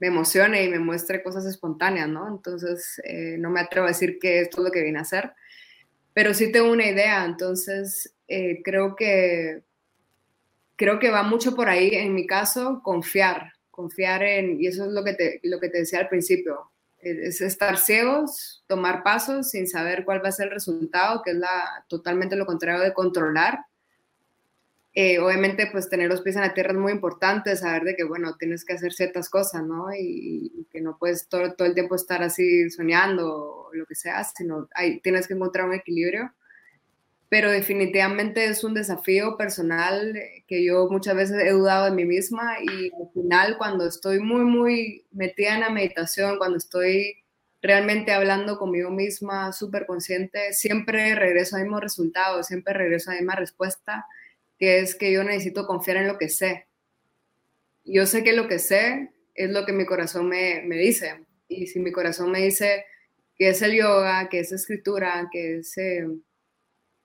emocione 0.00 0.64
y 0.64 0.68
me 0.68 0.78
muestre 0.78 1.22
cosas 1.22 1.46
espontáneas, 1.46 2.08
¿no? 2.08 2.28
Entonces 2.28 3.00
eh, 3.04 3.36
no 3.38 3.50
me 3.50 3.60
atrevo 3.60 3.86
a 3.86 3.90
decir 3.90 4.18
que 4.18 4.40
es 4.40 4.58
lo 4.58 4.70
que 4.70 4.82
vine 4.82 4.98
a 4.98 5.02
hacer 5.02 5.32
pero 6.18 6.34
sí 6.34 6.50
tengo 6.50 6.72
una 6.72 6.84
idea, 6.84 7.24
entonces 7.24 8.12
eh, 8.26 8.60
creo 8.64 8.96
que 8.96 9.62
creo 10.74 10.98
que 10.98 11.10
va 11.10 11.22
mucho 11.22 11.54
por 11.54 11.68
ahí, 11.68 11.90
en 11.94 12.12
mi 12.12 12.26
caso, 12.26 12.80
confiar, 12.82 13.52
confiar 13.70 14.24
en, 14.24 14.60
y 14.60 14.66
eso 14.66 14.86
es 14.86 14.90
lo 14.90 15.04
que 15.04 15.14
te, 15.14 15.38
lo 15.44 15.60
que 15.60 15.68
te 15.68 15.78
decía 15.78 16.00
al 16.00 16.08
principio, 16.08 16.72
es 17.10 17.40
estar 17.40 17.78
ciegos, 17.78 18.64
tomar 18.66 19.02
pasos 19.02 19.50
sin 19.50 19.66
saber 19.66 20.04
cuál 20.04 20.24
va 20.24 20.28
a 20.28 20.32
ser 20.32 20.48
el 20.48 20.54
resultado, 20.54 21.22
que 21.22 21.32
es 21.32 21.36
la, 21.36 21.84
totalmente 21.88 22.36
lo 22.36 22.46
contrario 22.46 22.80
de 22.80 22.94
controlar, 22.94 23.60
eh, 25.00 25.20
obviamente, 25.20 25.68
pues 25.70 25.88
tener 25.88 26.08
los 26.08 26.22
pies 26.22 26.34
en 26.34 26.42
la 26.42 26.54
tierra 26.54 26.72
es 26.72 26.78
muy 26.78 26.90
importante, 26.90 27.54
saber 27.54 27.84
de 27.84 27.94
que, 27.94 28.02
bueno, 28.02 28.34
tienes 28.36 28.64
que 28.64 28.72
hacer 28.72 28.92
ciertas 28.92 29.30
cosas, 29.30 29.62
¿no? 29.62 29.94
Y, 29.96 30.66
que 30.72 30.80
no 30.80 30.98
puedes 30.98 31.28
todo, 31.28 31.54
todo, 31.54 31.68
el 31.68 31.74
tiempo 31.74 31.94
estar 31.94 32.20
así 32.22 32.68
soñando 32.68 33.68
o 33.68 33.70
lo 33.74 33.86
que 33.86 33.94
sea, 33.94 34.24
sino 34.24 34.68
hay, 34.74 35.00
tienes 35.00 35.28
que 35.28 35.34
encontrar 35.34 35.68
un 35.68 35.74
equilibrio. 35.74 36.34
Pero 37.28 37.50
definitivamente 37.50 38.46
es 38.46 38.64
un 38.64 38.74
desafío 38.74 39.36
personal 39.36 40.18
que 40.46 40.64
yo 40.64 40.88
muchas 40.90 41.14
veces 41.14 41.42
he 41.42 41.50
dudado 41.50 41.84
de 41.84 41.90
mí 41.90 42.04
misma 42.04 42.56
y 42.62 42.86
al 42.86 43.10
final 43.12 43.58
cuando 43.58 43.86
estoy 43.86 44.18
muy, 44.18 44.44
muy 44.44 45.06
metida 45.10 45.54
en 45.54 45.60
la 45.60 45.70
meditación, 45.70 46.38
cuando 46.38 46.56
estoy 46.56 47.22
realmente 47.60 48.12
hablando 48.12 48.58
conmigo 48.58 48.90
misma, 48.90 49.52
súper 49.52 49.84
consciente, 49.84 50.52
siempre 50.54 51.14
regreso 51.14 51.56
al 51.56 51.64
mismo 51.64 51.80
resultado, 51.80 52.42
siempre 52.42 52.72
regreso 52.72 53.10
a 53.10 53.14
la 53.14 53.20
misma 53.20 53.34
respuesta 53.34 54.06
que 54.58 54.80
es 54.80 54.94
que 54.94 55.12
yo 55.12 55.22
necesito 55.24 55.66
confiar 55.66 55.98
en 55.98 56.08
lo 56.08 56.18
que 56.18 56.28
sé. 56.28 56.66
Yo 57.84 58.06
sé 58.06 58.24
que 58.24 58.32
lo 58.32 58.48
que 58.48 58.58
sé 58.58 59.10
es 59.34 59.50
lo 59.50 59.64
que 59.64 59.72
mi 59.72 59.86
corazón 59.86 60.28
me, 60.28 60.62
dice. 60.68 61.24
Y 61.48 61.68
si 61.68 61.78
mi 61.78 61.92
corazón 61.92 62.30
me 62.32 62.40
dice 62.40 62.84
que 63.36 63.50
es 63.50 63.62
el 63.62 63.76
yoga, 63.76 64.28
que 64.28 64.40
es 64.40 64.52
escritura, 64.52 65.28
que 65.30 65.58
es 65.58 65.78
eh, 65.78 66.06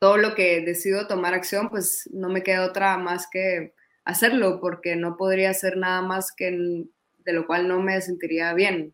todo 0.03 0.17
lo 0.17 0.35
que 0.35 0.59
decido 0.59 1.07
tomar 1.07 1.33
acción, 1.33 1.69
pues 1.69 2.09
no 2.11 2.27
me 2.27 2.43
queda 2.43 2.65
otra 2.65 2.97
más 2.97 3.25
que 3.31 3.73
hacerlo, 4.03 4.59
porque 4.59 4.97
no 4.97 5.15
podría 5.15 5.51
hacer 5.51 5.77
nada 5.77 6.01
más 6.01 6.33
que 6.35 6.51
de 7.23 7.31
lo 7.31 7.47
cual 7.47 7.69
no 7.69 7.81
me 7.81 8.01
sentiría 8.01 8.53
bien. 8.53 8.93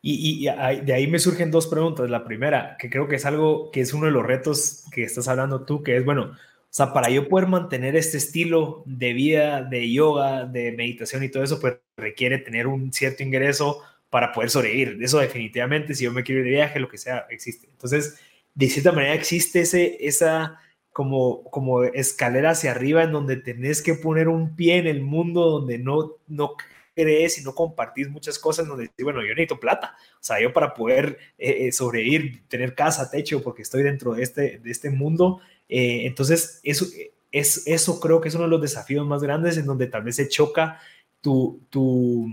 Y, 0.00 0.48
y, 0.48 0.80
de 0.82 0.94
ahí 0.94 1.06
me 1.06 1.18
surgen 1.18 1.50
dos 1.50 1.66
preguntas. 1.66 2.08
La 2.08 2.24
primera, 2.24 2.78
que 2.78 2.88
creo 2.88 3.06
que 3.06 3.16
es 3.16 3.26
algo 3.26 3.70
que 3.70 3.82
es 3.82 3.92
uno 3.92 4.06
de 4.06 4.12
los 4.12 4.24
retos 4.24 4.86
que 4.92 5.02
estás 5.02 5.28
hablando 5.28 5.66
tú, 5.66 5.82
que 5.82 5.98
es, 5.98 6.06
bueno, 6.06 6.22
o 6.22 6.36
sea, 6.70 6.94
para 6.94 7.10
yo 7.10 7.28
poder 7.28 7.46
mantener 7.46 7.96
este 7.96 8.16
estilo 8.16 8.82
de 8.86 9.12
vida, 9.12 9.60
de 9.60 9.92
yoga, 9.92 10.46
de 10.46 10.72
meditación 10.72 11.22
y 11.22 11.28
todo 11.28 11.42
eso, 11.42 11.60
pues 11.60 11.74
requiere 11.98 12.38
tener 12.38 12.66
un 12.66 12.94
cierto 12.94 13.22
ingreso 13.22 13.82
para 14.08 14.32
poder 14.32 14.48
sobrevivir. 14.48 14.96
Eso 15.02 15.18
definitivamente, 15.18 15.94
si 15.94 16.04
yo 16.04 16.12
me 16.12 16.22
quiero 16.22 16.40
ir 16.40 16.46
de 16.46 16.52
viaje, 16.52 16.80
lo 16.80 16.88
que 16.88 16.96
sea, 16.96 17.26
existe. 17.28 17.68
Entonces, 17.70 18.18
de 18.56 18.68
cierta 18.68 18.90
manera 18.90 19.14
existe 19.14 19.60
ese, 19.60 19.98
esa 20.00 20.58
como, 20.92 21.44
como 21.50 21.84
escalera 21.84 22.50
hacia 22.50 22.70
arriba 22.70 23.02
en 23.02 23.12
donde 23.12 23.36
tenés 23.36 23.82
que 23.82 23.94
poner 23.94 24.28
un 24.28 24.56
pie 24.56 24.78
en 24.78 24.86
el 24.86 25.02
mundo 25.02 25.50
donde 25.50 25.78
no, 25.78 26.16
no 26.26 26.56
crees 26.94 27.38
y 27.38 27.44
no 27.44 27.54
compartís 27.54 28.08
muchas 28.08 28.38
cosas, 28.38 28.66
donde 28.66 28.90
bueno, 29.02 29.20
yo 29.20 29.28
necesito 29.28 29.60
plata. 29.60 29.94
O 30.14 30.24
sea, 30.24 30.40
yo 30.40 30.54
para 30.54 30.72
poder 30.72 31.18
eh, 31.36 31.66
eh, 31.66 31.72
sobrevivir, 31.72 32.48
tener 32.48 32.74
casa, 32.74 33.10
techo, 33.10 33.42
porque 33.42 33.60
estoy 33.60 33.82
dentro 33.82 34.14
de 34.14 34.22
este, 34.22 34.58
de 34.58 34.70
este 34.70 34.88
mundo, 34.88 35.40
eh, 35.68 36.06
entonces, 36.06 36.60
eso, 36.62 36.86
es, 37.30 37.66
eso 37.66 38.00
creo 38.00 38.22
que 38.22 38.28
es 38.28 38.34
uno 38.34 38.44
de 38.44 38.50
los 38.50 38.62
desafíos 38.62 39.06
más 39.06 39.22
grandes 39.22 39.58
en 39.58 39.66
donde 39.66 39.88
tal 39.88 40.02
vez 40.02 40.16
se 40.16 40.28
choca 40.28 40.80
tu, 41.20 41.60
tu, 41.68 42.30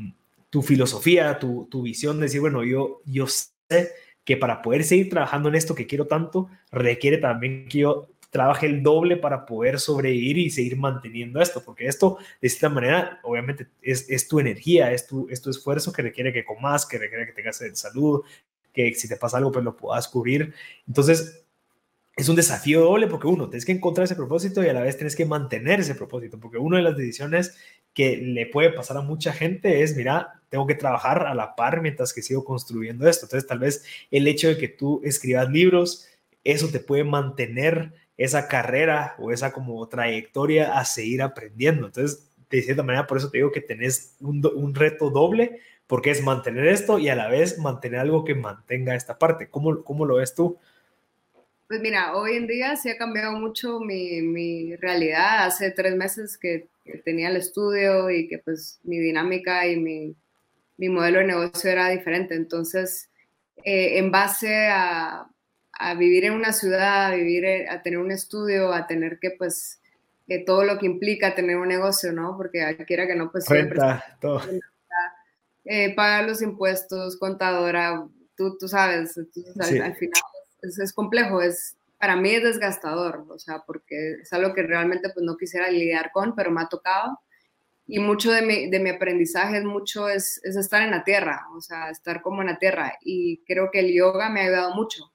tu 0.49 0.62
filosofía, 0.62 1.38
tu, 1.38 1.67
tu, 1.69 1.81
visión 1.81 2.17
de 2.17 2.23
decir, 2.23 2.39
bueno, 2.39 2.63
yo, 2.63 3.01
yo 3.03 3.27
sé 3.27 3.91
que 4.23 4.38
para 4.38 4.62
poder 4.62 4.83
seguir 4.83 5.09
trabajando 5.09 5.49
en 5.49 5.55
esto 5.55 5.75
que 5.75 5.88
quiero 5.88 6.07
tanto, 6.07 6.49
requiere 6.71 7.17
también 7.17 7.67
que 7.67 7.79
yo 7.79 8.07
trabaje 8.33 8.65
el 8.65 8.81
doble 8.81 9.17
para 9.17 9.45
poder 9.45 9.79
sobrevivir 9.79 10.39
y 10.39 10.49
seguir 10.49 10.75
manteniendo 10.75 11.39
esto, 11.39 11.63
porque 11.63 11.86
esto, 11.86 12.17
de 12.41 12.47
esta 12.47 12.67
manera, 12.67 13.19
obviamente 13.21 13.67
es, 13.81 14.09
es 14.09 14.27
tu 14.27 14.39
energía, 14.39 14.91
es 14.91 15.05
tu, 15.05 15.27
es 15.29 15.39
tu 15.39 15.51
esfuerzo 15.51 15.93
que 15.93 16.01
requiere 16.01 16.33
que 16.33 16.43
comas, 16.43 16.86
que 16.88 16.97
requiere 16.97 17.27
que 17.27 17.33
tengas 17.33 17.62
salud, 17.73 18.23
que 18.73 18.95
si 18.95 19.07
te 19.07 19.17
pasa 19.17 19.38
algo, 19.38 19.51
pues 19.51 19.63
lo 19.63 19.77
puedas 19.77 20.07
cubrir. 20.07 20.51
Entonces, 20.88 21.45
es 22.15 22.27
un 22.27 22.36
desafío 22.36 22.81
doble 22.81 23.07
porque 23.07 23.27
uno, 23.27 23.49
tienes 23.49 23.65
que 23.65 23.71
encontrar 23.71 24.05
ese 24.05 24.15
propósito 24.15 24.63
y 24.63 24.67
a 24.67 24.73
la 24.73 24.81
vez 24.81 24.97
tienes 24.97 25.15
que 25.15 25.25
mantener 25.25 25.81
ese 25.81 25.93
propósito, 25.93 26.39
porque 26.39 26.57
una 26.57 26.77
de 26.77 26.83
las 26.83 26.97
decisiones 26.97 27.55
que 27.93 28.17
le 28.17 28.45
puede 28.47 28.71
pasar 28.71 28.97
a 28.97 29.01
mucha 29.01 29.34
gente 29.34 29.84
es, 29.84 29.95
mira, 29.95 30.41
tengo 30.49 30.67
que 30.67 30.75
trabajar 30.75 31.25
a 31.27 31.36
la 31.36 31.56
par 31.56 31.82
mientras 31.82 32.13
que 32.13 32.21
sigo 32.21 32.43
construyendo 32.43 33.08
esto. 33.08 33.25
Entonces, 33.25 33.47
tal 33.47 33.60
vez 33.60 33.86
el 34.12 34.27
hecho 34.27 34.47
de 34.47 34.58
que 34.58 34.67
tú 34.67 35.01
escribas 35.03 35.49
libros, 35.49 36.08
eso 36.43 36.69
te 36.69 36.79
puede 36.79 37.03
mantener 37.03 37.93
esa 38.17 38.47
carrera 38.47 39.15
o 39.19 39.32
esa 39.32 39.51
como 39.51 39.88
trayectoria 39.88 40.77
a 40.77 40.86
seguir 40.86 41.21
aprendiendo. 41.21 41.88
Entonces, 41.88 42.32
de 42.49 42.62
cierta 42.62 42.84
manera, 42.84 43.08
por 43.08 43.17
eso 43.17 43.29
te 43.29 43.38
digo 43.38 43.51
que 43.51 43.62
tenés 43.62 44.15
un, 44.19 44.45
un 44.56 44.75
reto 44.75 45.10
doble, 45.10 45.60
porque 45.88 46.12
es 46.12 46.23
mantener 46.23 46.67
esto 46.67 46.99
y 46.99 47.10
a 47.10 47.15
la 47.15 47.27
vez 47.27 47.58
mantener 47.60 47.99
algo 47.99 48.23
que 48.23 48.36
mantenga 48.36 48.95
esta 48.95 49.17
parte. 49.17 49.49
¿Cómo, 49.49 49.84
cómo 49.84 50.06
lo 50.06 50.15
ves 50.15 50.34
tú? 50.34 50.58
Pues 51.73 51.81
mira, 51.81 52.15
hoy 52.15 52.36
en 52.36 52.45
día 52.45 52.75
sí 52.75 52.91
ha 52.91 52.97
cambiado 52.99 53.31
mucho 53.31 53.79
mi, 53.79 54.21
mi 54.21 54.75
realidad. 54.75 55.43
Hace 55.47 55.71
tres 55.71 55.95
meses 55.95 56.38
que, 56.38 56.67
tenía 57.03 57.29
el 57.29 57.38
estudio 57.38 58.12
y 58.12 58.27
que 58.27 58.38
pues 58.38 58.79
mi 58.83 58.99
dinámica 58.99 59.65
y 59.65 59.77
mi, 59.77 60.15
mi 60.77 60.89
modelo 60.89 61.17
de 61.17 61.25
negocio 61.25 61.71
era 61.71 61.89
diferente. 61.89 62.36
Entonces, 62.36 63.09
eh, 63.65 63.97
en 63.97 64.12
base 64.12 64.67
a, 64.67 65.27
a, 65.71 65.95
vivir 65.95 66.25
en 66.25 66.33
una 66.33 66.53
ciudad, 66.53 67.07
a 67.07 67.15
vivir, 67.15 67.67
a 67.67 67.81
tener 67.81 67.97
un 67.97 68.12
estudio, 68.12 68.71
a 68.71 68.86
tener 68.86 69.17
que 69.17 69.31
pues 69.31 69.81
eh, 70.27 70.45
todo 70.45 70.65
lo 70.65 70.77
que 70.77 70.86
implica 70.86 71.33
tener 71.33 71.57
un 71.57 71.69
negocio, 71.69 72.13
¿no? 72.13 72.38
Porque 72.38 72.77
quiera 72.86 73.07
que 73.07 73.15
no, 73.15 73.31
pues 73.31 73.45
siempre... 73.45 73.79
todo. 74.21 74.43
Eh, 75.65 75.95
pagar 75.95 76.25
los 76.25 76.43
impuestos, 76.43 77.17
contadora, 77.17 78.07
tú, 78.38 78.59
tú 78.59 78.67
sabes, 78.67 79.15
tú 79.15 79.41
sabes 79.55 79.81
al 79.81 79.95
final 79.95 80.21
es, 80.63 80.93
complejo, 80.93 81.41
es, 81.41 81.78
para 81.99 82.15
mí 82.15 82.32
es 82.32 82.43
desgastador, 82.43 83.26
o 83.30 83.39
sea, 83.39 83.63
porque 83.65 84.13
es 84.21 84.34
algo 84.34 84.54
que 84.54 84.63
realmente 84.63 85.10
pues 85.13 85.26
no 85.26 85.38
quisiera 85.38 85.69
lidiar 85.69 86.12
con, 86.12 86.36
pero 86.36 86.52
me 86.52 86.62
ha 86.62 86.67
tocado. 86.67 87.19
Y 87.86 87.99
mucho 87.99 88.32
de 88.32 88.41
mi, 88.41 88.69
de 88.69 88.80
mi 88.80 88.89
aprendizaje 88.91 89.58
es 89.58 89.65
mucho, 89.65 90.08
es, 90.08 90.39
es, 90.43 90.56
estar 90.56 90.82
en 90.82 90.91
la 90.91 91.04
tierra, 91.04 91.45
o 91.56 91.60
sea, 91.60 91.89
estar 91.89 92.21
como 92.21 92.41
en 92.41 92.47
la 92.47 92.58
tierra. 92.58 92.97
Y 93.02 93.43
creo 93.45 93.69
que 93.71 93.80
el 93.80 93.93
yoga 93.93 94.30
me 94.30 94.39
ha 94.39 94.43
ayudado 94.45 94.73
mucho, 94.73 95.12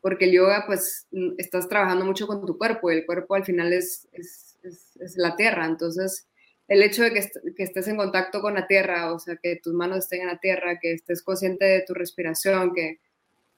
porque 0.00 0.26
el 0.26 0.32
yoga 0.32 0.64
pues 0.66 1.06
estás 1.38 1.68
trabajando 1.68 2.04
mucho 2.04 2.26
con 2.26 2.44
tu 2.44 2.58
cuerpo 2.58 2.90
y 2.90 2.96
el 2.96 3.06
cuerpo 3.06 3.34
al 3.34 3.44
final 3.44 3.72
es, 3.72 4.08
es, 4.12 4.58
es 5.00 5.16
la 5.16 5.36
tierra. 5.36 5.64
Entonces, 5.64 6.28
el 6.68 6.82
hecho 6.82 7.02
de 7.02 7.12
que, 7.12 7.30
que, 7.56 7.62
estés 7.62 7.88
en 7.88 7.96
contacto 7.96 8.40
con 8.42 8.54
la 8.54 8.66
tierra, 8.66 9.12
o 9.12 9.18
sea, 9.18 9.36
que 9.36 9.56
tus 9.56 9.72
manos 9.72 9.98
estén 9.98 10.22
en 10.22 10.28
la 10.28 10.38
tierra, 10.38 10.78
que 10.80 10.92
estés 10.92 11.22
consciente 11.22 11.64
de 11.64 11.84
tu 11.86 11.94
respiración, 11.94 12.74
que, 12.74 13.00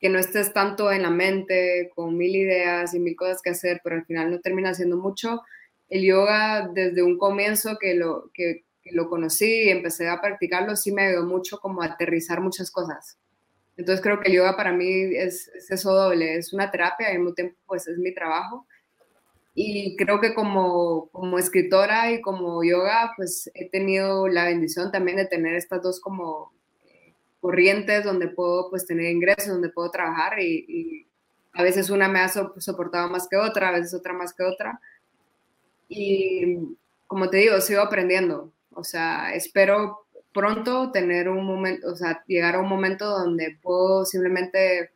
que 0.05 0.11
no 0.11 0.19
estés 0.19 0.53
tanto 0.53 0.93
en 0.93 1.01
la 1.01 1.09
mente 1.09 1.91
con 1.95 2.15
mil 2.15 2.37
ideas 2.37 2.93
y 2.93 3.01
mil 3.01 3.17
cosas 3.17 3.41
que 3.41 3.49
hacer, 3.49 3.81
pero 3.83 3.97
al 3.97 4.05
final 4.05 4.31
no 4.31 4.39
termina 4.39 4.69
haciendo 4.69 4.99
mucho. 4.99 5.41
El 5.89 6.05
yoga, 6.05 6.69
desde 6.75 7.03
un 7.03 7.17
comienzo 7.17 7.79
que 7.81 7.95
lo, 7.95 8.31
que, 8.35 8.67
lo 8.93 9.09
conocí 9.09 9.47
y 9.47 9.71
empecé 9.71 10.11
a 10.11 10.21
practicarlo, 10.21 10.77
sí 10.77 10.93
me 10.93 11.07
ayudó 11.07 11.25
mucho 11.25 11.57
como 11.57 11.81
aterrizar 11.81 12.43
muchas 12.43 12.71
cosas. 12.71 13.17
Entonces 13.79 14.03
creo 14.03 14.21
que 14.21 14.29
el 14.29 14.35
yoga 14.35 14.59
para 14.59 14.73
mí 14.73 14.87
es, 15.17 15.49
es 15.49 15.71
eso 15.71 15.95
doble, 15.95 16.37
es 16.37 16.53
una 16.53 16.71
terapia 16.71 17.09
y 17.09 17.13
al 17.13 17.21
mismo 17.21 17.33
tiempo 17.33 17.57
pues 17.65 17.89
es 17.89 17.97
mi 17.97 18.13
trabajo. 18.13 18.67
Y 19.55 19.97
creo 19.97 20.21
que 20.21 20.35
como, 20.35 21.09
como 21.13 21.39
escritora 21.39 22.13
y 22.13 22.21
como 22.21 22.63
yoga, 22.63 23.15
pues 23.17 23.51
he 23.55 23.71
tenido 23.71 24.29
la 24.29 24.45
bendición 24.45 24.93
también 24.93 25.17
de 25.17 25.25
tener 25.25 25.55
estas 25.55 25.81
dos 25.81 25.99
como 25.99 26.53
corrientes 27.45 28.05
donde 28.05 28.29
puedo 28.29 28.71
pues 28.71 28.87
tener 28.87 29.13
ingresos, 29.13 29.49
donde 29.49 29.69
puedo 29.69 29.91
trabajar 29.91 30.41
y, 30.41 31.07
a 31.53 31.63
veces 31.63 31.91
una 31.91 32.09
me 32.09 32.19
ha 32.21 32.29
soportado 32.29 33.09
más 33.11 33.29
que 33.29 33.37
otra, 33.37 33.69
a 33.69 33.73
veces 33.73 33.93
otra 33.93 34.15
más 34.15 34.33
que 34.33 34.43
otra. 34.43 34.81
Y 35.89 36.57
como 37.07 37.29
te 37.29 37.37
digo, 37.37 37.61
sigo 37.61 37.83
aprendiendo. 37.83 38.51
O 38.71 38.83
sea, 38.83 39.35
espero 39.35 40.07
pronto 40.33 40.91
tener 40.91 41.29
un 41.29 41.45
momento, 41.45 41.93
o 41.93 41.95
sea, 41.95 42.25
llegar 42.27 42.57
a 42.57 42.61
un 42.61 42.69
momento 42.69 43.09
donde 43.09 43.59
puedo 43.63 44.07
simplemente 44.07 44.91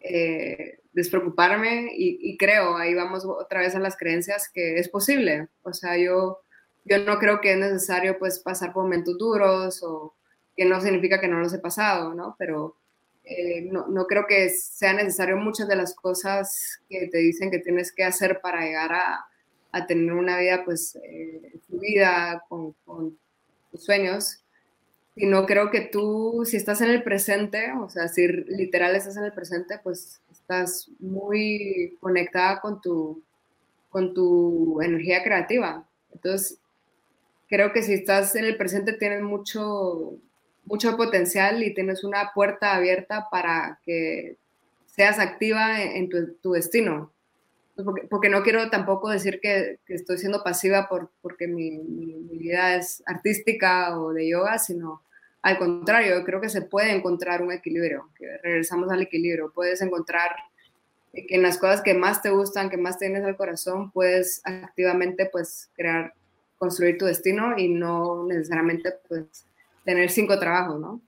eh, 0.00 0.78
despreocuparme 0.92 1.88
y, 1.96 2.36
creo, 2.36 2.76
ahí 2.76 2.94
vamos 2.94 3.24
otra 3.24 3.60
vez 3.60 3.74
a 3.74 3.80
las 3.80 3.96
creencias, 3.96 4.50
que 4.52 4.78
es 4.78 4.90
posible. 4.90 5.48
O 5.62 5.72
sea, 5.72 5.96
yo, 5.96 6.42
yo 6.84 6.98
no 6.98 7.18
creo 7.18 7.40
que 7.40 7.52
es 7.54 7.58
necesario 7.58 8.18
pues 8.18 8.38
pasar 8.38 8.74
por 8.74 8.84
momentos 8.84 9.16
duros 9.16 9.82
o 9.82 10.14
que 10.56 10.64
no 10.64 10.80
significa 10.80 11.20
que 11.20 11.28
no 11.28 11.40
los 11.40 11.52
he 11.52 11.58
pasado, 11.58 12.14
¿no? 12.14 12.36
Pero 12.38 12.76
eh, 13.24 13.62
no, 13.70 13.86
no, 13.88 14.06
creo 14.06 14.26
que 14.26 14.50
sea 14.50 14.92
necesario 14.92 15.36
muchas 15.36 15.66
de 15.68 15.76
las 15.76 15.94
cosas 15.94 16.80
que 16.88 17.08
te 17.08 17.18
dicen 17.18 17.50
que 17.50 17.58
tienes 17.58 17.92
que 17.92 18.04
hacer 18.04 18.40
para 18.40 18.60
llegar 18.60 18.92
a, 18.92 19.26
a 19.74 19.86
tener 19.86 20.12
una 20.12 20.38
vida, 20.38 20.64
pues, 20.64 20.96
eh, 21.02 21.52
fluida 21.66 22.44
con, 22.48 22.74
con, 22.84 23.18
tus 23.72 23.84
sueños. 23.84 24.40
Y 25.16 25.26
no 25.26 25.46
creo 25.46 25.70
que 25.72 25.80
tú, 25.80 26.44
si 26.44 26.56
estás 26.56 26.80
en 26.80 26.90
el 26.90 27.02
presente, 27.02 27.72
o 27.72 27.88
sea, 27.88 28.06
si 28.06 28.26
literal 28.28 28.94
estás 28.94 29.16
en 29.16 29.24
el 29.24 29.32
presente, 29.32 29.80
pues 29.82 30.20
estás 30.30 30.88
muy 31.00 31.96
conectada 32.00 32.60
con 32.60 32.80
tu, 32.80 33.20
con 33.90 34.14
tu 34.14 34.80
energía 34.80 35.24
creativa. 35.24 35.84
Entonces, 36.12 36.58
creo 37.48 37.72
que 37.72 37.82
si 37.82 37.94
estás 37.94 38.36
en 38.36 38.44
el 38.44 38.56
presente 38.56 38.92
tienes 38.92 39.22
mucho, 39.22 40.14
mucho 40.66 40.96
potencial 40.96 41.62
y 41.62 41.74
tienes 41.74 42.04
una 42.04 42.32
puerta 42.34 42.74
abierta 42.74 43.28
para 43.30 43.80
que 43.84 44.36
seas 44.86 45.18
activa 45.18 45.82
en, 45.82 46.08
tu, 46.08 46.52
destino. 46.52 47.12
Porque, 48.08 48.28
no 48.28 48.42
quiero 48.42 48.70
tampoco 48.70 49.10
decir 49.10 49.40
que, 49.40 49.78
estoy 49.88 50.18
siendo 50.18 50.42
pasiva 50.42 50.88
por, 50.88 51.10
porque 51.20 51.48
mi, 51.48 51.78
vida 52.30 52.76
es 52.76 53.02
artística 53.06 53.98
o 53.98 54.12
de 54.12 54.28
yoga, 54.28 54.58
sino 54.58 55.02
al 55.42 55.58
contrario, 55.58 56.24
creo 56.24 56.40
que 56.40 56.48
se 56.48 56.62
puede 56.62 56.92
encontrar 56.92 57.42
un 57.42 57.52
equilibrio, 57.52 58.08
que 58.16 58.38
regresamos 58.42 58.90
al 58.90 59.02
equilibrio, 59.02 59.52
puedes 59.54 59.82
encontrar 59.82 60.30
que 61.12 61.34
en 61.34 61.42
las 61.42 61.58
cosas 61.58 61.82
que 61.82 61.92
más 61.92 62.22
te 62.22 62.30
gustan, 62.30 62.70
que 62.70 62.78
más 62.78 62.98
tienes 62.98 63.24
al 63.24 63.36
corazón, 63.36 63.90
puedes 63.90 64.40
activamente 64.44 65.28
pues 65.30 65.70
crear, 65.74 66.14
construir 66.56 66.96
tu 66.96 67.04
destino 67.04 67.58
y 67.58 67.68
no 67.68 68.24
necesariamente 68.26 68.94
pues 69.06 69.46
tener 69.84 70.10
cinco 70.10 70.38
trabajos, 70.38 70.80
¿no? 70.80 71.02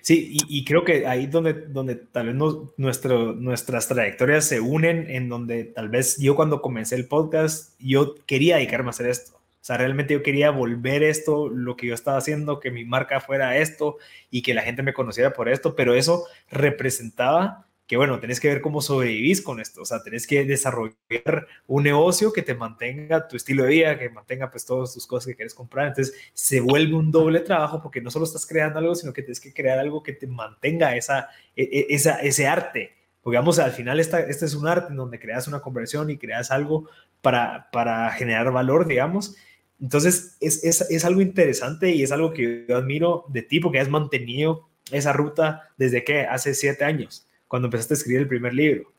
Sí, 0.00 0.38
y, 0.48 0.64
creo 0.64 0.84
que 0.84 1.06
ahí 1.06 1.26
donde, 1.26 1.52
donde 1.52 1.96
tal 1.96 2.28
vez 2.28 2.36
nuestro, 2.78 3.34
nuestras 3.34 3.88
trayectorias 3.88 4.46
se 4.46 4.60
unen, 4.60 5.10
en 5.10 5.28
donde 5.28 5.64
tal 5.64 5.90
vez 5.90 6.16
yo 6.18 6.34
cuando 6.34 6.62
comencé 6.62 6.94
el 6.94 7.08
podcast, 7.08 7.78
yo 7.78 8.14
quería 8.26 8.56
dedicarme 8.56 8.88
a 8.88 8.90
hacer 8.90 9.08
esto. 9.08 9.34
O 9.34 9.64
sea, 9.66 9.76
realmente 9.76 10.14
yo 10.14 10.22
quería 10.22 10.50
volver 10.50 11.02
esto, 11.02 11.48
lo 11.48 11.76
que 11.76 11.88
yo 11.88 11.94
estaba 11.94 12.18
haciendo, 12.18 12.60
que 12.60 12.70
mi 12.70 12.84
marca 12.84 13.20
fuera 13.20 13.58
esto 13.58 13.98
y 14.30 14.42
que 14.42 14.54
la 14.54 14.62
gente 14.62 14.82
me 14.82 14.94
conociera 14.94 15.32
por 15.32 15.48
esto, 15.48 15.74
pero 15.74 15.94
eso 15.94 16.24
representaba 16.48 17.65
que 17.86 17.96
bueno, 17.96 18.18
tenés 18.18 18.40
que 18.40 18.48
ver 18.48 18.60
cómo 18.60 18.80
sobrevivís 18.80 19.40
con 19.40 19.60
esto, 19.60 19.82
o 19.82 19.84
sea, 19.84 20.02
tenés 20.02 20.26
que 20.26 20.44
desarrollar 20.44 21.46
un 21.68 21.84
negocio 21.84 22.32
que 22.32 22.42
te 22.42 22.54
mantenga 22.54 23.28
tu 23.28 23.36
estilo 23.36 23.62
de 23.62 23.70
vida, 23.70 23.98
que 23.98 24.10
mantenga 24.10 24.50
pues 24.50 24.66
todas 24.66 24.92
tus 24.92 25.06
cosas 25.06 25.28
que 25.28 25.36
quieres 25.36 25.54
comprar, 25.54 25.88
entonces 25.88 26.14
se 26.34 26.60
vuelve 26.60 26.94
un 26.94 27.12
doble 27.12 27.40
trabajo 27.40 27.80
porque 27.80 28.00
no 28.00 28.10
solo 28.10 28.24
estás 28.24 28.44
creando 28.44 28.80
algo, 28.80 28.94
sino 28.96 29.12
que 29.12 29.22
tienes 29.22 29.38
que 29.38 29.52
crear 29.52 29.78
algo 29.78 30.02
que 30.02 30.12
te 30.12 30.26
mantenga 30.26 30.96
esa, 30.96 31.28
e, 31.54 31.62
e, 31.62 31.86
esa, 31.90 32.16
ese 32.20 32.48
arte, 32.48 32.92
porque 33.22 33.38
vamos, 33.38 33.58
al 33.60 33.72
final 33.72 34.00
esta, 34.00 34.20
este 34.20 34.46
es 34.46 34.54
un 34.54 34.66
arte 34.66 34.90
en 34.90 34.96
donde 34.96 35.20
creas 35.20 35.46
una 35.46 35.60
conversión 35.60 36.10
y 36.10 36.18
creas 36.18 36.50
algo 36.50 36.88
para, 37.22 37.70
para 37.70 38.10
generar 38.10 38.50
valor, 38.50 38.88
digamos, 38.88 39.36
entonces 39.80 40.36
es, 40.40 40.64
es, 40.64 40.80
es 40.90 41.04
algo 41.04 41.20
interesante 41.20 41.90
y 41.90 42.02
es 42.02 42.10
algo 42.10 42.32
que 42.32 42.64
yo 42.68 42.76
admiro 42.76 43.26
de 43.28 43.42
ti 43.42 43.60
porque 43.60 43.78
has 43.78 43.90
mantenido 43.90 44.68
esa 44.90 45.12
ruta 45.12 45.70
desde 45.76 46.02
que 46.02 46.22
hace 46.22 46.54
siete 46.54 46.84
años 46.84 47.26
cuando 47.48 47.66
empezaste 47.66 47.94
a 47.94 47.96
escribir 47.96 48.20
el 48.22 48.28
primer 48.28 48.54
libro. 48.54 48.92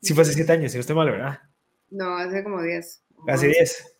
Sí 0.00 0.14
fue 0.14 0.22
hace 0.22 0.32
siete 0.32 0.52
años, 0.52 0.72
si 0.72 0.78
no 0.78 0.80
estoy 0.80 0.96
mal, 0.96 1.10
¿verdad? 1.10 1.40
No, 1.90 2.16
hace 2.16 2.42
como 2.44 2.62
diez. 2.62 3.02
Hace 3.26 3.48
diez. 3.48 3.98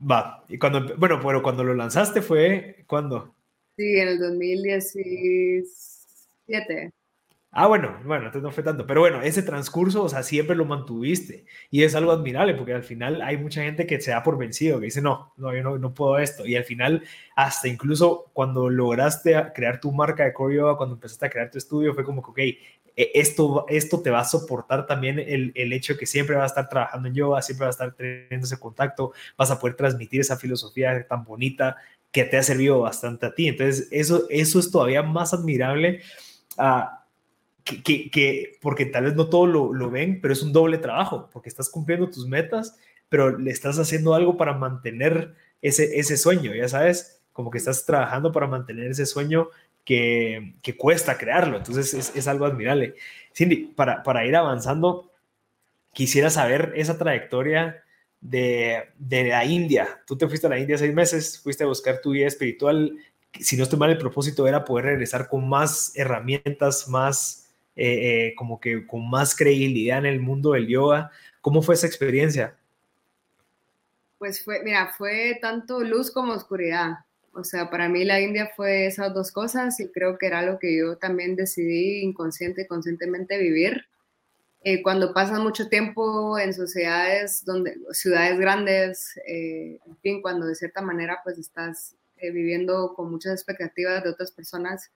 Va. 0.00 0.44
Y 0.48 0.58
cuando, 0.58 0.96
bueno, 0.96 1.20
pero 1.22 1.42
cuando 1.42 1.62
lo 1.64 1.74
lanzaste 1.74 2.22
fue, 2.22 2.84
¿cuándo? 2.86 3.34
Sí, 3.76 3.98
en 3.98 4.08
el 4.08 4.18
2017. 4.18 6.92
Ah, 7.58 7.68
bueno, 7.68 7.98
bueno, 8.04 8.26
entonces 8.26 8.42
no 8.42 8.50
fue 8.50 8.62
tanto. 8.62 8.86
Pero 8.86 9.00
bueno, 9.00 9.22
ese 9.22 9.42
transcurso, 9.42 10.04
o 10.04 10.08
sea, 10.10 10.22
siempre 10.22 10.54
lo 10.54 10.66
mantuviste. 10.66 11.46
Y 11.70 11.84
es 11.84 11.94
algo 11.94 12.12
admirable, 12.12 12.52
porque 12.54 12.74
al 12.74 12.82
final 12.82 13.22
hay 13.22 13.38
mucha 13.38 13.62
gente 13.62 13.86
que 13.86 13.98
se 13.98 14.10
da 14.10 14.22
por 14.22 14.36
vencido, 14.36 14.78
que 14.78 14.84
dice, 14.86 15.00
no, 15.00 15.32
no, 15.38 15.54
yo 15.54 15.62
no, 15.62 15.78
no 15.78 15.94
puedo 15.94 16.18
esto. 16.18 16.44
Y 16.44 16.54
al 16.56 16.64
final, 16.64 17.02
hasta 17.34 17.68
incluso 17.68 18.30
cuando 18.34 18.68
lograste 18.68 19.34
crear 19.54 19.80
tu 19.80 19.90
marca 19.90 20.24
de 20.24 20.34
Core 20.34 20.58
cuando 20.76 20.96
empezaste 20.96 21.24
a 21.26 21.30
crear 21.30 21.50
tu 21.50 21.56
estudio, 21.56 21.94
fue 21.94 22.04
como 22.04 22.22
que, 22.22 22.30
ok, 22.30 22.38
esto, 22.96 23.66
esto 23.68 24.00
te 24.00 24.10
va 24.10 24.20
a 24.20 24.24
soportar 24.24 24.86
también 24.86 25.18
el, 25.18 25.52
el 25.54 25.72
hecho 25.72 25.96
que 25.96 26.06
siempre 26.06 26.34
vas 26.34 26.44
a 26.44 26.46
estar 26.46 26.68
trabajando 26.68 27.08
en 27.08 27.14
yoga, 27.14 27.42
siempre 27.42 27.66
vas 27.66 27.80
a 27.80 27.84
estar 27.84 27.96
teniendo 27.96 28.46
ese 28.46 28.58
contacto, 28.58 29.12
vas 29.36 29.50
a 29.50 29.58
poder 29.58 29.76
transmitir 29.76 30.20
esa 30.20 30.36
filosofía 30.36 31.06
tan 31.06 31.24
bonita 31.24 31.76
que 32.10 32.24
te 32.24 32.38
ha 32.38 32.42
servido 32.42 32.80
bastante 32.80 33.26
a 33.26 33.34
ti. 33.34 33.48
Entonces, 33.48 33.88
eso, 33.90 34.26
eso 34.30 34.58
es 34.58 34.70
todavía 34.70 35.02
más 35.02 35.34
admirable. 35.34 36.00
a 36.56 37.02
que, 37.66 38.58
porque 38.62 38.86
tal 38.86 39.04
vez 39.04 39.14
no 39.16 39.28
todo 39.28 39.46
lo, 39.46 39.72
lo, 39.72 39.90
ven, 39.90 40.20
pero 40.20 40.32
es 40.32 40.42
un 40.42 40.52
doble 40.52 40.78
trabajo, 40.78 41.28
porque 41.32 41.48
estás 41.48 41.68
cumpliendo 41.68 42.08
tus 42.08 42.26
metas, 42.26 42.78
pero 43.08 43.36
le 43.36 43.50
estás 43.50 43.78
haciendo 43.78 44.14
algo 44.14 44.36
para 44.36 44.54
mantener 44.54 45.34
ese, 45.60 45.98
ese 45.98 46.16
sueño, 46.16 46.54
ya 46.54 46.68
sabes, 46.68 47.20
como 47.32 47.50
que 47.50 47.58
estás 47.58 47.84
trabajando 47.84 48.32
para 48.32 48.46
mantener 48.46 48.90
ese 48.90 49.04
sueño 49.04 49.48
que, 49.86 50.56
que 50.62 50.76
cuesta 50.76 51.16
crearlo, 51.16 51.56
entonces 51.56 51.94
es, 51.94 52.14
es, 52.14 52.26
algo 52.26 52.44
admirable. 52.44 52.96
Cindy, 53.32 53.68
para, 53.68 54.02
para 54.02 54.26
ir 54.26 54.34
avanzando, 54.34 55.12
quisiera 55.92 56.28
saber 56.28 56.72
esa 56.74 56.98
trayectoria 56.98 57.84
de, 58.20 58.90
de 58.98 59.28
la 59.28 59.44
India. 59.44 60.02
Tú 60.04 60.18
te 60.18 60.26
fuiste 60.28 60.48
a 60.48 60.50
la 60.50 60.58
India 60.58 60.76
seis 60.76 60.92
meses, 60.92 61.40
fuiste 61.40 61.62
a 61.62 61.68
buscar 61.68 62.00
tu 62.00 62.10
vida 62.10 62.26
espiritual. 62.26 62.98
Si 63.32 63.56
no 63.56 63.62
estoy 63.62 63.78
mal, 63.78 63.90
el 63.90 63.98
propósito 63.98 64.48
era 64.48 64.64
poder 64.64 64.86
regresar 64.86 65.28
con 65.28 65.48
más 65.48 65.92
herramientas, 65.94 66.88
más 66.88 67.48
eh, 67.76 68.30
eh, 68.30 68.34
como 68.34 68.58
que 68.58 68.88
con 68.88 69.08
más 69.08 69.36
credibilidad 69.36 69.98
en 69.98 70.06
el 70.06 70.20
mundo 70.20 70.52
del 70.52 70.66
yoga. 70.66 71.12
¿Cómo 71.40 71.62
fue 71.62 71.76
esa 71.76 71.86
experiencia? 71.86 72.56
Pues 74.18 74.42
fue, 74.42 74.64
mira, 74.64 74.92
fue 74.98 75.38
tanto 75.40 75.78
luz 75.80 76.10
como 76.10 76.32
oscuridad. 76.32 77.05
O 77.36 77.44
sea, 77.44 77.70
para 77.70 77.88
mí 77.88 78.04
la 78.04 78.20
India 78.20 78.50
fue 78.56 78.86
esas 78.86 79.12
dos 79.12 79.30
cosas 79.30 79.78
y 79.80 79.88
creo 79.88 80.18
que 80.18 80.26
era 80.26 80.42
lo 80.42 80.58
que 80.58 80.76
yo 80.76 80.96
también 80.96 81.36
decidí 81.36 82.00
inconsciente 82.00 82.62
y 82.62 82.66
conscientemente 82.66 83.38
vivir. 83.38 83.86
Eh, 84.64 84.82
cuando 84.82 85.14
pasas 85.14 85.38
mucho 85.38 85.68
tiempo 85.68 86.38
en 86.38 86.54
sociedades 86.54 87.44
donde, 87.44 87.76
ciudades 87.92 88.38
grandes, 88.38 89.20
en 89.26 89.96
fin, 90.02 90.22
cuando 90.22 90.46
de 90.46 90.56
cierta 90.56 90.80
manera 90.80 91.20
pues 91.22 91.38
estás 91.38 91.94
viviendo 92.20 92.94
con 92.94 93.10
muchas 93.10 93.34
expectativas 93.34 94.02
de 94.02 94.10
otras 94.10 94.32
personas, 94.32 94.90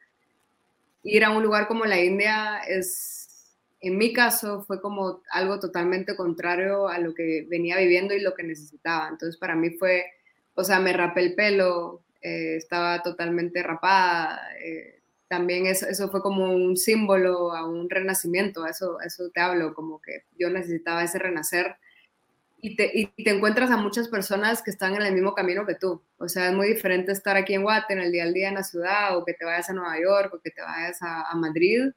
ir 1.03 1.24
a 1.24 1.31
un 1.31 1.42
lugar 1.42 1.68
como 1.68 1.85
la 1.85 2.00
India 2.00 2.59
es, 2.66 3.57
en 3.81 3.96
mi 3.96 4.12
caso, 4.12 4.64
fue 4.64 4.81
como 4.81 5.22
algo 5.31 5.59
totalmente 5.59 6.16
contrario 6.16 6.88
a 6.88 6.98
lo 6.98 7.14
que 7.14 7.46
venía 7.48 7.76
viviendo 7.79 8.14
y 8.14 8.20
lo 8.20 8.35
que 8.35 8.42
necesitaba. 8.42 9.09
Entonces, 9.09 9.38
para 9.38 9.55
mí 9.55 9.70
fue, 9.70 10.07
o 10.55 10.64
sea, 10.64 10.81
me 10.81 10.92
rapé 10.92 11.20
el 11.20 11.35
pelo, 11.35 12.03
eh, 12.20 12.56
estaba 12.56 13.02
totalmente 13.02 13.62
rapada. 13.62 14.40
Eh, 14.62 15.00
también 15.28 15.66
eso, 15.66 15.87
eso, 15.87 16.11
fue 16.11 16.22
como 16.22 16.52
un 16.52 16.76
símbolo 16.76 17.52
a 17.52 17.66
un 17.66 17.88
renacimiento, 17.88 18.66
eso, 18.66 19.00
eso 19.00 19.30
te 19.30 19.40
hablo, 19.40 19.74
como 19.74 20.00
que 20.00 20.24
yo 20.38 20.50
necesitaba 20.50 21.04
ese 21.04 21.18
renacer. 21.18 21.76
y 22.62 22.76
te, 22.76 22.90
y 22.92 23.06
te, 23.24 23.30
encuentras 23.30 23.70
a 23.70 23.76
muchas 23.78 24.09
personas 24.09 24.62
que 24.62 24.70
están 24.70 24.94
en 24.94 25.02
el 25.02 25.14
mismo 25.14 25.35
camino 25.35 25.66
que 25.66 25.76
tú. 25.76 26.02
O 26.18 26.28
sea, 26.28 26.48
es 26.48 26.54
muy 26.54 26.68
diferente 26.68 27.12
estar 27.12 27.37
aquí 27.37 27.54
en 27.54 27.62
Guate, 27.62 27.94
en 27.94 28.00
el 28.00 28.12
día 28.12 28.24
al 28.24 28.35
día 28.35 28.48
en 28.48 28.56
la 28.56 28.64
ciudad, 28.64 29.16
o 29.16 29.24
que 29.24 29.35
te 29.35 29.44
vayas 29.44 29.70
a 29.70 29.72
Nueva 29.72 29.98
York, 30.00 30.35
o 30.35 30.40
que 30.40 30.50
te 30.50 30.62
vayas 30.62 31.00
a, 31.02 31.30
a 31.30 31.35
Madrid. 31.37 31.90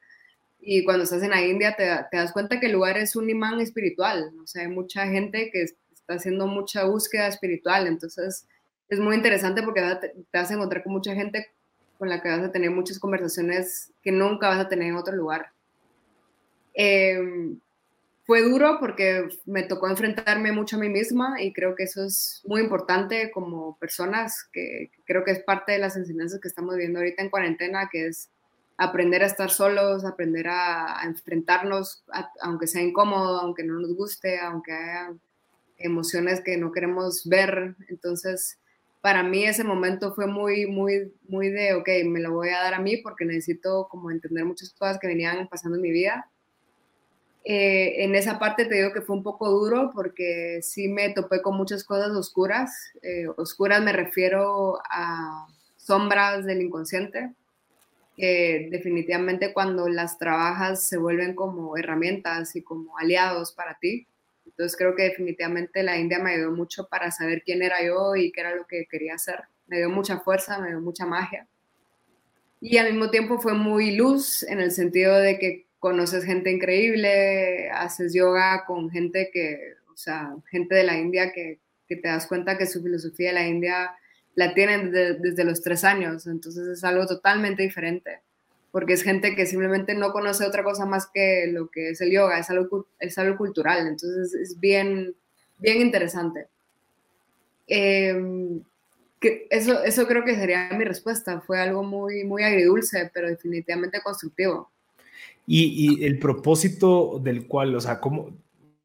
Y 0.62 0.86
cuando 0.86 1.04
estás 1.04 1.24
en 1.24 1.32
la 1.32 1.42
India 1.42 1.76
te, 1.76 1.86
te, 2.12 2.18
das 2.18 2.32
cuenta 2.32 2.60
que 2.60 2.68
el 2.68 2.74
lugar 2.74 2.98
es 2.98 3.16
un 3.16 3.30
imán 3.30 3.60
espiritual. 3.60 4.32
O 4.42 4.48
sea, 4.48 4.62
hay 4.62 4.70
mucha 4.70 5.08
gente 5.08 5.50
que 5.52 5.64
está 5.64 6.14
haciendo 6.16 6.48
mucha 6.48 6.86
búsqueda 6.86 7.28
espiritual. 7.28 7.88
Entonces, 7.88 8.48
es 8.90 9.00
muy 9.00 9.16
interesante 9.16 9.64
porque 9.64 9.82
te, 10.00 10.14
vas 10.34 10.52
a 10.52 10.54
encontrar 10.54 10.84
con 10.84 10.94
mucha 10.94 11.14
gente 11.14 11.52
con 11.98 12.10
la 12.10 12.22
que 12.22 12.30
vas 12.30 12.42
a 12.42 12.52
tener 12.52 12.72
muchas 12.72 13.00
conversaciones 13.00 13.92
que 14.02 14.12
nunca 14.12 14.50
vas 14.50 14.60
a 14.60 14.70
tener 14.70 14.90
en 14.90 14.96
otro 14.96 15.16
lugar. 15.16 15.52
Eh, 16.74 17.56
fue 18.26 18.42
duro 18.42 18.78
porque 18.80 19.28
me 19.46 19.64
tocó 19.64 19.90
enfrentarme 19.90 20.52
mucho 20.54 20.78
a 20.78 20.80
mí 20.80 20.90
misma 20.90 21.42
y 21.42 21.52
creo 21.52 21.76
que 21.76 21.84
eso 21.84 22.06
es 22.06 22.42
muy 22.46 22.62
importante 22.62 23.32
como 23.32 23.78
personas, 23.78 24.48
que, 24.52 24.92
creo 25.06 25.26
que 25.26 25.32
es 25.32 25.44
parte 25.44 25.74
de 25.74 25.80
las 25.80 25.98
enseñanzas 25.98 26.40
que 26.40 26.48
estamos 26.48 26.76
viviendo 26.76 27.00
ahorita 27.00 27.22
en 27.22 27.30
cuarentena, 27.30 27.90
que 27.92 28.08
es 28.08 28.30
aprender 28.78 29.24
a 29.24 29.28
estar 29.28 29.50
solos, 29.50 30.06
aprender 30.06 30.48
a, 30.48 31.02
enfrentarnos, 31.04 32.06
aunque 32.42 32.68
sea 32.68 32.82
incómodo, 32.82 33.40
aunque 33.42 33.64
no 33.64 33.80
nos 33.80 33.94
guste, 33.94 34.40
aunque 34.40 34.72
haya 34.72 35.14
emociones 35.78 36.42
que 36.42 36.56
no 36.58 36.72
queremos 36.72 37.28
ver. 37.28 37.76
Entonces, 37.90 38.58
para 39.04 39.22
mí 39.22 39.44
ese 39.44 39.66
momento 39.66 40.16
fue 40.16 40.26
muy, 40.26 40.66
muy, 40.66 41.14
muy 41.28 41.50
de, 41.50 41.74
ok, 41.74 41.90
me 42.06 42.22
lo 42.22 42.32
voy 42.32 42.50
a 42.50 42.62
dar 42.62 42.74
a 42.74 42.80
mí 42.80 42.98
porque 42.98 43.26
necesito 43.26 43.88
como 43.90 44.10
entender 44.10 44.46
muchas 44.46 44.74
cosas 44.74 44.98
que 44.98 45.08
venían 45.08 45.48
pasando 45.50 45.76
en 45.76 45.82
mi 45.82 45.92
vida 45.92 46.32
eh, 47.46 48.06
en 48.06 48.16
esa 48.16 48.40
parte 48.40 48.66
te 48.66 48.76
digo 48.76 48.94
que 48.94 49.02
fue 49.02 49.18
un 49.18 49.24
poco 49.24 49.50
duro 49.50 49.92
porque 49.94 50.62
sí 50.62 50.88
me 50.88 51.10
topé 51.10 51.42
con 51.42 51.58
muchas 51.58 51.84
cosas 51.84 52.12
oscuras. 52.12 52.72
Eh, 53.02 53.28
oscuras 53.36 53.82
me 53.82 53.92
refiero 53.92 54.80
a 54.90 55.48
sombras 55.76 56.46
del 56.46 56.62
inconsciente, 56.62 57.34
que 58.16 58.70
definitivamente 58.72 59.54
cuando 59.54 59.90
las 59.90 60.18
trabajas 60.18 60.88
se 60.88 60.98
vuelven 60.98 61.36
como 61.36 61.76
herramientas 61.76 62.56
y 62.56 62.62
como 62.62 62.98
aliados 62.98 63.52
para 63.52 63.78
ti. 63.80 64.08
Entonces 64.54 64.78
creo 64.78 64.96
que 64.96 65.04
definitivamente 65.04 65.82
la 65.82 65.98
India 65.98 66.20
me 66.20 66.32
ayudó 66.32 66.52
mucho 66.52 66.88
para 66.88 67.12
saber 67.12 67.42
quién 67.44 67.64
era 67.64 67.84
yo 67.84 68.16
y 68.16 68.32
qué 68.32 68.42
era 68.42 68.56
lo 68.56 68.68
que 68.68 68.86
quería 68.90 69.16
hacer. 69.16 69.40
Me 69.68 69.78
dio 69.78 69.90
mucha 69.90 70.20
fuerza, 70.20 70.60
me 70.60 70.70
dio 70.70 70.80
mucha 70.80 71.06
magia. 71.06 71.48
Y 72.62 72.78
al 72.78 72.92
mismo 72.92 73.10
tiempo 73.10 73.40
fue 73.40 73.54
muy 73.54 73.96
luz 73.96 74.44
en 74.44 74.60
el 74.60 74.72
sentido 74.72 75.18
de 75.18 75.40
que 75.40 75.68
conoces 75.80 76.24
gente 76.24 76.52
increíble, 76.52 77.70
haces 77.72 78.14
yoga 78.14 78.64
con 78.66 78.90
gente 78.90 79.32
que, 79.34 79.74
o 79.92 79.98
sea, 79.98 80.36
gente 80.50 80.76
de 80.76 80.84
la 80.84 80.98
India 80.98 81.34
que, 81.34 81.60
que 81.88 81.96
te 81.96 82.08
das 82.08 82.28
cuenta 82.28 82.58
que 82.58 82.68
su 82.68 82.82
filosofía 82.82 83.30
de 83.30 83.34
la 83.34 83.48
India 83.48 83.92
la 84.36 84.54
tienen 84.54 84.92
desde 84.92 85.44
los 85.44 85.62
tres 85.62 85.84
años, 85.84 86.26
entonces 86.28 86.68
es 86.68 86.84
algo 86.84 87.06
totalmente 87.06 87.64
diferente, 87.64 88.22
porque 88.74 88.94
es 88.94 89.04
gente 89.04 89.36
que 89.36 89.46
simplemente 89.46 89.94
no 89.94 90.12
conoce 90.12 90.48
otra 90.48 90.64
cosa 90.64 90.88
más 90.88 91.06
que 91.06 91.46
lo 91.46 91.70
que 91.70 91.92
es 91.92 92.02
el 92.02 92.12
yoga, 92.12 92.40
es 92.40 92.50
algo, 92.50 92.88
es 93.00 93.16
algo 93.20 93.38
cultural, 93.38 93.86
entonces 93.86 94.34
es 94.34 94.60
bien, 94.60 95.14
bien 95.60 95.80
interesante. 95.80 96.48
Em, 97.68 98.64
que 99.20 99.46
eso, 99.52 99.84
eso 99.84 100.08
creo 100.08 100.26
que 100.26 100.36
sería 100.36 100.72
mi 100.76 100.86
respuesta, 100.86 101.40
fue 101.42 101.62
algo 101.62 101.84
muy, 101.84 102.24
muy 102.24 102.42
agridulce, 102.42 103.12
pero 103.14 103.30
definitivamente 103.30 104.02
constructivo. 104.02 104.72
Y, 105.46 106.04
el 106.04 106.18
propósito 106.18 107.20
del 107.22 107.46
cual, 107.46 107.76
o 107.76 107.80
sea, 107.80 108.00
¿cómo 108.00 108.36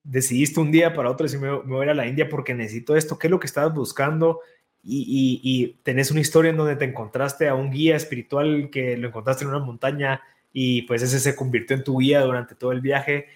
decidiste 0.04 0.60
un 0.60 0.70
día 0.70 0.92
para 0.92 1.10
otro 1.10 1.24
decir, 1.24 1.40
me, 1.40 1.50
voy 1.50 1.80
a 1.80 1.84
ir 1.84 1.90
a 1.90 1.94
la 1.94 2.06
India 2.06 2.28
porque 2.28 2.52
necesito 2.52 2.94
esto? 2.94 3.18
¿Qué 3.18 3.28
es 3.28 3.30
lo 3.30 3.40
que 3.40 3.46
estabas 3.46 3.74
buscando? 3.74 4.40
Y, 4.82 5.40
y, 5.42 5.80
tenés 5.82 6.10
una 6.10 6.20
historia 6.20 6.50
en 6.50 6.56
donde 6.56 6.76
te 6.76 6.84
encontraste 6.84 7.48
a 7.48 7.54
un 7.54 7.70
guía 7.70 7.96
espiritual 7.96 8.70
que 8.70 8.96
lo 8.96 9.08
encontraste 9.08 9.44
en 9.44 9.50
una 9.50 9.58
montaña 9.58 10.22
y 10.52 10.82
pues 10.82 11.02
ese 11.02 11.20
se 11.20 11.36
convirtió 11.36 11.76
en 11.76 11.84
tu 11.84 11.98
guía 11.98 12.22
durante 12.22 12.54
todo 12.54 12.72
el 12.72 12.80
viaje. 12.80 13.26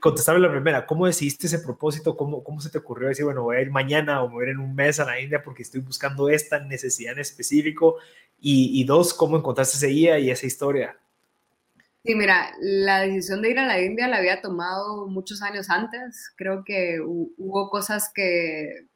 Contestable 0.00 0.46
la 0.46 0.52
primera, 0.52 0.86
¿cómo 0.86 1.06
decidiste 1.06 1.46
ese 1.46 1.60
propósito? 1.60 2.16
¿Cómo, 2.16 2.44
¿Cómo 2.44 2.60
se 2.60 2.70
te 2.70 2.78
ocurrió 2.78 3.08
decir, 3.08 3.24
bueno, 3.24 3.42
voy 3.42 3.56
a 3.56 3.60
ir 3.62 3.70
mañana 3.70 4.22
o 4.22 4.28
voy 4.28 4.44
a 4.44 4.48
ir 4.48 4.54
en 4.54 4.60
un 4.60 4.74
mes 4.74 5.00
a 5.00 5.04
la 5.04 5.20
India 5.20 5.42
porque 5.42 5.62
estoy 5.62 5.80
buscando 5.80 6.28
esta 6.28 6.60
necesidad 6.60 7.14
en 7.14 7.20
específico? 7.20 7.96
Y, 8.40 8.80
y 8.80 8.84
dos, 8.84 9.14
¿cómo 9.14 9.36
encontraste 9.36 9.76
ese 9.76 9.88
guía 9.88 10.18
y 10.18 10.30
esa 10.30 10.46
historia? 10.46 10.96
Sí, 12.04 12.14
mira, 12.14 12.52
la 12.60 13.00
decisión 13.00 13.42
de 13.42 13.50
ir 13.50 13.58
a 13.58 13.66
la 13.66 13.80
India 13.80 14.08
la 14.08 14.18
había 14.18 14.40
tomado 14.40 15.06
muchos 15.08 15.42
años 15.42 15.68
antes. 15.68 16.32
Creo 16.36 16.64
que 16.64 17.00
hubo 17.00 17.70
cosas 17.70 18.10
que 18.14 18.87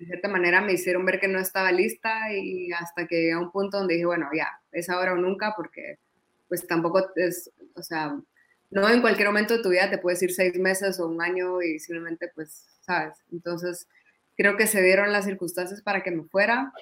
de 0.00 0.06
cierta 0.06 0.28
manera 0.28 0.62
me 0.62 0.72
hicieron 0.72 1.04
ver 1.04 1.20
que 1.20 1.28
no 1.28 1.38
estaba 1.38 1.70
lista 1.70 2.32
y 2.32 2.72
hasta 2.72 3.06
que 3.06 3.16
llegué 3.16 3.32
a 3.32 3.38
un 3.38 3.50
punto 3.50 3.76
donde 3.76 3.94
dije, 3.94 4.06
bueno, 4.06 4.30
ya, 4.34 4.48
es 4.72 4.88
ahora 4.88 5.12
o 5.12 5.16
nunca 5.16 5.52
porque 5.54 5.98
pues 6.48 6.66
tampoco 6.66 7.06
es, 7.16 7.50
o 7.74 7.82
sea, 7.82 8.18
no 8.70 8.88
en 8.88 9.02
cualquier 9.02 9.28
momento 9.28 9.58
de 9.58 9.62
tu 9.62 9.68
vida 9.68 9.90
te 9.90 9.98
puedes 9.98 10.22
ir 10.22 10.32
seis 10.32 10.58
meses 10.58 10.98
o 10.98 11.06
un 11.06 11.20
año 11.20 11.60
y 11.60 11.78
simplemente 11.78 12.30
pues, 12.34 12.64
sabes. 12.80 13.18
Entonces, 13.30 13.88
creo 14.38 14.56
que 14.56 14.66
se 14.66 14.80
dieron 14.82 15.12
las 15.12 15.26
circunstancias 15.26 15.82
para 15.82 16.02
que 16.02 16.10
me 16.10 16.24
fuera. 16.24 16.72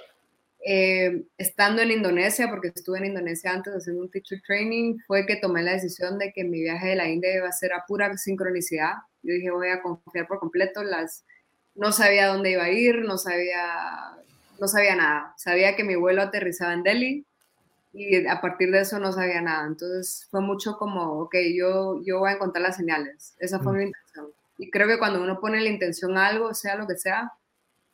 Eh, 0.64 1.24
estando 1.38 1.82
en 1.82 1.90
Indonesia, 1.90 2.48
porque 2.48 2.68
estuve 2.68 2.98
en 2.98 3.06
Indonesia 3.06 3.52
antes 3.52 3.74
haciendo 3.74 4.02
un 4.02 4.10
teacher 4.10 4.40
training, 4.46 4.98
fue 5.08 5.26
que 5.26 5.36
tomé 5.36 5.62
la 5.62 5.72
decisión 5.72 6.18
de 6.18 6.32
que 6.32 6.44
mi 6.44 6.60
viaje 6.60 6.88
de 6.88 6.96
la 6.96 7.08
India 7.08 7.34
iba 7.34 7.48
a 7.48 7.52
ser 7.52 7.72
a 7.72 7.84
pura 7.86 8.16
sincronicidad. 8.16 8.92
Yo 9.22 9.34
dije, 9.34 9.50
voy 9.50 9.70
a 9.70 9.82
confiar 9.82 10.28
por 10.28 10.38
completo. 10.38 10.84
Las, 10.84 11.24
no 11.78 11.92
sabía 11.92 12.26
dónde 12.26 12.50
iba 12.50 12.64
a 12.64 12.70
ir, 12.70 13.02
no 13.02 13.16
sabía, 13.18 14.16
no 14.60 14.68
sabía 14.68 14.96
nada. 14.96 15.34
Sabía 15.36 15.76
que 15.76 15.84
mi 15.84 15.94
vuelo 15.94 16.22
aterrizaba 16.22 16.74
en 16.74 16.82
Delhi 16.82 17.24
y 17.92 18.26
a 18.26 18.40
partir 18.40 18.70
de 18.70 18.80
eso 18.80 18.98
no 18.98 19.12
sabía 19.12 19.40
nada. 19.40 19.66
Entonces 19.66 20.26
fue 20.30 20.40
mucho 20.40 20.76
como, 20.76 21.20
ok, 21.20 21.36
yo, 21.54 22.02
yo 22.04 22.18
voy 22.18 22.30
a 22.30 22.34
encontrar 22.34 22.62
las 22.62 22.76
señales. 22.76 23.34
Esa 23.38 23.60
fue 23.60 23.72
mm. 23.72 23.76
mi 23.76 23.84
intención. 23.84 24.26
Y 24.58 24.70
creo 24.70 24.88
que 24.88 24.98
cuando 24.98 25.22
uno 25.22 25.40
pone 25.40 25.60
la 25.60 25.68
intención 25.68 26.18
a 26.18 26.26
algo, 26.26 26.52
sea 26.52 26.74
lo 26.74 26.88
que 26.88 26.96
sea, 26.96 27.32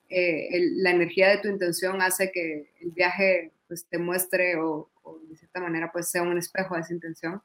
eh, 0.08 0.48
la 0.76 0.90
energía 0.90 1.28
de 1.28 1.38
tu 1.38 1.48
intención 1.48 2.00
hace 2.00 2.32
que 2.32 2.70
el 2.80 2.90
viaje 2.92 3.52
pues, 3.68 3.84
te 3.84 3.98
muestre 3.98 4.56
o, 4.56 4.88
de 5.28 5.36
cierta 5.36 5.60
manera 5.60 5.90
pues 5.92 6.08
sea 6.08 6.22
un 6.22 6.38
espejo 6.38 6.74
de 6.74 6.80
esa 6.80 6.94
intención. 6.94 7.42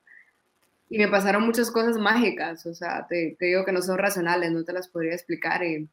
Y 0.89 0.97
me 0.97 1.08
pasaron 1.08 1.43
muchas 1.43 1.69
cosas 1.69 1.97
mágicas, 1.97 2.65
o 2.65 2.73
sea, 2.73 3.06
te, 3.08 3.36
digo 3.39 3.65
que 3.65 3.71
no 3.71 3.82
son 3.82 3.99
racionales, 3.99 4.52
no 4.52 4.63
te 4.63 4.73
las 4.73 4.88
podría 4.88 5.13
explicar. 5.13 5.63
Y 5.63 5.88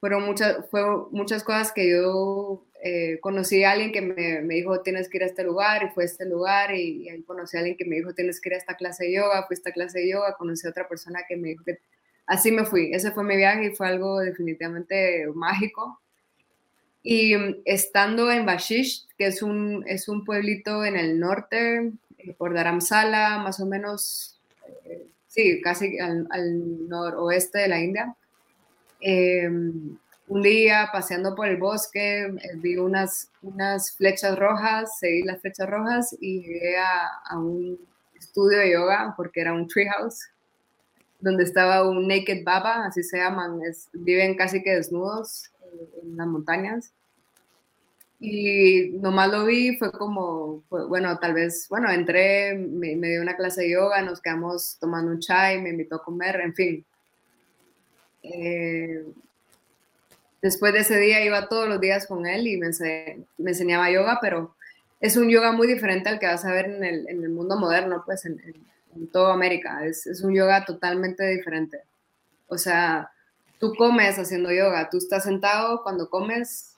fueron 0.00 0.24
muchas, 0.24 0.68
fue 0.70 0.82
muchas 1.10 1.44
cosas 1.44 1.72
que 1.72 1.90
yo 1.90 2.64
eh, 2.82 3.18
conocí 3.20 3.62
a 3.64 3.72
alguien 3.72 3.92
que 3.92 4.00
me, 4.00 4.40
me, 4.40 4.54
dijo 4.54 4.80
tienes 4.80 5.08
que 5.08 5.18
ir 5.18 5.22
a 5.24 5.26
este 5.26 5.44
lugar 5.44 5.84
y 5.84 5.94
fue 5.94 6.04
a 6.04 6.06
este 6.06 6.24
lugar 6.24 6.74
y, 6.74 7.08
y, 7.08 7.22
conocí 7.22 7.56
a 7.56 7.60
alguien 7.60 7.76
que 7.76 7.84
me 7.84 7.96
dijo 7.96 8.14
tienes 8.14 8.40
que 8.40 8.48
ir 8.48 8.54
a 8.54 8.58
esta 8.58 8.76
clase 8.76 9.04
de 9.04 9.14
yoga, 9.14 9.46
fui 9.46 9.54
a 9.54 9.58
esta 9.58 9.72
clase 9.72 10.00
de 10.00 10.10
yoga, 10.10 10.36
conocí 10.36 10.66
a 10.66 10.70
otra 10.70 10.88
persona 10.88 11.20
que 11.28 11.36
me 11.36 11.48
dijo 11.50 11.64
que 11.64 11.78
así 12.30 12.52
me 12.52 12.64
fui. 12.64 12.92
Ese 12.94 13.10
fue 13.10 13.24
mi 13.24 13.36
viaje 13.36 13.66
y 13.66 13.76
fue 13.76 13.88
algo 13.88 14.20
definitivamente 14.20 15.26
mágico. 15.34 16.00
Y 17.02 17.36
mm, 17.36 17.62
estando 17.64 18.30
en 18.30 18.46
Bashish, 18.46 19.06
que 19.18 19.26
es 19.26 19.42
un, 19.42 19.84
es 19.86 20.08
un 20.08 20.24
pueblito 20.24 20.84
en 20.84 20.96
el 20.96 21.18
norte, 21.18 21.92
eh, 22.18 22.34
por 22.38 22.54
Dharamsala, 22.54 23.38
más 23.38 23.60
o 23.60 23.66
menos, 23.66 24.38
eh, 24.84 25.06
sí, 25.26 25.60
casi 25.60 25.98
al, 25.98 26.88
noroeste 26.88 27.58
de 27.58 27.68
la 27.68 27.80
India. 27.80 28.14
Em, 29.00 29.96
un 30.28 30.42
día 30.42 30.90
paseando 30.92 31.34
por 31.34 31.48
el 31.48 31.56
bosque, 31.56 32.22
eh, 32.22 32.56
vi 32.56 32.76
unas, 32.76 33.30
unas 33.42 33.92
flechas 33.96 34.38
rojas, 34.38 34.98
seguí 34.98 35.22
las 35.22 35.40
flechas 35.40 35.68
rojas 35.68 36.16
y 36.20 36.42
llegué 36.42 36.78
a, 36.78 37.08
a 37.24 37.38
un 37.38 37.78
estudio 38.16 38.58
de 38.58 38.72
yoga 38.72 39.14
porque 39.16 39.40
era 39.40 39.52
un 39.52 39.66
treehouse 39.66 40.30
donde 41.20 41.44
estaba 41.44 41.88
un 41.88 42.08
naked 42.08 42.44
baba, 42.44 42.86
así 42.86 43.02
se 43.02 43.18
llaman, 43.18 43.60
viven 43.92 44.36
casi 44.36 44.62
que 44.62 44.74
desnudos 44.74 45.50
en 46.02 46.16
las 46.16 46.26
montañas. 46.26 46.92
Y 48.18 48.90
nomás 49.00 49.30
lo 49.30 49.46
vi, 49.46 49.76
fue 49.78 49.90
como, 49.92 50.62
bueno, 50.68 51.18
tal 51.18 51.32
vez, 51.32 51.66
bueno, 51.70 51.90
entré, 51.90 52.54
me, 52.54 52.94
dio 52.96 53.22
una 53.22 53.36
clase 53.36 53.62
de 53.62 53.70
yoga, 53.70 54.02
nos 54.02 54.20
quedamos 54.20 54.76
tomando 54.78 55.10
un 55.10 55.20
chai, 55.20 55.60
me 55.60 55.70
invitó 55.70 55.96
a 55.96 56.04
comer, 56.04 56.40
en 56.40 56.54
fin. 56.54 56.86
Eh, 58.22 59.04
después 60.42 60.72
de 60.72 60.80
ese 60.80 60.98
día 60.98 61.24
iba 61.24 61.48
todos 61.48 61.68
los 61.68 61.80
días 61.80 62.06
con 62.06 62.26
él 62.26 62.46
y 62.46 62.56
me, 62.56 62.70
me, 63.38 63.50
enseñaba 63.50 63.90
yoga, 63.90 64.18
pero 64.20 64.54
es 65.00 65.16
un 65.16 65.28
yoga 65.28 65.52
muy 65.52 65.66
diferente 65.66 66.08
al 66.08 66.18
que 66.18 66.26
vas 66.26 66.44
a 66.44 66.52
ver 66.52 66.66
en 66.66 66.84
el, 66.84 67.08
en 67.08 67.22
el 67.22 67.30
mundo 67.30 67.58
moderno, 67.58 68.02
pues 68.06 68.24
en, 68.26 68.40
en 68.40 68.70
en 68.96 69.08
toda 69.08 69.34
América. 69.34 69.84
Es, 69.84 70.06
es, 70.06 70.22
un 70.22 70.34
yoga 70.34 70.64
totalmente 70.64 71.26
diferente. 71.26 71.80
O 72.48 72.58
sea, 72.58 73.10
tú 73.58 73.74
comes 73.74 74.18
haciendo 74.18 74.52
yoga, 74.52 74.88
tú 74.90 74.98
estás 74.98 75.24
sentado 75.24 75.82
cuando 75.82 76.08
comes 76.08 76.76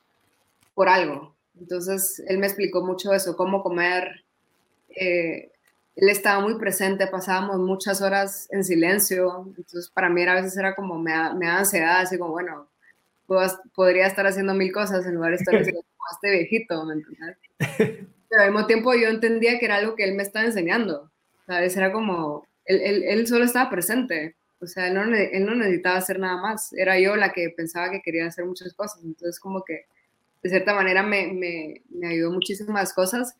por 0.75 0.89
algo. 0.89 1.35
Entonces, 1.59 2.23
él 2.27 2.39
me 2.39 2.47
explicó 2.47 2.85
mucho 2.85 3.13
eso, 3.13 3.37
cómo 3.37 3.63
comer, 3.63 4.25
eh, 4.89 5.52
él 5.97 6.09
estaba 6.09 6.41
muy 6.41 6.59
presente, 6.59 7.07
pasábamos 7.07 7.59
muchas 7.59 8.01
horas 8.01 8.49
en 8.51 8.65
silencio, 8.65 9.45
entonces 9.57 9.91
para 9.91 10.09
mí 10.09 10.23
a 10.23 10.35
veces 10.35 10.57
era 10.57 10.75
como, 10.75 10.99
me 10.99 11.13
da, 11.13 11.35
me 11.35 11.47
da 11.47 11.59
ansiedad, 11.59 12.01
así 12.01 12.19
como, 12.19 12.33
bueno, 12.33 12.69
podría 13.75 14.07
estar 14.07 14.27
haciendo 14.27 14.55
mil 14.55 14.73
cosas 14.73 15.07
en 15.07 15.15
lugar 15.15 15.31
de 15.31 15.37
estar 15.37 15.55
haciendo 15.55 15.83
como 15.83 16.05
este 16.13 16.31
viejito, 16.31 16.85
¿me 16.85 16.95
entiendes? 16.95 17.37
Pero 18.29 18.43
al 18.43 18.51
mismo 18.51 18.67
tiempo 18.67 18.95
yo 18.95 19.09
entendía 19.09 19.59
que 19.59 19.67
era 19.67 19.77
algo 19.77 19.95
que 19.95 20.05
él 20.05 20.15
me 20.15 20.23
estaba 20.23 20.47
enseñando, 20.47 21.11
¿sabes? 21.47 21.77
Era 21.77 21.93
como, 21.93 22.47
él, 22.65 22.81
él, 22.83 23.03
él 23.05 23.27
solo 23.27 23.45
estaba 23.45 23.69
presente, 23.69 24.35
o 24.61 24.67
sea, 24.67 24.89
él 24.89 24.95
no, 24.95 25.03
él 25.03 25.45
no 25.45 25.55
necesitaba 25.55 25.97
hacer 25.97 26.19
nada 26.19 26.41
más, 26.41 26.73
era 26.73 26.99
yo 26.99 27.17
la 27.17 27.33
que 27.33 27.51
pensaba 27.51 27.91
que 27.91 28.01
quería 28.01 28.27
hacer 28.27 28.47
muchas 28.47 28.73
cosas, 28.73 29.03
entonces 29.05 29.39
como 29.39 29.63
que 29.63 29.85
de 30.43 30.51
cierta 30.51 30.75
manera 30.75 31.03
me, 31.03 31.33
me, 31.33 31.83
me 31.91 32.09
ayudó 32.09 32.33
muchísimas 32.33 32.93
cosas 32.93 33.37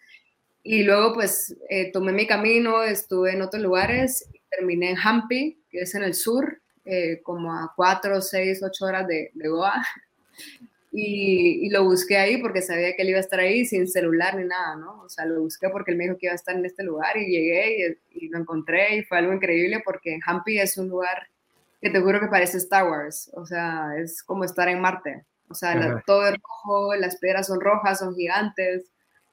y 0.63 0.83
luego 0.83 1.15
pues 1.15 1.57
eh, 1.69 1.91
tomé 1.93 2.13
mi 2.13 2.27
camino, 2.27 2.83
estuve 2.83 3.33
en 3.33 3.43
otros 3.43 3.63
lugares, 3.63 4.29
terminé 4.51 4.91
en 4.91 4.99
Hampi, 4.99 5.61
que 5.71 5.81
es 5.81 5.95
en 5.95 6.03
el 6.03 6.15
sur, 6.15 6.61
eh, 6.85 7.21
como 7.23 7.53
a 7.53 7.73
cuatro, 7.75 8.21
seis, 8.21 8.63
ocho 8.63 8.87
horas 8.87 9.07
de, 9.07 9.31
de 9.35 9.49
Goa. 9.49 9.75
Y, 10.95 11.65
y, 11.67 11.71
lo 11.71 11.85
busqué 11.85 12.19
ahí 12.19 12.37
porque 12.37 12.61
sabía 12.61 12.95
que 12.95 13.01
él 13.01 13.09
iba 13.09 13.17
a 13.17 13.23
estar 13.23 13.41
ahí 13.41 13.65
sin 13.65 13.89
celular 13.89 14.37
ni 14.37 14.45
nada, 14.45 14.77
¿no? 14.77 15.01
O 15.01 15.09
sea, 15.09 15.25
lo 15.25 15.41
busqué 15.41 15.71
porque 15.71 15.91
él 15.91 15.97
me 15.97 16.05
dijo 16.05 16.19
que 16.19 16.27
iba 16.27 16.35
a 16.35 16.37
estar 16.37 16.55
en 16.55 16.67
este 16.67 16.83
lugar 16.83 17.17
y 17.17 17.31
llegué 17.31 17.97
y, 18.11 18.27
y 18.27 18.29
lo 18.29 18.39
encontré 18.39 18.97
y 18.97 19.03
fue 19.03 19.17
algo 19.17 19.33
increíble 19.33 19.81
porque 19.83 20.19
Hampi 20.27 20.59
es 20.59 20.77
un 20.77 20.91
lugar 20.91 21.29
que 21.83 21.89
te 21.89 21.99
juro 21.99 22.21
que 22.21 22.29
parece 22.29 22.59
Star 22.59 22.89
Wars, 22.89 23.31
o 23.35 23.45
sea, 23.45 23.97
es 23.99 24.23
como 24.23 24.45
estar 24.45 24.69
en 24.69 24.81
Marte. 24.81 25.25
O 25.49 25.55
sea, 25.55 25.75
la, 25.75 26.03
todo 26.07 26.29
es 26.29 26.35
rojo, 26.35 26.95
las 26.95 27.17
piedras 27.17 27.49
son 27.49 27.61
rojas, 27.61 27.99
son 27.99 28.15
gigantes, 28.15 28.85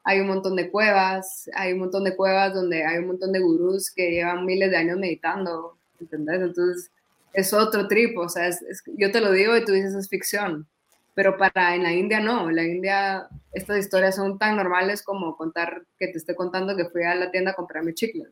hay 0.09 0.21
un 0.21 0.27
montón 0.27 0.55
de 0.55 0.71
cuevas, 0.71 1.47
hay 1.53 1.73
un 1.73 1.79
montón 1.81 2.03
de 2.03 2.15
cuevas 2.15 2.51
donde 2.51 2.83
hay 2.83 2.97
un 2.97 3.05
montón 3.05 3.31
de 3.31 3.39
gurús 3.39 3.91
que 3.91 4.09
llevan 4.09 4.43
miles 4.43 4.71
de 4.71 4.77
años 4.77 4.97
meditando, 4.97 5.77
¿entendés? 5.99 6.41
Entonces 6.41 6.89
es 7.31 7.53
otro 7.53 7.87
trip, 7.87 8.17
o 8.17 8.27
sea, 8.27 8.47
es, 8.47 8.59
yo 8.97 9.11
te 9.11 9.21
lo 9.21 9.31
digo 9.31 9.55
y 9.55 9.63
tú 9.63 9.71
dices 9.71 9.93
es 9.93 10.09
ficción, 10.09 10.65
pero 11.13 11.37
para 11.37 11.75
en 11.75 11.83
la 11.83 11.93
India 11.93 12.19
no, 12.21 12.49
en 12.49 12.55
la 12.55 12.63
India 12.63 13.27
estas 13.53 13.77
historias 13.77 14.15
son 14.15 14.39
tan 14.39 14.55
normales 14.55 15.03
como 15.03 15.37
contar 15.37 15.83
que 15.99 16.07
te 16.07 16.17
esté 16.17 16.33
contando 16.33 16.75
que 16.75 16.85
fui 16.85 17.03
a 17.03 17.13
la 17.13 17.29
tienda 17.29 17.51
a 17.51 17.55
comprar 17.55 17.83
mi 17.83 17.93
chicle. 17.93 18.25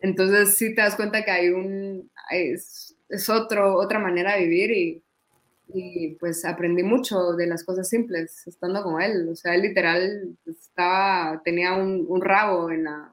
Entonces 0.00 0.54
sí 0.54 0.74
te 0.74 0.80
das 0.80 0.96
cuenta 0.96 1.22
que 1.22 1.32
hay 1.32 1.50
un, 1.50 2.10
es, 2.30 2.96
es 3.10 3.28
otro, 3.28 3.74
otra 3.74 3.98
manera 3.98 4.36
de 4.36 4.44
vivir 4.46 4.70
y, 4.70 5.02
y 5.74 6.16
pues 6.20 6.44
aprendí 6.44 6.82
mucho 6.82 7.32
de 7.32 7.46
las 7.46 7.64
cosas 7.64 7.88
simples 7.88 8.46
estando 8.46 8.82
con 8.82 9.00
él. 9.00 9.28
O 9.28 9.36
sea, 9.36 9.54
él 9.54 9.62
literal 9.62 10.36
estaba, 10.46 11.40
tenía 11.44 11.74
un, 11.74 12.04
un 12.08 12.20
rabo 12.20 12.70
en, 12.70 12.84
la, 12.84 13.12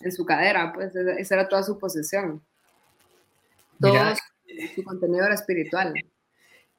en 0.00 0.12
su 0.12 0.24
cadera, 0.24 0.72
pues 0.72 0.94
esa 0.94 1.34
era 1.34 1.48
toda 1.48 1.62
su 1.62 1.78
posesión. 1.78 2.42
Todo 3.80 3.94
su, 4.74 4.82
contenido 4.84 5.24
era 5.24 5.34
espiritual. 5.34 5.94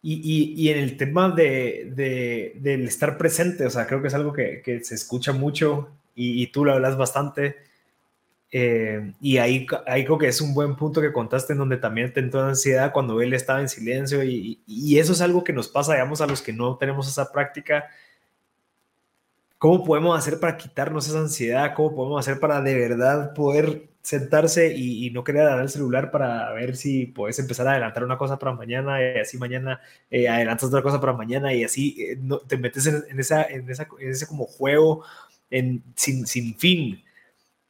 Y, 0.01 0.13
y, 0.13 0.53
y, 0.53 0.69
en 0.69 0.77
el 0.77 0.95
tema 0.95 1.31
de, 1.31 1.91
de, 1.95 2.53
del 2.59 2.87
estar 2.87 3.17
presente, 3.17 3.65
o 3.65 3.69
sea, 3.69 3.87
creo 3.87 4.01
que 4.01 4.07
es 4.07 4.13
algo 4.13 4.31
que, 4.31 4.61
que 4.63 4.83
se 4.83 4.95
escucha 4.95 5.33
mucho 5.33 5.89
y, 6.15 6.41
y, 6.41 6.47
tú 6.47 6.63
lo 6.63 6.73
hablas 6.73 6.97
bastante. 6.97 7.57
Eh, 8.51 9.13
y 9.19 9.37
ahí, 9.37 9.67
ahí 9.85 10.05
creo 10.05 10.17
que 10.17 10.27
es 10.29 10.39
un 10.39 10.53
buen 10.53 10.75
punto 10.77 11.01
que 11.01 11.11
contaste 11.11 11.53
en 11.53 11.59
donde 11.59 11.77
también 11.77 12.13
te 12.13 12.21
entró 12.21 12.41
ansiedad 12.41 12.93
cuando 12.93 13.21
él 13.21 13.33
estaba 13.33 13.59
en 13.59 13.67
silencio 13.67 14.23
y, 14.23 14.61
y, 14.65 14.99
eso 14.99 15.11
es 15.11 15.19
algo 15.19 15.43
que 15.43 15.51
nos 15.51 15.67
pasa, 15.67 15.93
digamos, 15.93 16.21
a 16.21 16.27
los 16.27 16.41
que 16.41 16.53
no 16.53 16.77
tenemos 16.77 17.07
esa 17.09 17.31
práctica. 17.31 17.89
¿Cómo 19.57 19.83
podemos 19.83 20.17
hacer 20.17 20.39
para 20.39 20.55
quitarnos 20.55 21.07
esa 21.07 21.19
ansiedad? 21.19 21.73
¿Cómo 21.75 21.95
podemos 21.95 22.19
hacer 22.19 22.39
para 22.39 22.61
de 22.61 22.75
verdad 22.75 23.33
poder 23.33 23.89
sentarse 24.07 24.73
y, 24.73 25.09
no 25.11 25.23
querer 25.25 25.43
dar 25.43 25.59
el 25.59 25.67
celular 25.67 26.11
para 26.11 26.53
ver 26.53 26.77
si 26.77 27.07
puedes 27.07 27.39
empezar 27.39 27.67
a 27.67 27.71
adelantar 27.71 28.05
una 28.05 28.17
cosa 28.17 28.39
para 28.39 28.53
mañana 28.53 29.03
y 29.03 29.19
así 29.19 29.37
mañana 29.37 29.81
eh, 30.09 30.29
adelantas 30.29 30.69
otra 30.69 30.81
cosa 30.81 31.01
para 31.01 31.11
mañana 31.11 31.53
y 31.53 31.65
así 31.65 31.97
eh, 31.99 32.17
no, 32.17 32.39
te 32.39 32.55
metes 32.57 32.85
en, 32.85 33.03
en, 33.09 33.19
esa, 33.19 33.43
en, 33.43 33.69
esa, 33.69 33.85
en 33.99 34.09
ese 34.11 34.25
como 34.25 34.45
juego 34.45 35.03
en, 35.49 35.83
sin, 35.95 36.25
sin 36.25 36.55
fin? 36.57 37.03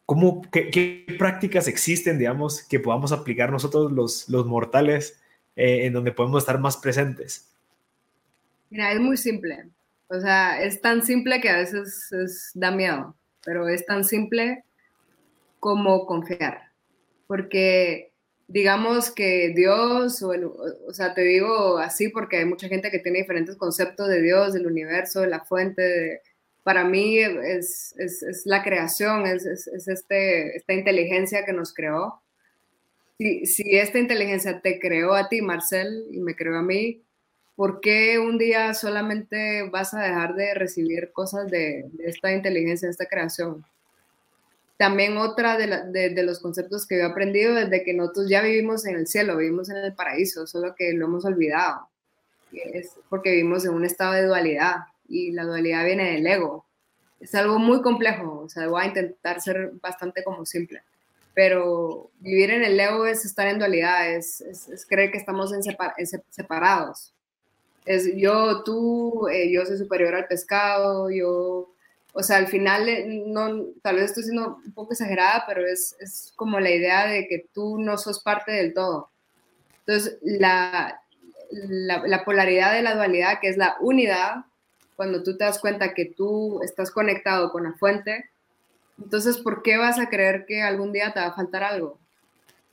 ¿Cómo, 0.08 0.42
qué, 0.54 1.06
prácticas 1.20 1.68
existen, 1.68 2.18
digamos, 2.18 2.64
que 2.64 2.80
podamos 2.80 3.12
aplicar 3.12 3.52
nosotros 3.52 3.92
los, 3.92 4.30
los 4.30 4.46
mortales 4.46 5.20
eh, 5.58 5.86
en 5.86 5.92
donde 5.92 6.14
podemos 6.14 6.44
estar 6.44 6.58
más 6.62 6.78
presentes? 6.78 7.52
Mira, 8.70 8.94
es 8.94 9.02
muy 9.02 9.18
simple. 9.18 9.66
O 10.08 10.18
sea, 10.18 10.64
es 10.64 10.80
tan 10.80 11.04
simple 11.04 11.42
que 11.42 11.50
a 11.50 11.58
veces 11.58 12.10
es, 12.14 12.52
da 12.54 12.72
miedo, 12.72 13.18
pero 13.44 13.68
es 13.68 13.86
tan 13.86 14.06
simple 14.06 14.64
como 15.60 16.06
confiar. 16.06 16.72
Porque 17.28 18.14
digamos 18.48 19.12
que 19.12 19.52
Dios, 19.54 20.24
o, 20.24 20.32
o 20.88 20.94
sea, 20.94 21.14
te 21.16 21.22
digo 21.24 21.80
así 21.80 22.08
porque 22.08 22.38
hay 22.38 22.46
mucha 22.46 22.70
gente 22.70 22.92
que 22.92 23.00
tiene 23.00 23.20
diferentes 23.20 23.58
conceptos 23.58 24.08
de 24.08 24.22
Dios, 24.22 24.54
del 24.54 24.68
universo, 24.68 25.20
de 25.20 25.28
la 25.28 25.44
fuente, 25.44 25.82
de, 25.82 26.22
para 26.68 26.84
mí 26.84 27.18
es, 27.18 27.96
es, 27.98 28.22
es 28.24 28.46
la 28.46 28.62
creación, 28.62 29.26
es, 29.26 29.46
es, 29.46 29.88
este, 29.88 30.58
esta 30.58 30.74
inteligencia 30.74 31.46
que 31.46 31.54
nos 31.54 31.74
creó. 31.74 32.22
Si, 33.18 33.46
si 33.46 33.78
esta 33.78 34.00
inteligencia 34.00 34.60
te 34.60 34.78
creó 34.78 35.14
a 35.14 35.30
ti, 35.30 35.42
Marcel, 35.42 36.08
y 36.12 36.20
me 36.20 36.36
creó 36.36 36.58
a 36.58 36.62
mí, 36.62 37.02
¿por 37.56 37.80
qué 37.80 38.20
un 38.20 38.38
día 38.38 38.74
solamente 38.74 39.70
vas 39.70 39.94
a 39.94 40.02
dejar 40.02 40.36
de 40.36 40.56
recibir 40.56 41.14
cosas 41.14 41.50
de, 41.50 41.86
de 41.94 42.10
esta 42.10 42.34
inteligencia, 42.34 42.90
de 42.90 42.92
esta 42.92 43.06
creación? 43.06 43.64
También 44.76 45.16
otra 45.16 45.58
de, 45.58 45.68
la, 45.68 45.84
de, 45.86 46.10
de, 46.10 46.24
los 46.24 46.40
conceptos 46.40 46.86
que 46.86 46.98
yo 46.98 47.04
he 47.04 47.06
aprendido 47.06 47.58
es 47.58 47.70
de 47.70 47.86
que 47.86 47.94
nosotros 47.94 48.28
ya 48.28 48.42
vivimos 48.42 48.86
en 48.86 48.98
el 48.98 49.08
cielo, 49.08 49.38
vivimos 49.38 49.70
en 49.70 49.78
el 49.78 49.96
paraíso, 49.96 50.46
solo 50.46 50.76
que 50.76 50.92
lo 50.92 51.06
hemos 51.06 51.24
olvidado. 51.24 51.88
Es 52.52 52.92
porque 53.08 53.32
vivimos 53.32 53.64
en 53.64 53.74
un 53.74 53.86
estado 53.86 54.12
de 54.16 54.26
dualidad 54.26 54.80
y 55.08 55.32
la 55.32 55.44
dualidad 55.44 55.86
viene 55.86 56.14
del 56.14 56.28
ego. 56.28 56.66
Es 57.20 57.34
algo 57.36 57.58
muy 57.60 57.82
complejo, 57.82 58.42
o 58.42 58.50
sea, 58.50 58.68
voy 58.68 58.84
a 58.84 58.88
intentar 58.88 59.42
ser 59.42 59.72
bastante 59.82 60.24
como 60.24 60.46
simple, 60.46 60.84
pero 61.34 62.12
vivir 62.20 62.52
en 62.52 62.64
el 62.64 62.80
ego 62.80 63.06
es 63.06 63.26
estar 63.26 63.48
en 63.48 63.60
dualidad, 63.60 64.10
es, 64.12 64.44
creer 64.88 65.12
que 65.12 65.18
estamos 65.18 65.52
en, 65.54 65.62
separados. 66.30 67.14
Es 67.86 68.16
yo, 68.16 68.64
tú, 68.64 69.28
eh, 69.30 69.52
yo 69.52 69.66
soy 69.66 69.78
superior 69.78 70.14
al 70.14 70.28
pescado, 70.28 71.10
yo, 71.10 71.74
o 72.14 72.24
sea, 72.24 72.38
al 72.38 72.48
final, 72.48 72.88
eh, 72.90 73.24
no, 73.28 73.66
tal 73.82 73.96
vez 73.96 74.06
estoy 74.06 74.24
siendo 74.24 74.60
un 74.64 74.74
poco 74.74 74.94
exagerada, 74.94 75.44
pero 75.48 75.66
es, 75.66 75.96
es 76.00 76.34
como 76.36 76.60
la 76.60 76.70
idea 76.70 77.08
de 77.08 77.28
que 77.28 77.48
tú 77.54 77.80
no 77.80 77.98
sos 77.98 78.22
parte 78.22 78.52
del 78.52 78.74
todo. 78.74 79.10
Entonces, 79.86 80.18
la, 80.22 81.02
la, 81.52 82.24
polaridad 82.26 82.74
de 82.74 82.82
la 82.82 82.96
dualidad, 82.96 83.40
que 83.40 83.50
es 83.50 83.58
la 83.58 83.78
unidad, 83.80 84.46
cuando 84.98 85.24
tú 85.24 85.38
te 85.38 85.46
das 85.46 85.60
cuenta 85.60 85.94
que 85.94 86.06
tú 86.06 86.62
estás 86.64 86.92
conectado 86.92 87.52
con 87.52 87.64
la 87.64 87.74
fuente, 87.74 88.30
entonces, 89.00 89.38
¿por 89.38 89.62
qué 89.62 89.78
vas 89.78 90.00
a 90.00 90.10
creer 90.10 90.46
que 90.46 90.62
algún 90.62 90.92
día 90.92 91.14
te 91.14 91.20
va 91.20 91.28
a 91.28 91.36
faltar 91.36 91.64
algo? 91.64 92.00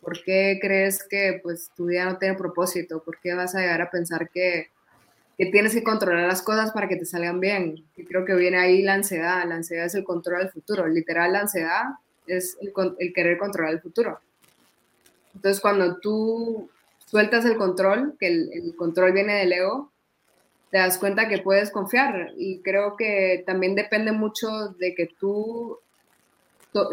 ¿Por 0.01 0.23
qué 0.23 0.59
crees 0.61 1.07
que 1.07 1.41
pues, 1.43 1.71
tu 1.77 1.87
vida 1.87 2.07
no 2.07 2.19
tiene 2.19 2.35
propósito? 2.35 3.03
¿Por 3.03 3.19
qué 3.21 3.35
vas 3.35 3.55
a 3.55 3.61
llegar 3.61 3.83
a 3.83 3.91
pensar 3.91 4.31
que, 4.31 4.71
que 5.37 5.47
tienes 5.47 5.75
que 5.75 5.85
controlar 5.85 6.27
las 6.27 6.43
cosas 6.43 6.73
para 6.73 6.89
que 6.89 6.97
te 6.97 7.05
salgan 7.05 7.41
bien? 7.41 7.85
Y 7.97 8.05
creo 8.05 8.25
que 8.25 8.35
viene 8.35 8.59
ahí 8.59 8.83
la 8.83 8.95
ansiedad. 8.95 9.47
La 9.47 9.57
ansiedad 9.57 9.85
es 9.85 9.95
el 9.95 10.05
control 10.05 10.41
del 10.41 10.51
futuro. 10.51 10.87
Literal, 10.87 11.33
la 11.33 11.41
ansiedad 11.41 11.83
es 12.27 12.57
el, 12.61 12.73
el 12.99 13.13
querer 13.13 13.37
controlar 13.37 13.75
el 13.75 13.81
futuro. 13.83 14.19
Entonces, 15.35 15.61
cuando 15.61 15.99
tú 15.99 16.71
sueltas 17.05 17.45
el 17.45 17.57
control, 17.57 18.17
que 18.19 18.29
el, 18.29 18.51
el 18.53 18.77
control 18.77 19.13
viene 19.13 19.35
del 19.35 19.53
ego, 19.53 19.93
te 20.75 20.81
das 20.81 20.99
cuenta 20.99 21.29
que 21.29 21.39
puedes 21.39 21.71
confiar. 21.71 22.33
Y 22.37 22.61
creo 22.63 22.97
que 22.97 23.45
también 23.47 23.77
depende 23.77 24.11
mucho 24.11 24.71
de 24.71 24.93
que 24.97 25.07
tú 25.07 25.79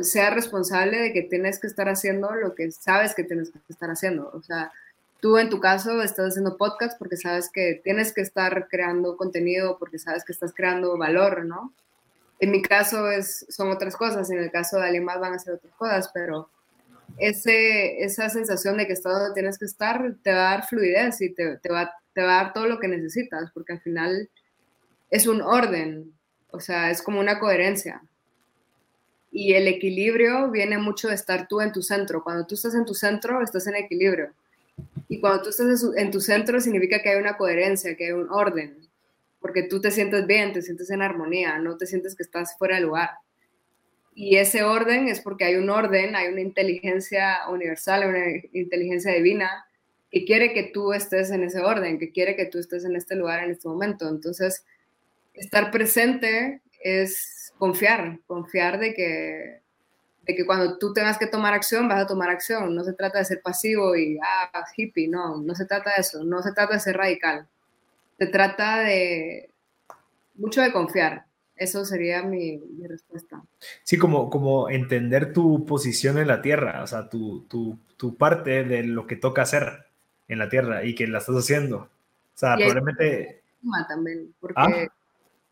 seas 0.04 0.36
responsable 0.36 1.00
de 1.00 1.12
que 1.12 1.24
tienes 1.24 1.60
que 1.60 1.66
estar 1.66 1.90
haciendo 1.90 2.32
lo 2.36 2.54
que 2.54 2.72
sabes 2.72 3.16
que 3.16 3.24
tienes 3.24 3.50
que 3.50 3.58
estar 3.70 3.90
haciendo. 3.90 4.30
O 4.36 4.44
sea, 4.44 4.72
tú 5.20 5.40
en 5.40 5.50
tu 5.50 5.60
caso 5.60 6.00
estás 6.04 6.28
haciendo 6.28 6.58
podcast 6.58 6.96
porque 7.00 7.18
sabes 7.18 7.50
que 7.52 7.82
tienes 7.84 8.14
que 8.14 8.22
estar 8.22 8.68
creando 8.68 9.18
contenido, 9.18 9.80
porque 9.80 9.98
sabes 9.98 10.24
que 10.26 10.34
estás 10.34 10.54
creando 10.54 10.96
valor, 10.96 11.44
¿no? 11.46 11.74
En 12.40 12.52
mi 12.52 12.62
caso 12.62 13.10
es, 13.10 13.48
son 13.50 13.72
otras 13.72 13.96
cosas, 13.96 14.30
en 14.30 14.38
el 14.38 14.52
caso 14.52 14.78
de 14.78 14.84
alguien 14.84 15.06
más 15.06 15.20
van 15.20 15.34
a 15.34 15.40
ser 15.40 15.56
otras 15.56 15.74
cosas, 15.74 16.12
pero 16.14 16.52
ese, 17.18 18.04
esa 18.04 18.30
sensación 18.30 18.78
de 18.78 18.86
que 18.86 18.94
estás 18.94 19.14
donde 19.14 19.34
tienes 19.34 19.58
que 19.58 19.66
estar 19.66 20.14
te 20.22 20.32
va 20.32 20.50
a 20.50 20.52
dar 20.52 20.68
fluidez 20.68 21.20
y 21.22 21.34
te, 21.34 21.58
te 21.58 21.72
va, 21.72 21.92
te 22.14 22.22
va 22.22 22.40
a 22.40 22.44
dar 22.44 22.54
todo 22.54 22.68
lo 22.68 22.80
que 22.80 22.88
necesitas, 22.88 23.52
porque 23.54 23.74
al 23.74 23.82
final 23.82 24.30
es 25.10 25.28
un 25.28 25.42
orden, 25.42 26.14
o 26.52 26.60
sea, 26.60 26.90
es 26.90 27.02
como 27.02 27.20
una 27.20 27.40
coherencia. 27.40 28.02
Y 29.32 29.54
el 29.54 29.68
equilibrio 29.68 30.52
viene 30.52 30.78
mucho 30.78 31.08
de 31.08 31.16
estar 31.16 31.48
tú 31.48 31.62
en 31.62 31.72
tu 31.72 31.82
centro. 31.82 32.24
Cuando 32.24 32.46
tú 32.46 32.56
estás 32.56 32.76
en 32.76 32.86
tu 32.86 32.94
centro, 32.94 33.42
estás 33.42 33.66
en 33.68 33.76
equilibrio. 33.76 34.34
Y 35.08 35.20
cuando 35.20 35.44
tú 35.44 35.50
estás 35.50 35.86
en 35.96 36.12
tu 36.12 36.20
centro, 36.20 36.60
significa 36.60 37.02
que 37.02 37.10
hay 37.10 37.18
una 37.20 37.38
coherencia, 37.38 37.96
que 37.96 38.08
hay 38.08 38.12
un 38.12 38.30
orden, 38.30 38.78
porque 39.40 39.64
tú 39.64 39.80
te 39.80 39.92
sientes 39.92 40.28
bien, 40.28 40.54
te 40.54 40.62
sientes 40.62 40.90
en 40.90 41.02
armonía, 41.02 41.60
no 41.60 41.78
te 41.78 41.86
sientes 41.86 42.16
que 42.16 42.24
estás 42.24 42.58
fuera 42.58 42.76
de 42.76 42.82
lugar. 42.82 43.12
Y 44.14 44.38
ese 44.38 44.64
orden 44.64 45.08
es 45.08 45.22
porque 45.22 45.46
hay 45.46 45.56
un 45.56 45.70
orden, 45.70 46.16
hay 46.16 46.28
una 46.28 46.42
inteligencia 46.42 47.48
universal, 47.50 48.08
una 48.08 48.26
inteligencia 48.54 49.14
divina 49.14 49.66
que 50.12 50.26
quiere 50.26 50.54
que 50.54 50.64
tú 50.64 50.92
estés 50.92 51.32
en 51.32 51.44
ese 51.44 51.62
orden, 51.62 51.98
que 51.98 52.12
quiere 52.12 52.36
que 52.36 52.46
tú 52.46 52.60
estés 52.60 52.84
en 52.84 52.96
este 52.96 53.16
lugar 53.16 53.44
en 53.44 53.52
este 53.52 53.68
momento. 53.68 54.10
Entonces, 54.10 54.66
estar 55.34 55.72
presente 55.72 56.62
es 56.84 57.54
confiar, 57.58 58.20
confiar 58.28 58.78
de 58.78 58.94
que, 58.94 59.62
de 60.24 60.36
que 60.36 60.46
cuando 60.46 60.78
tú 60.78 60.94
tengas 60.94 61.18
que 61.18 61.28
tomar 61.28 61.54
acción, 61.54 61.88
vas 61.88 62.02
a 62.02 62.08
tomar 62.08 62.30
acción. 62.30 62.76
No 62.76 62.84
se 62.84 62.94
trata 62.94 63.20
de 63.20 63.26
ser 63.26 63.42
pasivo 63.42 63.96
y, 63.96 64.20
ah, 64.22 64.66
hippie, 64.76 65.08
no, 65.08 65.38
no 65.38 65.56
se 65.56 65.66
trata 65.66 65.92
de 65.92 66.02
eso, 66.02 66.24
no 66.26 66.42
se 66.42 66.52
trata 66.52 66.74
de 66.74 66.80
ser 66.82 66.98
radical. 66.98 67.48
Se 68.20 68.28
trata 68.28 68.80
de 68.80 69.50
mucho 70.36 70.62
de 70.62 70.74
confiar. 70.74 71.26
Eso 71.56 71.86
sería 71.86 72.24
mi, 72.24 72.60
respuesta. 72.88 73.44
Sí, 73.84 73.98
como, 73.98 74.30
como 74.30 74.70
entender 74.70 75.32
tu 75.32 75.64
posición 75.64 76.18
en 76.18 76.28
la 76.28 76.42
tierra, 76.42 76.82
o 76.84 76.88
sea, 76.88 77.08
tu, 77.08 77.44
tu, 77.44 77.78
tu 77.98 78.18
parte 78.18 78.64
de 78.64 78.84
lo 78.84 79.06
que 79.06 79.16
toca 79.16 79.44
hacer 79.44 79.91
en 80.32 80.40
la 80.40 80.50
tierra 80.50 80.84
y 80.86 80.96
que 80.96 81.06
la 81.08 81.20
estás 81.20 81.36
haciendo. 81.36 81.78
O 81.78 81.90
sea, 82.38 82.56
probablemente... 82.56 83.44
También, 83.88 84.34
porque 84.40 84.56
¿Ah? 84.58 84.88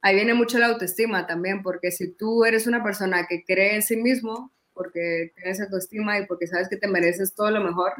ahí 0.02 0.16
viene 0.16 0.34
mucho 0.34 0.58
la 0.58 0.68
autoestima 0.68 1.28
también, 1.28 1.62
porque 1.62 1.92
si 1.92 2.12
tú 2.14 2.46
eres 2.46 2.66
una 2.66 2.82
persona 2.82 3.28
que 3.28 3.44
cree 3.44 3.76
en 3.76 3.84
sí 3.84 3.98
mismo, 3.98 4.52
porque 4.74 5.34
tienes 5.36 5.62
autoestima 5.62 6.18
y 6.18 6.26
porque 6.26 6.48
sabes 6.48 6.70
que 6.70 6.78
te 6.78 6.88
mereces 6.88 7.36
todo 7.36 7.52
lo 7.52 7.62
mejor, 7.62 7.94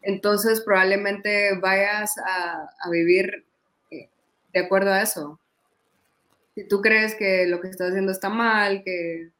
entonces 0.00 0.60
probablemente 0.60 1.58
vayas 1.58 2.16
a, 2.18 2.70
a 2.80 2.90
vivir 2.90 3.44
eh, 3.90 4.08
de 4.52 4.60
acuerdo 4.60 4.92
a 4.92 5.02
eso. 5.02 5.38
Si 6.54 6.66
tú 6.68 6.80
crees 6.80 7.16
que 7.16 7.46
lo 7.46 7.60
que 7.60 7.68
estás 7.68 7.90
haciendo 7.90 8.12
está 8.12 8.28
mal, 8.28 8.82
que, 8.84 9.30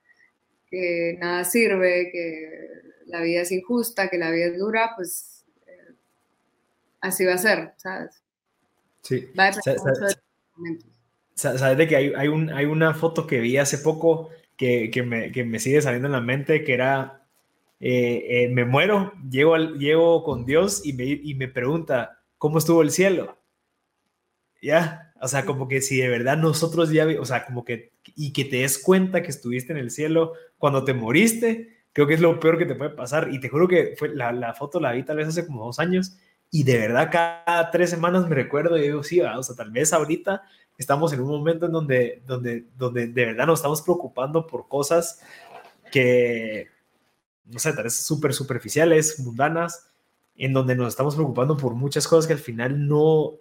que 0.68 1.16
nada 1.20 1.45
sirve, 1.45 2.11
que 2.11 2.68
la 3.07 3.20
vida 3.20 3.43
es 3.43 3.53
injusta, 3.53 4.09
que 4.09 4.18
la 4.18 4.30
vida 4.30 4.47
es 4.47 4.59
dura, 4.59 4.93
pues 4.97 5.31
así 7.03 7.24
va 7.26 7.34
a 7.34 7.38
ser, 7.38 7.74
¿sabes? 7.76 8.22
Sí. 9.03 9.28
Va 9.38 9.48
a 9.48 9.53
¿Sabes 11.34 11.76
de 11.76 11.88
que 11.88 11.96
hay, 11.96 12.12
hay, 12.16 12.28
un, 12.28 12.50
hay, 12.50 12.66
una 12.66 12.94
foto 12.94 13.26
que 13.26 13.40
vi 13.40 13.57
hace 13.57 13.78
poco 13.78 14.30
que, 14.57 14.90
que, 14.90 15.03
me, 15.03 15.32
que, 15.32 15.44
me, 15.44 15.59
sigue 15.59 15.82
saliendo 15.82 16.07
en 16.07 16.12
la 16.12 16.20
mente 16.20 16.62
que 16.62 16.74
era, 16.74 17.26
eh, 17.80 18.24
eh, 18.28 18.48
me 18.48 18.64
muero, 18.64 19.12
llego, 19.28 19.55
al, 19.55 19.78
llego 19.78 20.22
con 20.22 20.44
Dios 20.44 20.84
y 20.84 20.92
me, 20.92 21.05
y 21.05 21.34
me 21.34 21.48
pregunta, 21.48 22.20
¿cómo 22.38 22.59
estuvo 22.59 22.82
el 22.82 22.90
cielo? 22.90 23.38
Ya, 24.61 25.12
o 25.20 25.26
sea, 25.26 25.44
como 25.44 25.66
que 25.66 25.80
si 25.80 25.96
de 25.96 26.09
verdad 26.09 26.36
nosotros 26.36 26.90
ya, 26.90 27.07
o 27.18 27.24
sea, 27.24 27.44
como 27.44 27.64
que, 27.64 27.92
y 28.14 28.32
que 28.32 28.44
te 28.44 28.59
des 28.59 28.78
cuenta 28.78 29.22
que 29.22 29.30
estuviste 29.30 29.72
en 29.72 29.78
el 29.78 29.90
cielo 29.90 30.34
cuando 30.59 30.84
te 30.84 30.94
moriste, 30.94 31.78
creo 31.92 32.07
que 32.07 32.14
es 32.14 32.20
lo 32.20 32.38
peor 32.38 32.59
que 32.59 32.66
te 32.66 32.76
puede 32.76 32.90
pasar. 32.90 33.30
Y 33.32 33.40
te 33.40 33.48
juro 33.48 33.66
que 33.66 33.94
fue, 33.96 34.14
la, 34.14 34.32
la 34.32 34.55
foto 34.55 34.78
la 34.78 34.92
vi 34.92 35.03
tal 35.03 35.16
vez 35.16 35.28
hace 35.28 35.46
como 35.46 35.64
dos 35.64 35.78
años 35.78 36.16
y 36.55 36.64
de 36.64 36.78
verdad 36.78 37.09
cada 37.11 37.70
tres 37.70 37.88
semanas 37.88 38.28
me 38.28 38.36
recuerdo 38.36 38.76
y 38.76 38.82
digo, 38.82 39.03
sí, 39.03 39.20
o 39.22 39.42
sea, 39.42 39.57
tal 39.57 39.70
vez 39.70 39.92
ahorita 39.92 40.42
estamos 40.76 41.12
en 41.14 41.22
un 41.22 41.28
momento 41.28 41.66
en 41.66 41.72
donde, 41.72 42.22
donde, 42.26 42.66
donde 42.76 43.07
de 43.07 43.24
verdad 43.24 43.46
nos 43.46 43.61
estamos 43.61 43.80
preocupando 43.80 44.46
por 44.46 44.68
cosas 44.68 45.20
que, 45.90 46.68
no 47.46 47.59
sé, 47.59 47.72
tal 47.72 47.84
vez 47.84 47.96
súper 47.96 48.34
superficiales, 48.34 49.18
mundanas, 49.20 49.88
en 50.36 50.53
donde 50.53 50.76
nos 50.76 50.88
estamos 50.88 51.14
preocupando 51.14 51.57
por 51.57 51.74
muchas 51.74 52.07
cosas 52.07 52.26
que 52.26 52.34
al 52.34 52.38
final 52.38 52.86
no, 52.86 53.32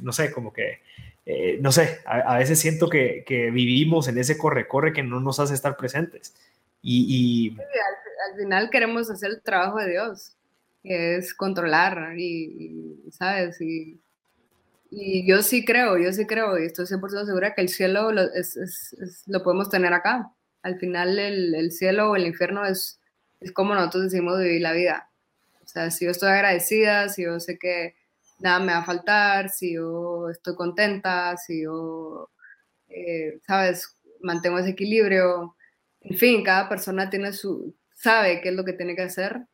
no 0.00 0.12
sé, 0.12 0.32
como 0.32 0.52
que, 0.52 0.80
eh, 1.26 1.58
no 1.60 1.72
sé, 1.72 1.98
a, 2.06 2.38
veces 2.38 2.58
siento 2.58 2.88
que, 2.88 3.22
que, 3.26 3.50
vivimos 3.50 4.08
en 4.08 4.16
ese 4.16 4.38
corre-corre 4.38 4.94
que 4.94 5.02
no 5.02 5.20
nos 5.20 5.40
hace 5.40 5.52
estar 5.52 5.76
presentes. 5.76 6.34
Y... 6.80 7.54
al, 7.58 8.38
final 8.38 8.70
queremos 8.70 9.10
hacer 9.10 9.30
el 9.30 9.42
trabajo 9.42 9.78
de 9.78 9.90
Dios, 9.90 10.35
es 10.86 11.34
controlar 11.34 12.18
y, 12.18 13.04
y 13.06 13.10
¿sabes? 13.12 13.60
Y 13.60 15.26
yo 15.26 15.42
sí 15.42 15.64
creo, 15.64 15.98
yo 15.98 16.12
sí 16.12 16.26
creo, 16.26 16.58
y 16.58 16.66
estoy 16.66 16.86
100% 16.86 17.26
segura 17.26 17.54
que 17.54 17.62
el 17.62 17.68
cielo 17.68 18.12
lo, 18.12 18.22
es, 18.32 18.96
lo 19.26 19.42
podemos 19.42 19.68
tener 19.68 19.92
acá. 19.92 20.32
Al 20.62 20.78
final 20.78 21.18
el, 21.18 21.54
el, 21.54 21.72
cielo 21.72 22.10
o 22.10 22.16
el 22.16 22.26
infierno 22.26 22.64
es, 22.64 23.00
es 23.40 23.52
como 23.52 23.74
nosotros 23.74 24.04
decimos 24.04 24.38
vivir 24.38 24.62
la 24.62 24.72
vida. 24.72 25.10
O 25.64 25.68
sea, 25.68 25.90
si 25.90 26.04
yo 26.04 26.12
estoy 26.12 26.30
agradecida, 26.30 27.08
si 27.08 27.24
yo 27.24 27.40
sé 27.40 27.58
que 27.58 27.94
nada 28.38 28.60
me 28.60 28.72
va 28.72 28.78
a 28.78 28.84
faltar, 28.84 29.50
si 29.50 29.74
yo 29.74 30.30
estoy 30.30 30.54
contenta, 30.54 31.36
si 31.36 31.62
yo, 31.64 32.30
eh, 32.88 33.40
sabes, 33.46 33.96
mantengo 34.22 34.58
ese 34.58 34.70
equilibrio. 34.70 35.56
En 36.00 36.16
fin, 36.16 36.44
cada 36.44 36.68
persona 36.68 37.10
tiene 37.10 37.32
su, 37.32 37.74
sabe 37.94 38.40
qué 38.40 38.50
es 38.50 38.54
lo 38.54 38.64
que 38.64 38.72
tiene 38.72 38.94
que 38.94 39.02
hacer. 39.02 39.46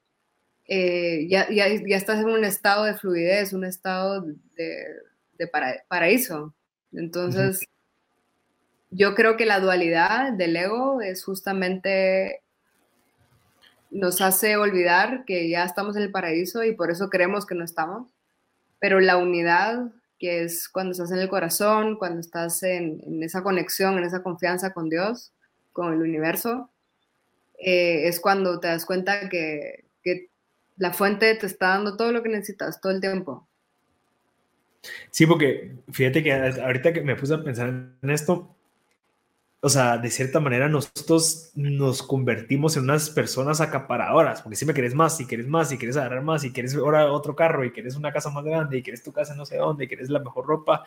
Eh, 0.74 1.26
ya, 1.28 1.50
ya, 1.50 1.66
ya 1.68 1.96
estás 1.98 2.20
en 2.20 2.30
un 2.30 2.46
estado 2.46 2.84
de 2.84 2.94
fluidez, 2.94 3.52
un 3.52 3.62
estado 3.62 4.24
de 4.56 5.46
para, 5.48 5.84
paraíso. 5.86 6.54
Entonces, 6.94 7.60
yo 8.90 9.14
creo 9.14 9.36
que 9.36 9.44
la 9.44 9.60
dualidad 9.60 10.32
del 10.32 10.56
ego 10.56 11.02
es 11.02 11.24
justamente 11.24 12.40
nos 13.90 14.22
hace 14.22 14.56
olvidar 14.56 15.26
que 15.26 15.50
ya 15.50 15.64
estamos 15.64 15.94
en 15.96 16.04
el 16.04 16.10
paraíso 16.10 16.64
y 16.64 16.74
por 16.74 16.90
eso 16.90 17.10
creemos 17.10 17.44
que 17.44 17.54
no 17.54 17.64
estamos. 17.64 18.08
Pero 18.78 18.98
la 18.98 19.18
unidad, 19.18 19.92
que 20.18 20.42
es 20.42 20.70
cuando 20.70 20.92
estás 20.92 21.12
en 21.12 21.18
el 21.18 21.28
corazón, 21.28 21.98
cuando 21.98 22.20
estás 22.20 22.62
en, 22.62 23.22
esa 23.22 23.42
conexión, 23.42 23.98
en 23.98 24.04
esa 24.04 24.22
confianza 24.22 24.72
con 24.72 24.88
Dios, 24.88 25.34
con 25.74 25.92
el 25.92 26.00
universo, 26.00 26.70
eh, 27.58 28.08
es 28.08 28.20
cuando 28.20 28.58
te 28.58 28.68
das 28.68 28.86
cuenta 28.86 29.28
que 29.28 29.91
la 30.82 30.92
fuente 30.92 31.32
te 31.36 31.46
está 31.46 31.68
dando 31.68 31.96
todo 31.96 32.10
lo 32.10 32.24
que 32.24 32.28
necesitas 32.28 32.80
todo 32.80 32.90
el 32.90 33.00
tiempo. 33.00 33.46
Sí, 35.12 35.26
porque 35.26 35.76
fíjate 35.92 36.24
que 36.24 36.32
ahorita 36.32 36.92
que 36.92 37.02
me 37.02 37.14
puse 37.14 37.34
a 37.34 37.44
pensar 37.44 37.68
en 37.68 38.10
esto, 38.10 38.56
o 39.64 39.68
sea, 39.68 39.96
de 39.96 40.10
cierta 40.10 40.40
manera 40.40 40.68
nosotros 40.68 41.52
nos 41.54 42.02
convertimos 42.02 42.76
en 42.76 42.82
unas 42.82 43.10
personas 43.10 43.60
acaparadoras, 43.60 44.42
porque 44.42 44.56
si 44.56 44.66
me 44.66 44.74
querés 44.74 44.92
más, 44.92 45.16
si 45.16 45.24
quieres 45.24 45.46
más, 45.46 45.68
si 45.68 45.78
quieres 45.78 45.96
agarrar 45.96 46.24
más, 46.24 46.42
si 46.42 46.52
quieres 46.52 46.74
ahora 46.74 47.12
otro 47.12 47.36
carro, 47.36 47.64
y 47.64 47.70
quieres 47.70 47.94
una 47.94 48.12
casa 48.12 48.30
más 48.30 48.42
grande, 48.44 48.78
y 48.78 48.82
quieres 48.82 49.04
tu 49.04 49.12
casa 49.12 49.36
no 49.36 49.46
sé 49.46 49.58
dónde, 49.58 49.84
y 49.84 49.88
quieres 49.88 50.10
la 50.10 50.18
mejor 50.18 50.46
ropa, 50.46 50.84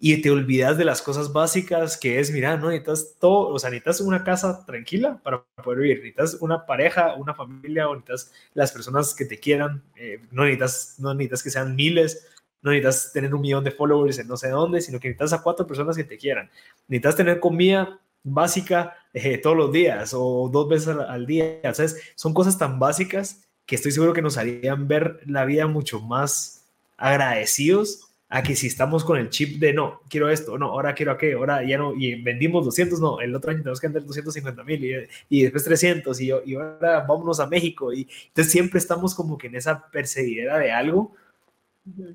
y 0.00 0.22
te 0.22 0.30
olvidas 0.30 0.78
de 0.78 0.86
las 0.86 1.02
cosas 1.02 1.34
básicas 1.34 1.98
que 1.98 2.18
es, 2.18 2.30
mira, 2.30 2.56
no 2.56 2.70
necesitas 2.70 3.14
todo, 3.20 3.48
o 3.48 3.58
sea, 3.58 3.68
necesitas 3.68 4.00
una 4.00 4.24
casa 4.24 4.64
tranquila 4.64 5.20
para 5.22 5.44
poder 5.62 5.80
vivir, 5.80 5.98
necesitas 5.98 6.38
una 6.40 6.64
pareja, 6.64 7.16
una 7.16 7.34
familia, 7.34 7.90
o 7.90 7.94
necesitas 7.94 8.32
las 8.54 8.72
personas 8.72 9.14
que 9.14 9.26
te 9.26 9.38
quieran, 9.38 9.82
eh, 9.96 10.22
no, 10.30 10.44
necesitas, 10.44 10.96
no 10.98 11.12
necesitas 11.12 11.42
que 11.42 11.50
sean 11.50 11.76
miles, 11.76 12.26
no 12.62 12.70
necesitas 12.70 13.12
tener 13.12 13.34
un 13.34 13.42
millón 13.42 13.64
de 13.64 13.70
followers 13.70 14.18
en 14.18 14.28
no 14.28 14.38
sé 14.38 14.48
dónde, 14.48 14.80
sino 14.80 14.98
que 14.98 15.08
necesitas 15.08 15.38
a 15.38 15.42
cuatro 15.42 15.66
personas 15.66 15.94
que 15.94 16.04
te 16.04 16.16
quieran. 16.16 16.50
Necesitas 16.88 17.16
tener 17.16 17.38
comida 17.38 18.00
básica 18.24 18.96
eh, 19.12 19.38
todos 19.38 19.56
los 19.56 19.70
días 19.70 20.12
o 20.14 20.48
dos 20.52 20.68
veces 20.68 20.88
al, 20.88 21.26
día. 21.26 21.60
¿sabes? 21.72 22.00
Son 22.16 22.34
cosas 22.34 22.58
tan 22.58 22.78
básicas 22.78 23.42
que 23.66 23.76
estoy 23.76 23.92
seguro 23.92 24.12
que 24.12 24.22
nos 24.22 24.36
harían 24.36 24.88
ver 24.88 25.20
la 25.26 25.44
vida 25.44 25.66
mucho 25.66 26.00
más 26.00 26.64
agradecidos 26.96 28.08
a 28.28 28.42
que 28.42 28.56
si 28.56 28.66
estamos 28.66 29.04
con 29.04 29.16
el 29.16 29.30
chip 29.30 29.60
de 29.60 29.72
no, 29.72 30.00
quiero 30.08 30.28
esto, 30.28 30.58
no, 30.58 30.66
ahora 30.66 30.94
quiero 30.94 31.12
aquello, 31.12 31.38
ahora 31.38 31.62
ya 31.62 31.78
no, 31.78 31.94
y 31.94 32.20
vendimos 32.20 32.64
200, 32.64 32.98
no, 32.98 33.20
el 33.20 33.32
otro 33.34 33.52
año 33.52 33.60
tenemos 33.60 33.80
que 33.80 33.86
vender 33.86 34.04
250 34.04 34.64
mil 34.64 34.84
y, 34.84 34.94
y, 35.28 35.42
después 35.42 35.62
300 35.62 36.20
y, 36.20 36.32
y 36.44 36.54
ahora 36.54 37.04
vámonos 37.06 37.38
a 37.38 37.46
México. 37.46 37.92
Y 37.92 38.08
entonces 38.28 38.50
siempre 38.50 38.78
estamos 38.78 39.14
como 39.14 39.38
que 39.38 39.46
en 39.46 39.54
esa 39.54 39.88
perseguidera 39.88 40.58
de 40.58 40.72
algo 40.72 41.14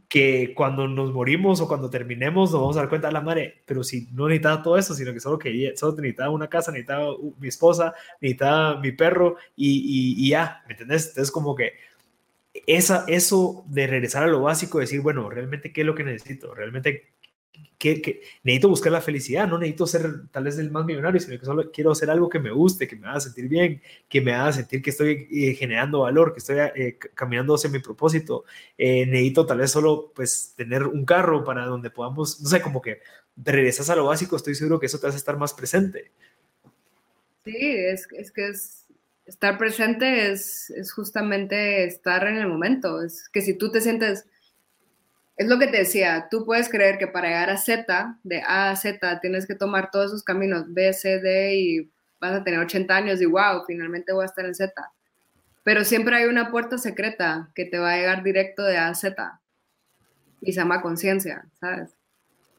que 0.07 0.53
cuando 0.55 0.87
nos 0.87 1.13
morimos 1.13 1.61
o 1.61 1.67
cuando 1.67 1.89
terminemos 1.89 2.51
nos 2.51 2.59
vamos 2.59 2.77
a 2.77 2.81
dar 2.81 2.89
cuenta 2.89 3.07
de 3.07 3.13
la 3.13 3.21
madre, 3.21 3.61
pero 3.65 3.83
si 3.83 4.07
no 4.11 4.27
necesitaba 4.27 4.63
todo 4.63 4.77
eso, 4.77 4.95
sino 4.95 5.13
que 5.13 5.19
solo 5.19 5.37
quería, 5.37 5.75
solo 5.75 5.95
necesitaba 5.97 6.31
una 6.31 6.47
casa, 6.47 6.71
necesitaba 6.71 7.15
mi 7.39 7.47
esposa, 7.47 7.93
necesitaba 8.19 8.79
mi 8.79 8.91
perro 8.93 9.35
y, 9.55 10.15
y, 10.17 10.29
ya, 10.29 10.63
¿me 10.67 10.73
entendés? 10.73 11.09
Entonces 11.09 11.31
como 11.31 11.55
que 11.55 11.73
esa, 12.65 13.05
eso 13.07 13.63
de 13.67 13.85
regresar 13.85 14.23
a 14.23 14.27
lo 14.27 14.41
básico, 14.41 14.79
decir, 14.79 15.01
bueno, 15.01 15.29
realmente 15.29 15.71
qué 15.71 15.81
es 15.81 15.87
lo 15.87 15.95
que 15.95 16.03
necesito, 16.03 16.55
realmente 16.55 17.13
que, 17.79 18.21
necesito 18.43 18.67
buscar 18.67 18.91
la 18.91 19.01
felicidad, 19.01 19.47
no 19.47 19.57
necesito 19.57 19.87
ser 19.87 20.27
tal 20.31 20.43
vez 20.43 20.59
el 20.59 20.69
más 20.69 20.85
millonario, 20.85 21.19
sino 21.19 21.39
que 21.39 21.45
solo 21.45 21.71
quiero 21.71 21.91
hacer 21.91 22.09
algo 22.09 22.29
que 22.29 22.37
me 22.37 22.51
guste, 22.51 22.87
que 22.87 22.97
me 22.97 23.07
haga 23.07 23.21
sentir 23.21 23.47
bien, 23.47 23.81
que 24.09 24.19
me 24.19 24.33
haga 24.33 24.51
sentir 24.51 24.81
que 24.81 24.89
estoy 24.89 25.27
eh, 25.31 25.53
generando 25.53 26.01
valor, 26.01 26.33
que 26.33 26.39
estoy 26.39 26.57
eh, 26.75 26.99
caminando 27.15 27.55
hacia 27.55 27.69
mi 27.69 27.79
propósito. 27.79 28.43
Eh, 28.77 29.05
necesito 29.05 29.45
tal 29.45 29.59
vez 29.59 29.71
solo 29.71 30.11
pues 30.13 30.53
tener 30.57 30.83
un 30.83 31.05
carro 31.05 31.45
para 31.45 31.65
donde 31.65 31.89
podamos, 31.89 32.41
no 32.41 32.49
sé, 32.49 32.61
como 32.61 32.81
que 32.81 32.99
regresas 33.37 33.89
a 33.89 33.95
lo 33.95 34.05
básico, 34.05 34.35
estoy 34.35 34.55
seguro 34.55 34.79
que 34.79 34.87
eso 34.87 34.99
te 34.99 35.07
hace 35.07 35.17
estar 35.17 35.37
más 35.37 35.53
presente. 35.53 36.11
Sí, 37.45 37.55
es, 37.57 38.07
es 38.11 38.31
que 38.31 38.49
es, 38.49 38.85
estar 39.25 39.57
presente 39.57 40.31
es, 40.31 40.69
es 40.71 40.91
justamente 40.91 41.85
estar 41.85 42.27
en 42.27 42.35
el 42.35 42.47
momento, 42.47 43.01
es 43.01 43.29
que 43.29 43.41
si 43.41 43.53
tú 43.53 43.71
te 43.71 43.79
sientes 43.79 44.25
es 45.39 45.47
lo 45.47 45.57
que 45.57 45.67
te 45.67 45.77
decía, 45.77 46.27
tú 46.29 46.45
puedes 46.45 46.67
creer 46.67 46.97
que 46.97 47.07
para 47.07 47.29
llegar 47.29 47.49
a 47.49 47.55
Z, 47.55 48.19
de 48.23 48.41
A 48.41 48.71
a 48.71 48.75
Z, 48.75 49.21
tienes 49.21 49.47
que 49.47 49.55
tomar 49.55 49.89
todos 49.89 50.07
esos 50.07 50.21
caminos, 50.21 50.65
B, 50.67 50.91
C, 50.91 51.21
D, 51.21 51.55
y 51.55 51.91
vas 52.19 52.33
a 52.33 52.43
tener 52.43 52.59
80 52.59 52.93
años 52.93 53.21
y 53.21 53.25
wow, 53.25 53.63
finalmente 53.65 54.11
voy 54.11 54.23
a 54.23 54.25
estar 54.25 54.45
en 54.45 54.53
Z. 54.53 54.73
Pero 55.63 55.85
siempre 55.85 56.17
hay 56.17 56.25
una 56.25 56.51
puerta 56.51 56.77
secreta 56.77 57.49
que 57.55 57.63
te 57.63 57.79
va 57.79 57.93
a 57.93 57.95
llegar 57.95 58.21
directo 58.21 58.63
de 58.63 58.77
A 58.77 58.89
a 58.89 58.93
Z 58.93 59.39
y 60.41 60.51
se 60.51 60.59
llama 60.59 60.81
conciencia, 60.81 61.47
¿sabes? 61.61 61.95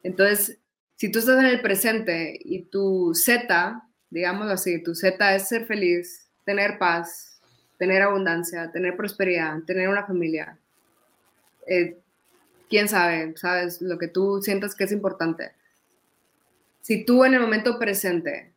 Entonces, 0.01 0.57
si 0.95 1.11
tú 1.11 1.19
estás 1.19 1.39
en 1.39 1.45
el 1.45 1.61
presente 1.61 2.35
y 2.43 2.63
tu 2.63 3.13
Z, 3.13 3.79
digamos 4.09 4.49
así, 4.49 4.81
tu 4.81 4.95
Z 4.95 5.35
es 5.35 5.47
ser 5.47 5.67
feliz, 5.67 6.31
tener 6.45 6.79
paz, 6.79 7.39
tener 7.77 8.01
abundancia, 8.01 8.71
tener 8.71 8.97
prosperidad, 8.97 9.59
tener 9.67 9.87
una 9.87 10.03
familia, 10.03 10.57
eh, 11.67 12.00
quién 12.71 12.87
sabe, 12.87 13.33
sabes, 13.35 13.81
lo 13.81 13.99
que 13.99 14.07
tú 14.07 14.41
sientas 14.41 14.73
que 14.75 14.85
es 14.85 14.93
importante. 14.93 15.51
Si 16.79 17.05
tú 17.05 17.25
en 17.25 17.33
el 17.33 17.41
momento 17.41 17.77
presente 17.77 18.53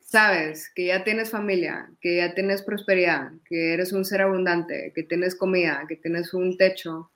sabes 0.00 0.68
que 0.74 0.86
ya 0.86 1.04
tienes 1.04 1.30
familia, 1.30 1.88
que 2.00 2.16
ya 2.16 2.34
tienes 2.34 2.60
prosperidad, 2.60 3.30
que 3.46 3.72
eres 3.72 3.92
un 3.92 4.04
ser 4.04 4.20
abundante, 4.20 4.92
que 4.94 5.04
tienes 5.04 5.36
comida, 5.36 5.84
que 5.88 5.96
tienes 5.96 6.34
un 6.34 6.58
techo, 6.58 7.10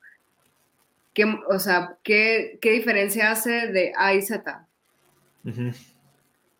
¿qué, 1.12 1.24
o 1.24 1.59
sea, 1.59 1.99
¿qué, 2.05 2.59
qué 2.62 2.70
diferencia 2.70 3.32
hace 3.32 3.66
de 3.66 3.92
A 3.97 4.14
y 4.14 4.22
Z? 4.22 4.66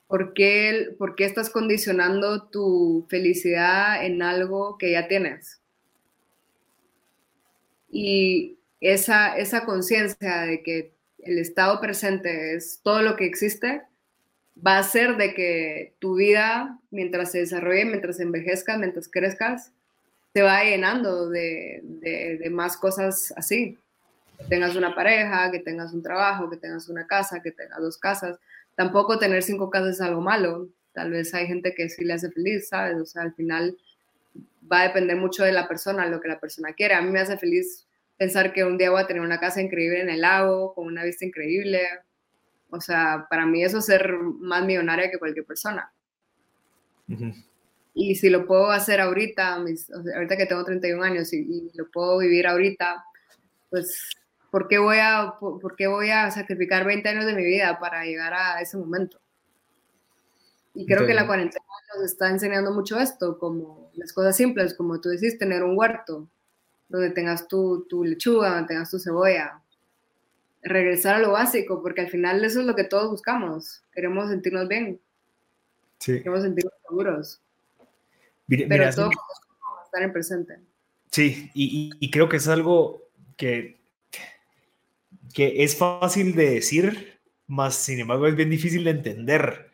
¿Por, 0.09 0.34
qué, 0.34 0.95
¿Por 0.99 1.14
qué 1.14 1.24
estás 1.24 1.49
condicionando 1.49 2.43
tu 2.43 3.07
felicidad 3.09 4.05
en 4.05 4.20
algo 4.20 4.78
que 4.78 4.91
ya 4.91 5.07
tienes? 5.07 5.61
Y 7.89 8.56
esa, 8.81 9.37
esa 9.37 9.64
conciencia 9.64 10.43
de 10.43 10.62
que 10.62 10.93
el 11.18 11.39
estado 11.39 11.81
presente 11.81 12.55
es 12.55 12.81
todo 12.83 13.03
lo 13.03 13.16
que 13.16 13.27
existe, 13.27 13.83
va 14.64 14.79
a 14.79 14.83
ser 14.83 15.16
de 15.16 15.35
que 15.35 15.95
tu 15.99 16.16
vida, 16.16 16.79
mientras 16.91 17.33
se 17.33 17.39
desarrolle, 17.39 17.85
mientras 17.85 18.20
envejezcas, 18.20 18.79
mientras 18.79 19.09
crezcas, 19.09 19.72
te 20.33 20.43
va 20.43 20.62
llenando 20.64 21.29
de, 21.31 21.81
de, 21.83 22.51
más 22.51 22.77
cosas 22.77 23.33
así. 23.37 23.79
Que 24.39 24.45
tengas 24.45 24.77
una 24.77 24.95
pareja, 24.95 25.51
que 25.51 25.61
tengas 25.61 25.95
un 25.95 26.03
trabajo, 26.03 26.51
que 26.51 26.59
tengas 26.59 26.89
una 26.89 27.07
casa, 27.07 27.41
que 27.43 27.53
tengas 27.53 27.81
dos 27.81 27.97
casas. 27.97 28.39
Tampoco 28.74 29.18
tener 29.18 29.43
cinco 29.43 29.70
casas 29.70 29.95
es 29.95 30.01
algo 30.03 30.20
malo. 30.20 30.68
Tal 30.93 31.11
vez 31.11 31.33
hay 31.33 31.47
gente 31.47 31.74
que 31.74 31.89
sí 31.89 32.05
le 32.05 32.12
hace 32.12 32.31
feliz, 32.31 32.68
¿sabes? 32.68 33.01
O 33.01 33.07
sea, 33.07 33.22
al 33.22 33.35
final 33.35 33.79
va 34.70 34.81
a 34.81 34.89
depender 34.89 35.16
mucho 35.16 35.43
de 35.43 35.53
la 35.53 35.68
persona, 35.68 36.07
lo 36.07 36.20
que 36.20 36.29
la 36.29 36.39
persona 36.39 36.74
quiere. 36.74 36.95
A 36.95 37.03
mí 37.03 37.11
me 37.11 37.20
hace 37.20 37.39
feliz 37.39 37.87
pensar 38.17 38.53
que 38.53 38.64
un 38.64 38.79
día 38.79 38.91
voy 38.91 39.03
a 39.03 39.07
tener 39.07 39.23
una 39.23 39.41
casa 39.41 39.61
increíble 39.61 40.01
en 40.01 40.11
el 40.11 40.21
lago, 40.23 40.75
con 40.75 40.87
una 40.87 41.05
vista 41.05 41.25
increíble. 41.25 41.83
O 42.71 42.81
sea, 42.81 43.27
para 43.29 43.47
mí 43.47 43.62
eso 43.62 43.79
es 43.79 43.87
ser 43.87 44.12
más 44.19 44.64
millonaria 44.64 45.11
que 45.11 45.19
cualquier 45.19 45.45
persona. 45.45 45.93
Y 47.95 48.17
si 48.17 48.29
lo 48.29 48.47
puedo 48.47 48.71
hacer 48.71 49.01
ahorita, 49.01 49.55
ahorita 49.55 50.37
que 50.37 50.47
tengo 50.47 50.64
31 50.64 51.03
años 51.03 51.33
y, 51.33 51.71
lo 51.75 51.91
puedo 51.91 52.19
vivir 52.19 52.47
ahorita, 52.47 53.05
pues, 53.71 54.11
¿por 54.51 54.69
qué, 54.69 54.79
voy 54.79 54.99
a, 55.01 55.35
por, 55.39 55.77
qué 55.77 55.87
voy 55.87 56.11
a 56.11 56.31
sacrificar 56.31 56.85
20 56.85 57.09
años 57.09 57.27
de 57.27 57.35
mi 57.35 57.45
vida 57.45 57.79
para 57.79 58.05
llegar 58.05 58.35
a 58.35 58.61
ese 58.61 58.77
momento? 58.77 59.21
Y 60.75 60.85
creo 60.85 61.07
que 61.07 61.14
la 61.14 61.27
cuarentena 61.27 61.64
nos 61.95 62.05
está 62.05 62.29
enseñando 62.29 62.71
mucho 62.73 62.99
esto, 63.01 63.39
como 63.39 63.91
las 63.95 64.12
cosas 64.12 64.37
simples, 64.37 64.75
como 64.75 65.01
tú 65.01 65.09
decís, 65.09 65.39
tener 65.39 65.62
un 65.62 65.79
huerto, 65.79 66.29
donde 66.89 67.11
tengas 67.11 67.49
tu, 67.49 67.87
tu 67.89 68.05
lechuga, 68.05 68.51
donde 68.51 68.68
tengas 68.68 68.91
tu 68.91 68.99
cebolla. 68.99 69.61
Regresar 70.62 71.16
a 71.16 71.18
lo 71.18 71.32
básico, 71.32 71.82
porque 71.82 72.03
al 72.03 72.09
final 72.09 72.45
eso 72.45 72.61
es 72.61 72.66
lo 72.66 72.74
que 72.74 72.84
todos 72.84 73.11
buscamos. 73.11 73.82
Queremos 73.93 74.30
sentirnos 74.30 74.68
bien. 74.68 75.01
Sí. 75.99 76.18
Queremos 76.18 76.43
sentirnos 76.43 76.74
seguros. 76.89 77.41
Pero 78.49 78.95
todo 78.95 79.11
estar 79.84 80.03
en 80.03 80.12
presente. 80.12 80.59
Sí, 81.11 81.51
y, 81.55 81.91
y, 81.99 82.11
creo 82.11 82.28
que 82.28 82.37
es 82.37 82.49
algo 82.49 83.03
que, 83.37 83.78
que 85.32 85.62
es 85.64 85.76
fácil 85.76 86.34
de 86.34 86.51
decir, 86.51 87.20
más 87.47 87.74
sin 87.74 88.01
embargo 88.01 88.26
es 88.26 88.37
bien 88.37 88.51
difícil 88.51 88.84
de 88.84 88.91
entender 88.91 89.66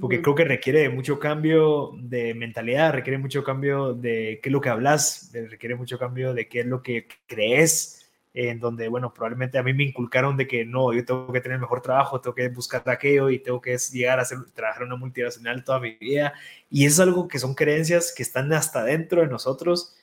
porque 0.00 0.22
creo 0.22 0.34
que 0.34 0.44
requiere 0.44 0.88
mucho 0.88 1.18
cambio 1.18 1.92
de 2.00 2.34
mentalidad, 2.34 2.92
requiere 2.92 3.18
mucho 3.18 3.42
cambio 3.42 3.94
de 3.94 4.40
qué 4.42 4.48
es 4.48 4.52
lo 4.52 4.60
que 4.60 4.68
hablas, 4.68 5.30
requiere 5.32 5.74
mucho 5.74 5.98
cambio 5.98 6.34
de 6.34 6.48
qué 6.48 6.60
es 6.60 6.66
lo 6.66 6.82
que 6.82 7.06
crees, 7.26 7.98
en 8.34 8.60
donde, 8.60 8.88
bueno, 8.88 9.12
probablemente 9.12 9.58
a 9.58 9.62
mí 9.62 9.72
me 9.72 9.82
inculcaron 9.82 10.36
de 10.36 10.46
que 10.46 10.64
no, 10.64 10.92
yo 10.92 11.04
tengo 11.04 11.32
que 11.32 11.40
tener 11.40 11.58
mejor 11.58 11.80
trabajo, 11.80 12.20
tengo 12.20 12.34
que 12.34 12.48
buscar 12.48 12.82
aquello 12.86 13.30
y 13.30 13.40
tengo 13.40 13.60
que 13.60 13.76
llegar 13.92 14.20
a 14.20 14.22
hacer, 14.22 14.38
trabajar 14.54 14.82
en 14.82 14.88
una 14.88 14.96
multinacional 14.96 15.64
toda 15.64 15.80
mi 15.80 15.96
vida. 15.96 16.34
Y 16.70 16.86
es 16.86 17.00
algo 17.00 17.26
que 17.26 17.40
son 17.40 17.54
creencias 17.54 18.14
que 18.16 18.22
están 18.22 18.52
hasta 18.52 18.84
dentro 18.84 19.22
de 19.22 19.26
nosotros, 19.26 19.96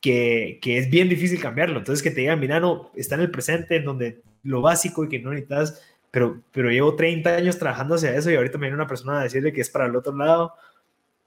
que, 0.00 0.60
que 0.62 0.78
es 0.78 0.88
bien 0.88 1.08
difícil 1.08 1.40
cambiarlo. 1.40 1.78
Entonces, 1.78 2.02
que 2.02 2.10
te 2.10 2.20
digan, 2.20 2.38
mira, 2.38 2.60
no, 2.60 2.92
está 2.94 3.16
en 3.16 3.22
el 3.22 3.30
presente, 3.30 3.76
en 3.76 3.84
donde 3.84 4.22
lo 4.44 4.60
básico 4.60 5.04
y 5.04 5.08
que 5.08 5.18
no 5.18 5.30
necesitas 5.30 5.82
pero, 6.10 6.42
pero 6.52 6.70
llevo 6.70 6.96
30 6.96 7.30
años 7.30 7.58
trabajando 7.58 7.94
hacia 7.94 8.14
eso 8.14 8.30
y 8.30 8.36
ahorita 8.36 8.58
me 8.58 8.66
viene 8.66 8.76
una 8.76 8.86
persona 8.86 9.20
a 9.20 9.24
decirle 9.24 9.52
que 9.52 9.60
es 9.60 9.70
para 9.70 9.86
el 9.86 9.96
otro 9.96 10.14
lado, 10.16 10.54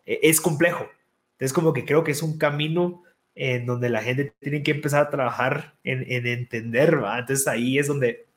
e, 0.05 0.19
es 0.23 0.41
complejo. 0.41 0.87
Entonces 1.33 1.53
como 1.53 1.73
que 1.73 1.85
creo 1.85 2.03
que 2.03 2.11
es 2.11 2.21
un 2.21 2.37
camino 2.37 3.03
en 3.35 3.65
donde 3.65 3.89
la 3.89 4.01
gente 4.01 4.33
tiene 4.39 4.63
que 4.63 4.71
empezar 4.71 5.01
a 5.01 5.09
trabajar 5.09 5.75
en, 5.83 6.05
en 6.11 6.27
entender, 6.27 7.03
¿va? 7.03 7.19
Entonces 7.19 7.47
ahí 7.47 7.79
es 7.79 7.87
donde 7.87 8.27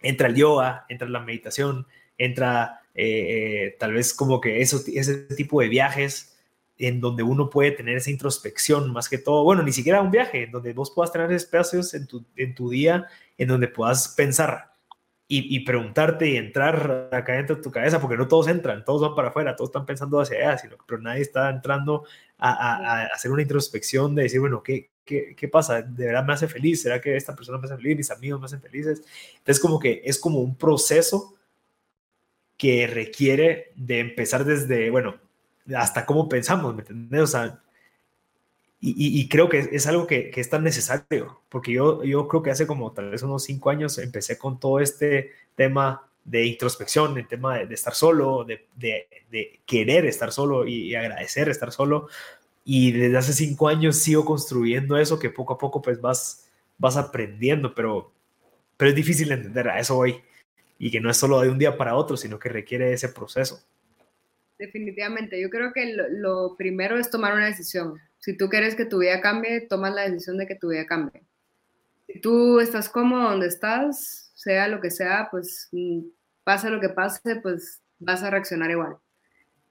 entra 0.00 0.28
el 0.28 0.34
yoga, 0.34 0.86
entra 0.88 1.08
la 1.08 1.20
meditación, 1.20 1.86
entra 2.18 2.80
eh, 2.94 3.66
eh, 3.66 3.76
tal 3.78 3.92
vez 3.92 4.14
como 4.14 4.40
que 4.40 4.60
eso, 4.60 4.80
ese 4.86 5.14
tipo 5.34 5.60
de 5.60 5.68
viajes 5.68 6.36
en 6.78 7.00
donde 7.00 7.22
uno 7.22 7.50
puede 7.50 7.72
tener 7.72 7.96
esa 7.96 8.10
introspección 8.10 8.92
más 8.92 9.08
que 9.08 9.18
todo, 9.18 9.44
bueno, 9.44 9.62
ni 9.62 9.72
siquiera 9.72 10.02
un 10.02 10.10
viaje, 10.10 10.44
en 10.44 10.50
donde 10.50 10.72
vos 10.72 10.92
puedas 10.94 11.12
tener 11.12 11.30
espacios 11.32 11.94
en 11.94 12.06
tu, 12.06 12.24
en 12.36 12.54
tu 12.54 12.70
día 12.70 13.06
en 13.38 13.48
donde 13.48 13.68
puedas 13.68 14.08
pensar, 14.08 14.73
y, 15.38 15.60
preguntarte 15.60 16.28
y 16.28 16.36
entrar 16.36 17.08
acá 17.12 17.34
dentro 17.34 17.56
de 17.56 17.62
tu 17.62 17.70
cabeza, 17.70 18.00
porque 18.00 18.16
no 18.16 18.28
todos 18.28 18.48
entran, 18.48 18.84
todos 18.84 19.02
van 19.02 19.14
para 19.14 19.28
afuera, 19.28 19.56
todos 19.56 19.70
están 19.70 19.86
pensando 19.86 20.20
hacia 20.20 20.38
allá, 20.38 20.58
sino, 20.58 20.76
pero 20.86 21.00
nadie 21.00 21.22
está 21.22 21.50
entrando 21.50 22.04
a, 22.38 23.04
hacer 23.14 23.30
una 23.30 23.42
introspección 23.42 24.14
de 24.14 24.24
decir, 24.24 24.40
bueno, 24.40 24.62
¿qué, 24.62 24.90
qué, 25.04 25.34
qué 25.36 25.48
pasa? 25.48 25.82
¿De 25.82 26.06
verdad 26.06 26.24
me 26.24 26.32
hace 26.34 26.48
feliz? 26.48 26.82
¿Será 26.82 27.00
que 27.00 27.16
esta 27.16 27.34
persona 27.34 27.58
me 27.58 27.66
hace 27.66 27.76
feliz? 27.76 27.96
¿Mis 27.96 28.10
amigos 28.10 28.40
me 28.40 28.46
hacen 28.46 28.60
felices? 28.60 29.02
Entonces, 29.38 29.60
como 29.60 29.78
que 29.78 30.02
es 30.04 30.18
como 30.18 30.40
un 30.40 30.56
proceso 30.56 31.34
que 32.56 32.86
requiere 32.86 33.72
de 33.74 34.00
empezar 34.00 34.44
desde, 34.44 34.90
bueno, 34.90 35.16
hasta 35.76 36.06
cómo 36.06 36.28
pensamos, 36.28 36.74
¿me 36.74 36.82
entiendes? 36.82 37.22
O 37.22 37.26
sea, 37.26 37.63
y, 38.86 39.28
creo 39.30 39.48
que 39.48 39.60
es 39.72 39.86
algo 39.86 40.06
que, 40.06 40.30
es 40.34 40.50
tan 40.50 40.62
necesario, 40.62 41.40
porque 41.48 41.72
yo, 41.72 42.04
yo 42.04 42.28
creo 42.28 42.42
que 42.42 42.50
hace 42.50 42.66
como 42.66 42.92
tal 42.92 43.10
vez 43.10 43.22
unos 43.22 43.44
cinco 43.44 43.70
años 43.70 43.96
empecé 43.96 44.36
con 44.36 44.60
todo 44.60 44.78
este 44.78 45.30
tema 45.54 46.06
de 46.22 46.44
introspección, 46.44 47.16
el 47.16 47.26
tema 47.26 47.60
de, 47.60 47.74
estar 47.74 47.94
solo, 47.94 48.44
de, 48.44 48.66
de, 48.76 49.60
querer 49.64 50.04
estar 50.04 50.32
solo 50.32 50.66
y, 50.66 50.94
agradecer 50.94 51.48
estar 51.48 51.72
solo. 51.72 52.08
Y 52.62 52.92
desde 52.92 53.16
hace 53.16 53.32
cinco 53.32 53.68
años 53.68 53.96
sigo 53.96 54.24
construyendo 54.26 54.98
eso 54.98 55.18
que 55.18 55.30
poco 55.30 55.54
a 55.54 55.58
poco 55.58 55.80
pues 55.80 55.98
vas, 56.02 56.50
vas 56.76 56.98
aprendiendo, 56.98 57.74
pero, 57.74 58.12
pero 58.76 58.90
es 58.90 58.94
difícil 58.94 59.28
de 59.28 59.36
entender, 59.36 59.68
a 59.68 59.78
eso 59.80 59.96
hoy. 59.96 60.20
Y 60.78 60.90
que 60.90 61.00
no 61.00 61.08
es 61.08 61.16
solo 61.16 61.40
de 61.40 61.48
un 61.48 61.58
día 61.58 61.78
para 61.78 61.94
otro, 61.94 62.18
sino 62.18 62.38
que 62.38 62.50
requiere 62.50 62.92
ese 62.92 63.08
proceso. 63.08 63.62
Definitivamente, 64.58 65.40
yo 65.40 65.48
creo 65.48 65.72
que 65.72 65.94
lo 66.10 66.54
primero 66.56 66.98
es 66.98 67.10
tomar 67.10 67.32
una 67.32 67.46
decisión 67.46 67.98
si 68.24 68.34
tú 68.34 68.48
quieres 68.48 68.74
que 68.74 68.86
tu 68.86 69.00
vida 69.00 69.20
cambie, 69.20 69.60
tomas 69.60 69.94
la 69.94 70.08
decisión 70.08 70.38
de 70.38 70.46
que 70.46 70.54
tu 70.54 70.70
vida 70.70 70.86
cambie. 70.86 71.22
Si 72.06 72.22
tú 72.22 72.58
estás 72.58 72.88
cómodo 72.88 73.28
donde 73.28 73.48
estás, 73.48 74.32
sea 74.34 74.66
lo 74.66 74.80
que 74.80 74.90
sea, 74.90 75.28
pues 75.30 75.68
mm, 75.72 76.06
pase 76.42 76.70
lo 76.70 76.80
que 76.80 76.88
pase, 76.88 77.36
pues 77.42 77.82
vas 77.98 78.22
a 78.22 78.30
reaccionar 78.30 78.70
igual. 78.70 78.96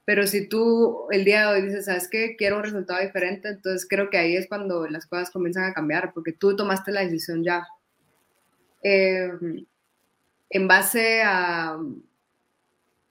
Pero 0.05 0.27
si 0.27 0.47
tú 0.47 1.07
el 1.09 1.25
día 1.25 1.41
de 1.41 1.47
hoy 1.47 1.61
dices, 1.63 1.85
¿sabes 1.85 2.07
qué? 2.07 2.35
Quiero 2.35 2.57
un 2.57 2.63
resultado 2.63 3.01
diferente, 3.01 3.49
entonces 3.49 3.87
creo 3.89 4.11
que 4.11 4.19
ahí 4.19 4.35
es 4.35 4.47
cuando 4.47 4.85
las 4.87 5.07
cosas 5.07 5.31
comienzan 5.31 5.63
a 5.63 5.73
cambiar, 5.73 6.13
porque 6.13 6.33
tú 6.33 6.55
tomaste 6.55 6.91
la 6.91 7.01
decisión 7.01 7.43
ya. 7.43 7.65
Em, 8.83 9.65
en 10.51 10.67
base 10.67 11.23
a, 11.23 11.75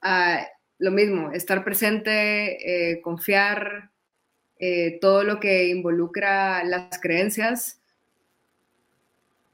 a, 0.02 0.46
lo 0.78 0.90
mismo, 0.92 1.32
estar 1.32 1.64
presente, 1.64 2.92
eh, 2.92 3.00
confiar, 3.02 3.91
eh, 4.64 5.00
todo 5.00 5.24
lo 5.24 5.40
que 5.40 5.66
involucra 5.70 6.62
las 6.62 7.00
creencias. 7.00 7.80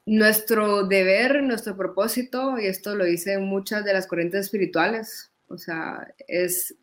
Nuestro 0.05 0.87
deber, 0.87 1.43
nuestro 1.43 1.79
propósito, 1.79 2.59
y 2.59 2.67
esto 2.67 2.95
lo 2.95 3.07
dicen 3.07 3.45
muchas 3.45 3.87
de 3.87 3.95
las 3.95 4.07
corrientes 4.07 4.45
espirituales, 4.45 5.31
o 5.49 5.57
sea, 5.57 6.13
es 6.27 6.75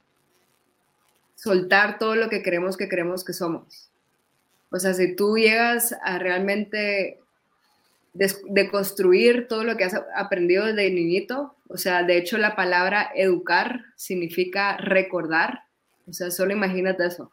soltar 1.35 1.99
todo 1.99 2.15
lo 2.15 2.27
que 2.27 2.41
creemos 2.41 2.77
que 2.77 2.89
creemos 2.89 3.23
que 3.23 3.33
somos. 3.33 3.91
O 4.71 4.79
sea, 4.79 4.95
si 4.95 5.15
tú 5.15 5.37
llegas 5.37 5.95
a 6.01 6.17
realmente 6.17 7.19
deconstruir 8.13 9.47
todo 9.47 9.63
lo 9.63 9.77
que 9.77 9.83
has 9.83 10.01
aprendido 10.15 10.65
desde 10.65 10.89
niñito, 10.89 11.55
o 11.67 11.77
sea, 11.77 12.01
de 12.01 12.17
hecho 12.17 12.39
la 12.39 12.55
palabra 12.55 13.11
educar 13.13 13.81
significa 13.95 14.77
recordar, 14.77 15.61
O 16.07 16.13
sea, 16.13 16.31
solo 16.31 16.53
imagínate 16.53 17.05
eso, 17.05 17.31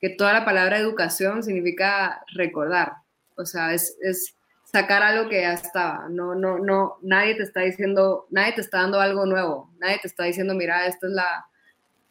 que 0.00 0.10
toda 0.10 0.32
la 0.32 0.44
palabra 0.44 0.78
educación 0.78 1.42
significa 1.42 2.22
recordar. 2.34 2.92
O 3.36 3.44
sea, 3.44 3.74
es, 3.74 3.96
es 4.02 4.34
sacar 4.64 5.02
algo 5.02 5.28
que 5.28 5.40
ya 5.42 5.52
estaba. 5.52 6.08
No, 6.08 6.34
no, 6.34 6.58
no, 6.58 6.98
nadie 7.02 7.34
te 7.34 7.42
está 7.42 7.60
diciendo, 7.60 8.26
nadie 8.30 8.52
te 8.52 8.60
está 8.60 8.78
dando 8.78 9.00
algo 9.00 9.26
nuevo. 9.26 9.70
Nadie 9.78 9.98
te 10.00 10.08
está 10.08 10.24
diciendo, 10.24 10.54
mira, 10.54 10.86
esta 10.86 11.06
es 11.06 11.12
la, 11.12 11.46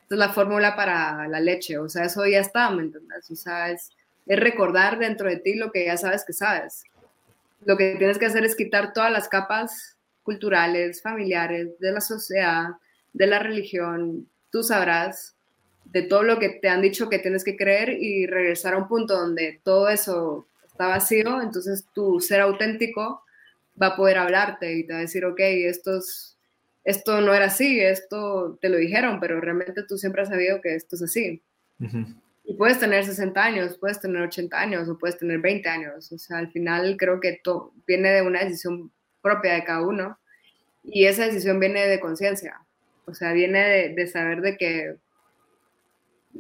es 0.10 0.18
la 0.18 0.30
fórmula 0.30 0.76
para 0.76 1.28
la 1.28 1.40
leche. 1.40 1.78
O 1.78 1.90
sea, 1.90 2.06
eso 2.06 2.26
ya 2.26 2.40
está, 2.40 2.70
¿me 2.70 2.84
entiendes? 2.84 3.30
O 3.32 3.36
sea, 3.36 3.72
es, 3.72 3.90
es 4.26 4.40
recordar 4.40 5.00
dentro 5.00 5.30
de 5.30 5.38
ti 5.38 5.56
lo 5.56 5.72
que 5.72 5.86
ya 5.86 5.98
sabes 5.98 6.24
que 6.26 6.34
sabes. 6.34 6.84
Lo 7.66 7.76
que 7.76 7.96
tienes 7.98 8.18
que 8.18 8.28
hacer 8.28 8.46
es 8.46 8.56
quitar 8.56 8.94
todas 8.94 9.12
las 9.12 9.28
capas 9.28 9.98
culturales, 10.24 11.02
familiares, 11.02 11.78
de 11.80 11.92
la 11.92 12.02
sociedad, 12.02 12.68
de 13.14 13.28
la 13.28 13.40
religión, 13.40 14.30
tú 14.52 14.64
sabrás, 14.64 15.36
de 15.92 16.04
todo 16.04 16.24
lo 16.24 16.40
que 16.40 16.50
te 16.50 16.70
han 16.70 16.82
dicho 16.82 17.10
que 17.10 17.20
tienes 17.20 17.44
que 17.44 17.56
creer 17.56 17.90
y 17.90 18.28
regresar 18.28 18.74
a 18.74 18.78
un 18.78 18.88
punto 18.88 19.18
donde 19.18 19.60
todo 19.64 19.90
eso 19.90 20.48
está 20.68 20.88
vacío, 20.88 21.42
entonces 21.42 21.86
tu 21.94 22.20
ser 22.20 22.42
auténtico 22.42 23.24
va 23.82 23.88
a 23.88 23.96
poder 23.96 24.18
hablarte 24.18 24.74
y 24.74 24.86
te 24.86 24.94
va 24.94 25.00
a 25.00 25.04
decir, 25.04 25.26
ok, 25.26 25.40
esto, 25.40 26.00
esto 26.84 27.22
no 27.22 27.34
era 27.34 27.46
así, 27.46 27.80
esto 27.80 28.58
te 28.62 28.70
lo 28.70 28.78
dijeron, 28.78 29.20
pero 29.20 29.42
realmente 29.42 29.84
tú 29.84 29.98
siempre 29.98 30.22
has 30.22 30.30
sabido 30.30 30.62
que 30.62 30.76
esto 30.76 30.96
es 30.96 31.02
así. 31.02 31.42
Y 32.44 32.54
puedes 32.56 32.80
tener 32.80 33.06
60 33.06 33.42
años, 33.42 33.78
puedes 33.78 34.02
tener 34.02 34.22
80 34.22 34.60
años 34.60 34.90
o 34.90 34.98
puedes 34.98 35.18
tener 35.18 35.40
20 35.40 35.70
años. 35.70 36.12
O 36.12 36.18
sea, 36.18 36.40
al 36.40 36.52
final 36.52 36.98
creo 36.98 37.20
que 37.20 37.40
todo 37.44 37.72
viene 37.88 38.12
de 38.12 38.22
una 38.22 38.44
decisión 38.44 38.92
propia 39.22 39.54
de 39.54 39.64
cada 39.64 39.82
uno 39.86 40.18
y 40.84 41.06
esa 41.06 41.26
decisión 41.26 41.60
viene 41.60 41.88
de 41.88 42.00
conciencia. 42.00 42.62
O 43.06 43.14
sea, 43.14 43.34
viene 43.34 43.64
de, 43.64 43.90
de, 43.90 44.08
saber 44.08 44.42
de 44.42 44.58
que, 44.58 44.96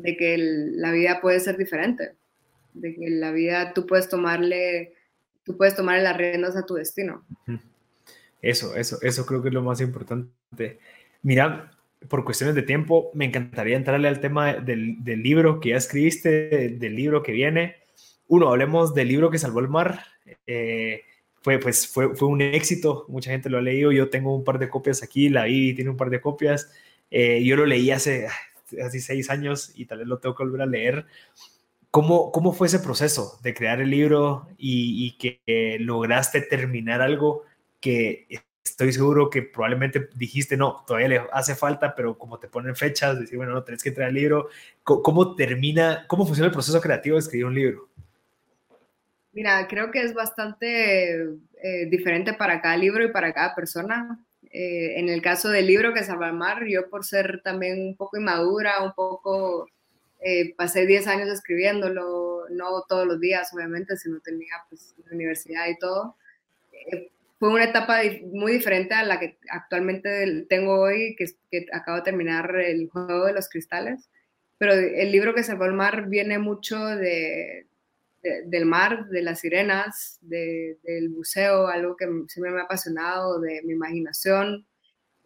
de 0.01 0.17
que 0.17 0.37
la 0.37 0.91
vida 0.91 1.21
puede 1.21 1.39
ser 1.39 1.57
diferente 1.57 2.13
de 2.73 2.95
que 2.95 3.09
la 3.09 3.31
vida 3.31 3.73
tú 3.73 3.85
puedes 3.85 4.09
tomarle, 4.09 4.93
tú 5.43 5.57
puedes 5.57 5.75
tomar 5.75 6.01
las 6.01 6.17
riendas 6.17 6.55
a 6.55 6.65
tu 6.65 6.75
destino. 6.75 7.25
Eso, 8.41 8.75
eso, 8.75 8.97
eso 9.01 9.25
creo 9.25 9.41
que 9.41 9.49
es 9.49 9.53
lo 9.53 9.61
más 9.61 9.81
importante. 9.81 10.79
Mira, 11.21 11.71
por 12.07 12.23
cuestiones 12.23 12.55
de 12.55 12.63
tiempo, 12.63 13.11
me 13.13 13.25
encantaría 13.25 13.75
entrarle 13.75 14.07
al 14.07 14.21
tema 14.21 14.53
del, 14.53 15.03
del 15.03 15.21
libro 15.21 15.59
que 15.59 15.69
ya 15.69 15.77
escribiste, 15.77 16.69
del 16.69 16.95
libro 16.95 17.23
que 17.23 17.33
viene. 17.33 17.75
Uno, 18.27 18.49
hablemos 18.49 18.93
del 18.93 19.09
libro 19.09 19.29
que 19.29 19.39
salvó 19.39 19.59
el 19.59 19.67
mar. 19.67 20.05
Eh, 20.47 21.01
fue, 21.41 21.57
pues, 21.57 21.87
fue, 21.87 22.15
fue 22.15 22.27
un 22.27 22.41
éxito, 22.41 23.05
mucha 23.07 23.31
gente 23.31 23.49
lo 23.49 23.57
ha 23.57 23.61
leído, 23.61 23.91
yo 23.91 24.09
tengo 24.09 24.35
un 24.35 24.43
par 24.43 24.59
de 24.59 24.69
copias 24.69 25.01
aquí, 25.03 25.29
la 25.29 25.45
vi 25.45 25.73
tiene 25.73 25.89
un 25.89 25.97
par 25.97 26.09
de 26.09 26.21
copias. 26.21 26.71
Eh, 27.11 27.43
yo 27.43 27.55
lo 27.55 27.65
leí 27.65 27.89
hace, 27.91 28.27
hace 28.83 28.99
seis 28.99 29.29
años 29.29 29.71
y 29.75 29.85
tal 29.85 29.99
vez 29.99 30.07
lo 30.07 30.19
tengo 30.19 30.35
que 30.35 30.43
volver 30.43 30.61
a 30.61 30.65
leer. 30.65 31.05
¿Cómo, 31.91 32.31
¿Cómo 32.31 32.53
fue 32.53 32.67
ese 32.67 32.79
proceso 32.79 33.39
de 33.41 33.53
crear 33.53 33.81
el 33.81 33.89
libro 33.89 34.47
y, 34.57 35.17
que 35.17 35.77
lograste 35.79 36.41
terminar 36.41 37.01
algo 37.01 37.43
que 37.81 38.27
estoy 38.63 38.93
seguro 38.93 39.29
que 39.29 39.41
probablemente 39.41 40.09
dijiste, 40.15 40.55
no, 40.55 40.83
todavía 40.85 41.07
le 41.07 41.21
hace 41.33 41.55
falta, 41.55 41.95
pero 41.95 42.17
como 42.17 42.39
te 42.39 42.47
ponen 42.47 42.75
fechas, 42.75 43.19
decir, 43.19 43.37
bueno, 43.37 43.53
no, 43.53 43.63
tenés 43.63 43.83
que 43.83 43.91
traer 43.91 44.09
el 44.09 44.15
libro. 44.15 44.49
¿Cómo, 44.83 45.35
termina, 45.35 46.05
cómo 46.07 46.25
funciona 46.25 46.47
el 46.47 46.53
proceso 46.53 46.79
creativo 46.79 47.15
de 47.15 47.21
escribir 47.21 47.45
un 47.45 47.55
libro? 47.55 47.89
Mira, 49.33 49.67
creo 49.67 49.91
que 49.91 50.03
es 50.03 50.13
bastante 50.13 51.23
eh, 51.23 51.85
diferente 51.89 52.33
para 52.33 52.61
cada 52.61 52.77
libro 52.77 53.03
y 53.03 53.11
para 53.11 53.33
cada 53.33 53.55
persona. 53.55 54.19
Eh, 54.51 54.99
en 54.99 55.09
el 55.09 55.21
caso 55.21 55.49
del 55.49 55.67
libro 55.67 55.93
que 55.93 56.03
salva 56.03 56.27
el 56.27 56.33
mar, 56.33 56.65
yo 56.67 56.89
por 56.89 57.05
ser 57.05 57.41
también 57.43 57.79
un 57.79 57.95
poco 57.95 58.17
inmadura, 58.17 58.83
un 58.83 58.93
poco 58.93 59.69
eh, 60.21 60.55
pasé 60.55 60.85
10 60.85 61.07
años 61.07 61.29
escribiéndolo, 61.29 62.45
no 62.49 62.83
todos 62.87 63.05
los 63.05 63.19
días, 63.19 63.53
obviamente, 63.53 63.95
sino 63.97 64.19
tenía 64.19 64.53
pues, 64.69 64.95
la 65.05 65.15
universidad 65.15 65.67
y 65.67 65.77
todo. 65.77 66.15
Eh, 66.91 67.11
fue 67.37 67.49
una 67.49 67.65
etapa 67.65 67.99
muy 68.33 68.53
diferente 68.53 68.93
a 68.93 69.03
la 69.03 69.19
que 69.19 69.37
actualmente 69.49 70.45
tengo 70.49 70.81
hoy, 70.81 71.15
que, 71.15 71.25
que, 71.49 71.67
acabo 71.71 71.97
de 71.97 72.03
terminar 72.03 72.53
el 72.57 72.89
juego 72.89 73.25
de 73.25 73.33
los 73.33 73.47
cristales. 73.47 74.09
Pero 74.57 74.73
el 74.73 75.11
libro 75.11 75.33
que 75.33 75.43
salvó 75.43 75.65
el 75.65 75.73
mar 75.73 76.09
viene 76.09 76.37
mucho 76.37 76.77
de, 76.85 77.68
del 78.21 78.65
mar, 78.65 79.07
de 79.07 79.21
las 79.21 79.39
sirenas, 79.39 80.19
del 80.21 81.09
buceo, 81.09 81.67
algo 81.67 81.95
que 81.95 82.05
siempre 82.27 82.51
me 82.51 82.61
ha 82.61 82.63
apasionado, 82.63 83.39
de 83.39 83.61
mi 83.63 83.73
imaginación, 83.73 84.67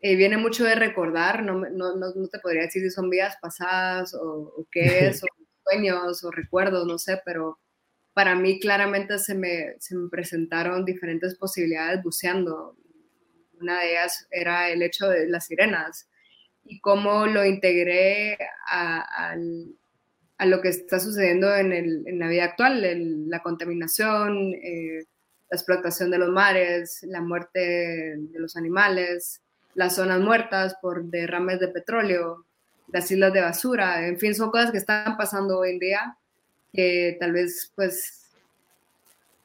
eh, 0.05 0.17
viene 0.17 0.35
mucho 0.35 0.65
de 0.65 0.75
recordar, 0.75 1.43
no, 1.43 1.61
no, 1.61 1.95
no, 1.95 2.27
te 2.27 2.39
podría 2.39 2.63
decir 2.63 2.81
si 2.81 2.89
son 2.89 3.09
vidas 3.09 3.37
pasadas 3.41 4.13
o, 4.13 4.67
qué 4.69 5.07
es, 5.07 5.23
o 5.23 5.27
sueños 5.63 6.23
o 6.25 6.29
recuerdos, 6.29 6.85
no 6.85 6.97
sé, 6.97 7.21
pero 7.23 7.57
para 8.13 8.35
mí 8.35 8.59
claramente 8.59 9.17
se 9.17 9.33
me, 9.33 9.75
se 9.79 9.95
me 9.95 10.09
presentaron 10.09 10.83
diferentes 10.83 11.35
posibilidades 11.35 12.03
buceando. 12.03 12.75
Una 13.61 13.79
de 13.79 13.91
ellas 13.91 14.27
era 14.29 14.69
el 14.69 14.81
hecho 14.81 15.07
de 15.07 15.27
las 15.27 15.47
sirenas 15.47 16.09
y 16.65 16.81
cómo 16.81 17.25
lo 17.25 17.45
integré 17.45 18.37
a, 18.67 19.35
a, 20.43 20.45
lo 20.45 20.61
que 20.61 20.69
está 20.69 20.99
sucediendo 20.99 21.53
en, 21.55 21.71
el, 21.71 22.03
en 22.07 22.19
la 22.19 22.27
vida 22.27 22.45
actual, 22.45 23.29
la 23.29 23.41
contaminación, 23.41 24.53
eh, 24.53 25.05
la 25.49 25.55
explotación 25.57 26.11
de 26.11 26.17
los 26.17 26.29
mares, 26.29 26.99
la 27.03 27.21
muerte 27.21 27.59
de 28.17 28.39
los 28.39 28.55
animales, 28.55 29.41
las 29.75 29.95
zonas 29.95 30.19
muertas 30.19 30.75
por 30.81 31.05
derrames 31.05 31.59
de 31.59 31.67
petróleo, 31.67 32.45
las 32.91 33.09
islas 33.11 33.33
de 33.33 33.41
basura, 33.41 34.07
en 34.07 34.19
fin, 34.19 34.35
son 34.35 34.51
cosas 34.51 34.71
que 34.71 34.77
están 34.77 35.17
pasando 35.17 35.59
hoy 35.59 35.71
en 35.71 35.79
día 35.79 36.17
que 36.73 37.17
tal 37.19 37.31
vez 37.31 37.71
pues 37.75 38.31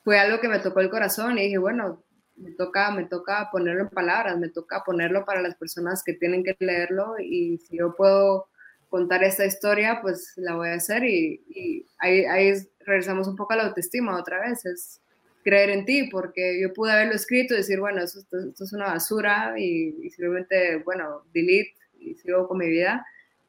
fue 0.02 0.18
algo 0.18 0.40
que 0.40 0.48
me 0.48 0.58
tocó 0.58 0.80
el 0.80 0.90
corazón 0.90 1.38
y 1.38 1.44
dije, 1.44 1.58
bueno, 1.58 2.02
me 2.36 2.52
toca, 2.52 2.90
me 2.90 3.04
toca 3.04 3.50
ponerlo 3.52 3.82
en 3.82 3.88
palabras, 3.90 4.38
me 4.38 4.48
toca 4.48 4.82
ponerlo 4.84 5.24
para 5.24 5.42
las 5.42 5.54
personas 5.56 6.02
que 6.02 6.14
tienen 6.14 6.42
que 6.42 6.56
leerlo 6.58 7.16
y 7.18 7.58
si 7.58 7.78
yo 7.78 7.94
puedo 7.94 8.46
contar 8.88 9.22
esta 9.22 9.44
historia, 9.44 10.00
pues 10.00 10.32
la 10.36 10.54
voy 10.54 10.68
a 10.68 10.74
hacer 10.74 11.04
y, 11.04 11.42
y 11.48 11.86
ahí, 11.98 12.24
ahí 12.24 12.54
regresamos 12.80 13.28
un 13.28 13.36
poco 13.36 13.52
a 13.52 13.56
la 13.56 13.66
autoestima 13.66 14.18
otra 14.18 14.40
vez, 14.40 14.64
es 14.64 15.00
creer 15.48 15.70
en 15.70 15.84
ti, 15.84 16.08
porque 16.10 16.60
yo 16.60 16.72
pude 16.72 16.92
haberlo 16.92 17.14
escrito 17.14 17.54
y 17.54 17.58
decir, 17.58 17.80
bueno, 17.80 18.02
esto, 18.02 18.20
esto, 18.20 18.64
es 18.64 18.72
una 18.72 18.86
basura 18.88 19.54
y, 19.58 19.92
simplemente, 20.10 20.76
bueno, 20.84 21.22
delete 21.32 21.74
y 21.98 22.14
sigo 22.16 22.46
con 22.46 22.58
mi 22.58 22.68
vida. 22.68 23.06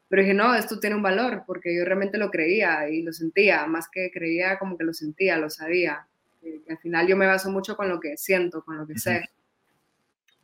Pero 0.08 0.22
dije, 0.22 0.34
no, 0.34 0.56
esto 0.56 0.80
tiene 0.80 0.96
un 0.96 1.04
valor, 1.04 1.44
porque 1.46 1.76
yo 1.76 1.86
realmente 1.86 2.18
lo 2.18 2.32
creía 2.32 2.90
y 2.90 3.02
lo 3.02 3.14
sentía, 3.14 3.66
más 3.68 3.88
que 3.92 4.12
creía 4.12 4.58
como 4.58 4.78
que 4.78 4.84
lo 4.84 4.94
sentía, 4.94 5.38
lo 5.38 5.50
sabía. 5.50 6.08
Que, 6.42 6.62
al 6.70 6.78
final 6.78 7.08
yo 7.08 7.18
me 7.18 7.28
baso 7.28 7.52
mucho 7.52 7.76
con 7.76 7.90
lo 7.90 8.00
que 8.00 8.18
siento, 8.18 8.64
con 8.64 8.78
lo 8.78 8.88
que 8.88 8.98
sé. 8.98 9.30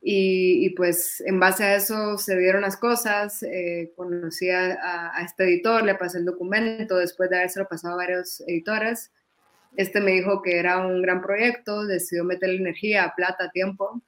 Y, 0.07 0.67
y, 0.67 0.69
pues 0.71 1.21
en 1.25 1.39
base 1.39 1.63
a 1.63 1.75
eso 1.75 2.19
se 2.19 2.37
dieron 2.37 2.61
las 2.61 2.77
cosas, 2.77 3.41
eh, 3.41 3.91
conocí 3.95 4.51
a, 4.51 5.11
este 5.25 5.45
editor, 5.45 5.83
le 5.83 5.95
pasé 5.95 6.19
el 6.19 6.25
documento 6.25 6.97
después 6.97 7.27
de 7.31 7.37
haberse 7.37 7.59
lo 7.59 7.67
pasado 7.67 7.95
a 7.95 7.97
varios 7.97 8.41
editores 8.41 9.11
este 9.77 9.99
me 9.99 10.11
dijo 10.11 10.41
que 10.41 10.57
era 10.57 10.85
un 10.85 11.01
gran 11.01 11.21
proyecto, 11.21 11.85
decidió 11.85 12.23
meterle 12.23 12.57
energía, 12.57 13.13
plata, 13.15 13.51
tiempo. 13.51 14.01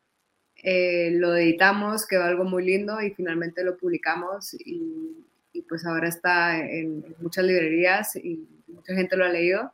Eh, 0.63 1.11
lo 1.13 1.35
editamos, 1.35 2.07
quedó 2.07 2.23
algo 2.23 2.43
muy 2.43 2.65
lindo 2.65 3.01
y 3.01 3.11
finalmente 3.11 3.63
lo 3.63 3.77
publicamos 3.77 4.53
y, 4.53 5.23
pues 5.67 5.85
ahora 5.85 6.07
está 6.07 6.59
en, 6.59 7.03
muchas 7.19 7.43
librerías 7.43 8.15
y 8.15 8.47
mucha 8.67 8.93
gente 8.93 9.17
lo 9.17 9.25
ha 9.25 9.29
leído. 9.29 9.73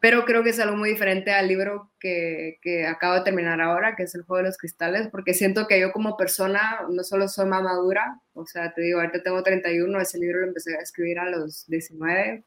Pero 0.00 0.24
creo 0.24 0.42
que 0.42 0.50
es 0.50 0.60
algo 0.60 0.76
muy 0.76 0.90
diferente 0.90 1.32
al 1.32 1.48
libro 1.48 1.90
que, 1.98 2.58
que, 2.62 2.86
acabo 2.86 3.14
de 3.14 3.22
terminar 3.22 3.60
ahora, 3.60 3.96
que 3.96 4.04
es 4.04 4.14
El 4.14 4.22
Juego 4.22 4.42
de 4.42 4.48
los 4.48 4.58
Cristales, 4.58 5.08
porque 5.10 5.34
siento 5.34 5.66
que 5.66 5.80
yo 5.80 5.92
como 5.92 6.16
persona 6.16 6.80
no 6.90 7.02
solo 7.02 7.28
soy 7.28 7.46
más 7.46 7.62
madura, 7.62 8.20
o 8.34 8.46
sea, 8.46 8.72
te 8.74 8.82
digo, 8.82 9.00
ahorita 9.00 9.22
tengo 9.22 9.42
31, 9.42 10.00
ese 10.00 10.18
libro 10.18 10.40
lo 10.40 10.48
empecé 10.48 10.76
a 10.76 10.80
escribir 10.80 11.18
a 11.18 11.30
los 11.30 11.66
19. 11.66 12.44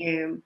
Eh, 0.00 0.38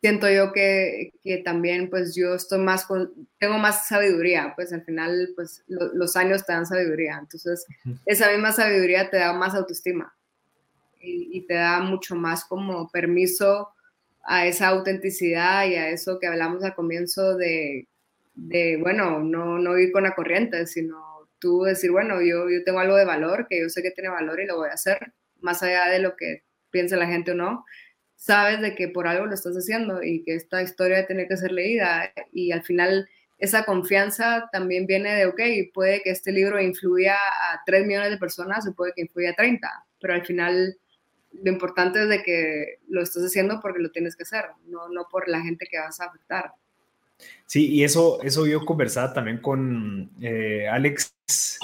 siento 0.00 0.30
yo 0.30 0.52
que, 0.52 1.12
que, 1.22 1.38
también 1.38 1.90
pues 1.90 2.14
yo 2.14 2.34
estoy 2.34 2.58
más 2.60 2.84
con, 2.84 3.28
tengo 3.38 3.58
más 3.58 3.88
sabiduría, 3.88 4.52
pues 4.54 4.72
al 4.72 4.84
final 4.84 5.30
pues 5.34 5.64
los 5.66 6.16
años 6.16 6.44
te 6.44 6.52
dan 6.52 6.66
sabiduría, 6.66 7.18
entonces 7.20 7.66
esa 8.04 8.30
misma 8.30 8.52
sabiduría 8.52 9.10
te 9.10 9.18
da 9.18 9.32
más 9.32 9.54
autoestima 9.54 10.14
y, 11.00 11.46
te 11.46 11.54
da 11.54 11.80
mucho 11.80 12.14
más 12.16 12.44
como 12.44 12.88
permiso 12.90 13.70
a 14.26 14.46
esa 14.46 14.68
autenticidad 14.68 15.66
y 15.66 15.76
a 15.76 15.88
eso 15.88 16.18
que 16.18 16.26
hablamos 16.26 16.64
al 16.64 16.74
comienzo 16.74 17.36
de, 17.36 17.86
bueno, 18.80 19.20
no, 19.20 19.58
no 19.58 19.78
ir 19.78 19.92
con 19.92 20.02
la 20.02 20.14
corriente, 20.14 20.66
sino 20.66 21.28
tú 21.38 21.62
decir, 21.62 21.92
bueno, 21.92 22.20
yo, 22.20 22.50
yo 22.50 22.64
tengo 22.64 22.80
algo 22.80 22.96
de 22.96 23.04
valor, 23.04 23.46
que 23.48 23.60
yo 23.60 23.68
sé 23.68 23.82
que 23.82 23.92
tiene 23.92 24.10
valor 24.10 24.40
y 24.40 24.46
lo 24.46 24.56
voy 24.56 24.68
a 24.70 24.74
hacer, 24.74 25.12
más 25.40 25.62
allá 25.62 25.86
de 25.86 26.00
lo 26.00 26.16
que 26.16 26.42
piense 26.70 26.96
la 26.96 27.06
gente 27.06 27.32
o 27.32 27.34
no. 27.34 27.64
Sabes 28.16 28.60
de 28.60 28.74
que 28.74 28.88
por 28.88 29.06
algo 29.06 29.26
lo 29.26 29.34
estás 29.34 29.54
haciendo 29.54 30.02
y 30.02 30.24
que 30.24 30.34
esta 30.34 30.60
historia 30.62 31.06
tiene 31.06 31.28
que 31.28 31.36
ser 31.36 31.52
leída 31.52 32.12
y 32.32 32.50
al 32.50 32.64
final 32.64 33.08
esa 33.38 33.64
confianza 33.64 34.48
también 34.50 34.86
viene 34.86 35.14
de, 35.14 35.26
ok, 35.26 35.40
puede 35.72 36.02
que 36.02 36.10
este 36.10 36.32
libro 36.32 36.60
influya 36.60 37.14
a 37.14 37.60
3 37.64 37.86
millones 37.86 38.10
de 38.10 38.18
personas 38.18 38.66
o 38.66 38.74
puede 38.74 38.92
que 38.96 39.02
influya 39.02 39.30
a 39.30 39.34
30, 39.34 39.68
pero 40.00 40.14
al 40.14 40.24
final 40.24 40.76
lo 41.42 41.50
importante 41.50 42.02
es 42.02 42.08
de 42.08 42.22
que 42.22 42.78
lo 42.88 43.02
estás 43.02 43.24
haciendo 43.24 43.60
porque 43.60 43.80
lo 43.80 43.90
tienes 43.90 44.16
que 44.16 44.24
hacer, 44.24 44.44
no, 44.66 44.88
no 44.88 45.06
por 45.10 45.28
la 45.28 45.40
gente 45.40 45.66
que 45.70 45.78
vas 45.78 46.00
a 46.00 46.06
afectar. 46.06 46.52
Sí, 47.46 47.70
y 47.72 47.84
eso, 47.84 48.20
eso 48.22 48.46
yo 48.46 48.64
conversaba 48.64 49.12
también 49.12 49.38
con 49.38 50.10
eh, 50.20 50.68
Alex, 50.68 51.14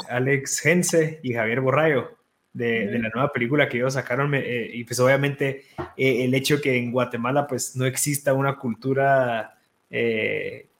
Alex 0.09 0.61
Gense 0.61 1.21
y 1.23 1.35
Javier 1.35 1.61
Borrayo 1.61 2.17
de, 2.53 2.87
de, 2.87 2.99
la 2.99 3.09
nueva 3.11 3.33
película 3.33 3.69
que 3.69 3.79
ellos 3.79 3.95
sacaron. 3.95 4.35
Eh, 4.35 4.71
y 4.73 4.85
pues 4.85 5.01
obviamente 5.01 5.65
eh, 5.97 6.25
el 6.25 6.35
hecho 6.35 6.61
que 6.61 6.77
en 6.77 6.93
Guatemala 6.93 7.47
pues 7.47 7.77
no 7.77 7.85
exista 7.85 8.33
una 8.33 8.57
cultura 8.59 9.59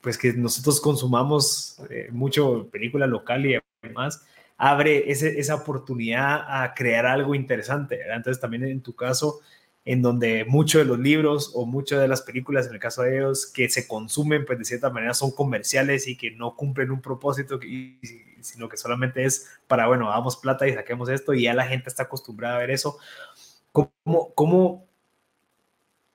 pues 0.01 0.17
que 0.17 0.33
nosotros 0.33 0.81
consumamos 0.81 1.79
mucho 2.11 2.67
película 2.73 3.07
local 3.07 3.45
y 3.45 3.59
demás, 3.83 4.25
abre 4.65 5.11
esa 5.11 5.57
oportunidad 5.57 6.45
a 6.47 6.73
crear 6.73 7.05
algo 7.05 7.35
interesante. 7.35 7.99
Entonces 8.09 8.41
también 8.41 8.63
en 8.63 8.81
tu 8.81 8.95
caso 8.95 9.41
en 9.85 10.03
donde 10.03 10.45
muchos 10.45 10.83
de 10.83 10.85
los 10.85 11.01
libros 11.01 11.51
o 11.57 11.67
muchas 11.67 12.01
de 12.01 12.07
las 12.07 12.23
películas, 12.23 12.69
en 12.69 12.75
el 12.75 12.79
caso 12.79 13.03
de 13.03 13.17
ellos, 13.19 13.49
que 13.49 13.69
se 13.69 13.89
consumen, 13.89 14.45
pues 14.47 14.61
de 14.61 14.65
cierta 14.65 14.89
manera 14.89 15.15
son 15.15 15.33
comerciales 15.33 16.07
y 16.07 16.17
que 16.17 16.31
no 16.31 16.55
cumplen 16.55 16.93
un 16.93 17.03
propósito, 17.03 17.59
sino 18.41 18.69
que 18.69 18.77
solamente 18.77 19.25
es 19.25 19.51
para, 19.67 19.89
bueno, 19.89 20.09
damos 20.09 20.37
plata 20.37 20.69
y 20.69 20.75
saquemos 20.75 21.09
esto 21.09 21.35
y 21.35 21.43
ya 21.43 21.55
la 21.55 21.67
gente 21.67 21.89
está 21.89 22.05
acostumbrada 22.05 22.55
a 22.55 22.61
ver 22.61 22.71
eso. 22.71 22.99
¿Cómo, 23.73 24.33
cómo 24.37 24.87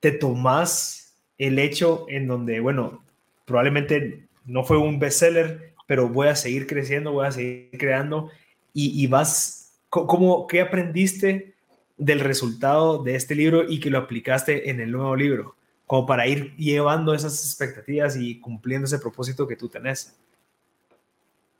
te 0.00 0.12
tomas 0.12 1.18
el 1.36 1.58
hecho 1.58 2.06
en 2.08 2.26
donde, 2.26 2.60
bueno, 2.60 3.04
probablemente 3.44 4.26
no 4.46 4.64
fue 4.64 4.78
un 4.78 4.98
bestseller, 4.98 5.74
pero 5.88 6.08
voy 6.08 6.28
a 6.28 6.36
seguir 6.36 6.68
creciendo, 6.68 7.10
voy 7.10 7.26
a 7.26 7.32
seguir 7.32 7.70
creando 7.72 8.30
y, 8.72 9.02
y 9.02 9.08
vas, 9.08 9.80
¿cómo, 9.90 10.46
¿qué 10.46 10.60
aprendiste? 10.60 11.56
del 11.98 12.20
resultado 12.20 13.02
de 13.02 13.16
este 13.16 13.34
libro 13.34 13.64
y 13.68 13.80
que 13.80 13.90
lo 13.90 13.98
aplicaste 13.98 14.70
en 14.70 14.80
el 14.80 14.92
nuevo 14.92 15.14
libro, 15.16 15.56
como 15.86 16.06
para 16.06 16.26
ir 16.26 16.54
llevando 16.56 17.12
esas 17.12 17.44
expectativas 17.44 18.16
y 18.16 18.40
cumpliendo 18.40 18.86
ese 18.86 19.00
propósito 19.00 19.46
que 19.46 19.56
tú 19.56 19.68
tenés? 19.68 20.16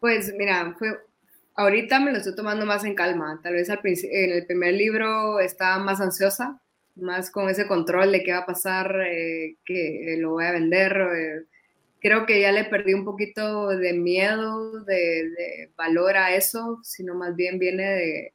Pues 0.01 0.33
mira, 0.39 0.75
fue, 0.79 0.97
ahorita 1.57 1.99
me 1.99 2.13
lo 2.13 2.19
estoy 2.19 2.37
tomando 2.37 2.65
más 2.65 2.85
en 2.85 2.95
calma. 2.95 3.41
Tal 3.43 3.55
vez 3.55 3.69
al 3.69 3.81
en 3.83 4.31
el 4.31 4.47
primer 4.47 4.75
libro 4.75 5.41
estaba 5.41 5.83
más 5.83 6.01
ansiosa, 6.01 6.61
más 6.95 7.31
con 7.31 7.49
ese 7.49 7.67
control 7.67 8.13
de 8.13 8.23
qué 8.23 8.33
va 8.33 8.39
a 8.39 8.47
pasar, 8.47 8.95
eh, 9.07 9.57
que 9.65 10.17
lo 10.21 10.31
voy 10.31 10.45
a 10.45 10.53
vender. 10.53 10.93
Eh, 10.93 11.45
creo 12.01 12.27
que 12.27 12.41
ya 12.41 12.53
le 12.53 12.65
perdí 12.65 12.95
un 12.95 13.05
poquito 13.05 13.69
de 13.69 13.93
miedo, 13.93 14.85
de, 14.85 14.95
de 15.31 15.71
valor 15.77 16.17
a 16.17 16.35
eso, 16.35 16.81
sino 16.83 17.15
más 17.15 17.35
bien 17.37 17.59
viene 17.59 17.85
de, 17.85 18.33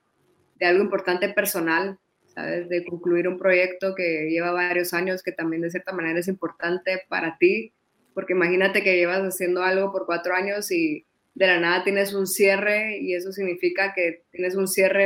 de 0.55 0.65
algo 0.65 0.83
importante 0.83 1.29
personal, 1.29 1.99
¿sabes? 2.33 2.69
De 2.69 2.85
concluir 2.85 3.27
un 3.27 3.37
proyecto 3.37 3.95
que 3.95 4.29
lleva 4.29 4.51
varios 4.51 4.93
años, 4.93 5.23
que 5.23 5.31
también 5.31 5.61
de 5.61 5.71
cierta 5.71 5.93
manera 5.93 6.19
es 6.19 6.27
importante 6.27 7.01
para 7.07 7.37
ti, 7.37 7.73
porque 8.13 8.33
imagínate 8.33 8.83
que 8.83 8.95
llevas 8.95 9.21
haciendo 9.21 9.63
algo 9.63 9.91
por 9.91 10.05
cuatro 10.05 10.33
años 10.33 10.71
y 10.71 11.05
de 11.35 11.47
la 11.47 11.59
nada 11.59 11.83
tienes 11.83 12.13
un 12.13 12.27
cierre 12.27 12.97
y 12.99 13.15
eso 13.15 13.31
significa 13.31 13.93
que 13.93 14.23
tienes 14.31 14.55
un 14.55 14.67
cierre 14.67 15.05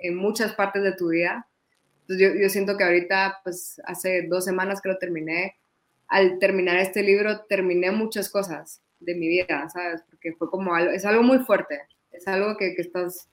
en 0.00 0.16
muchas 0.16 0.54
partes 0.54 0.82
de 0.82 0.92
tu 0.92 1.10
vida. 1.10 1.46
Entonces 2.00 2.34
yo, 2.34 2.40
yo 2.40 2.48
siento 2.48 2.76
que 2.76 2.84
ahorita, 2.84 3.40
pues 3.44 3.80
hace 3.84 4.26
dos 4.28 4.44
semanas 4.44 4.80
que 4.80 4.88
lo 4.88 4.98
terminé, 4.98 5.56
al 6.12 6.38
terminar 6.38 6.76
este 6.76 7.02
libro 7.02 7.40
terminé 7.48 7.90
muchas 7.90 8.28
cosas 8.28 8.82
de 9.00 9.14
mi 9.14 9.28
vida, 9.28 9.66
¿sabes? 9.70 10.02
Porque 10.10 10.34
fue 10.34 10.50
como 10.50 10.74
algo, 10.74 10.92
es 10.92 11.06
algo 11.06 11.22
muy 11.22 11.38
fuerte, 11.38 11.80
es 12.10 12.28
algo 12.28 12.58
que, 12.58 12.74
que 12.74 12.82
estás 12.82 13.30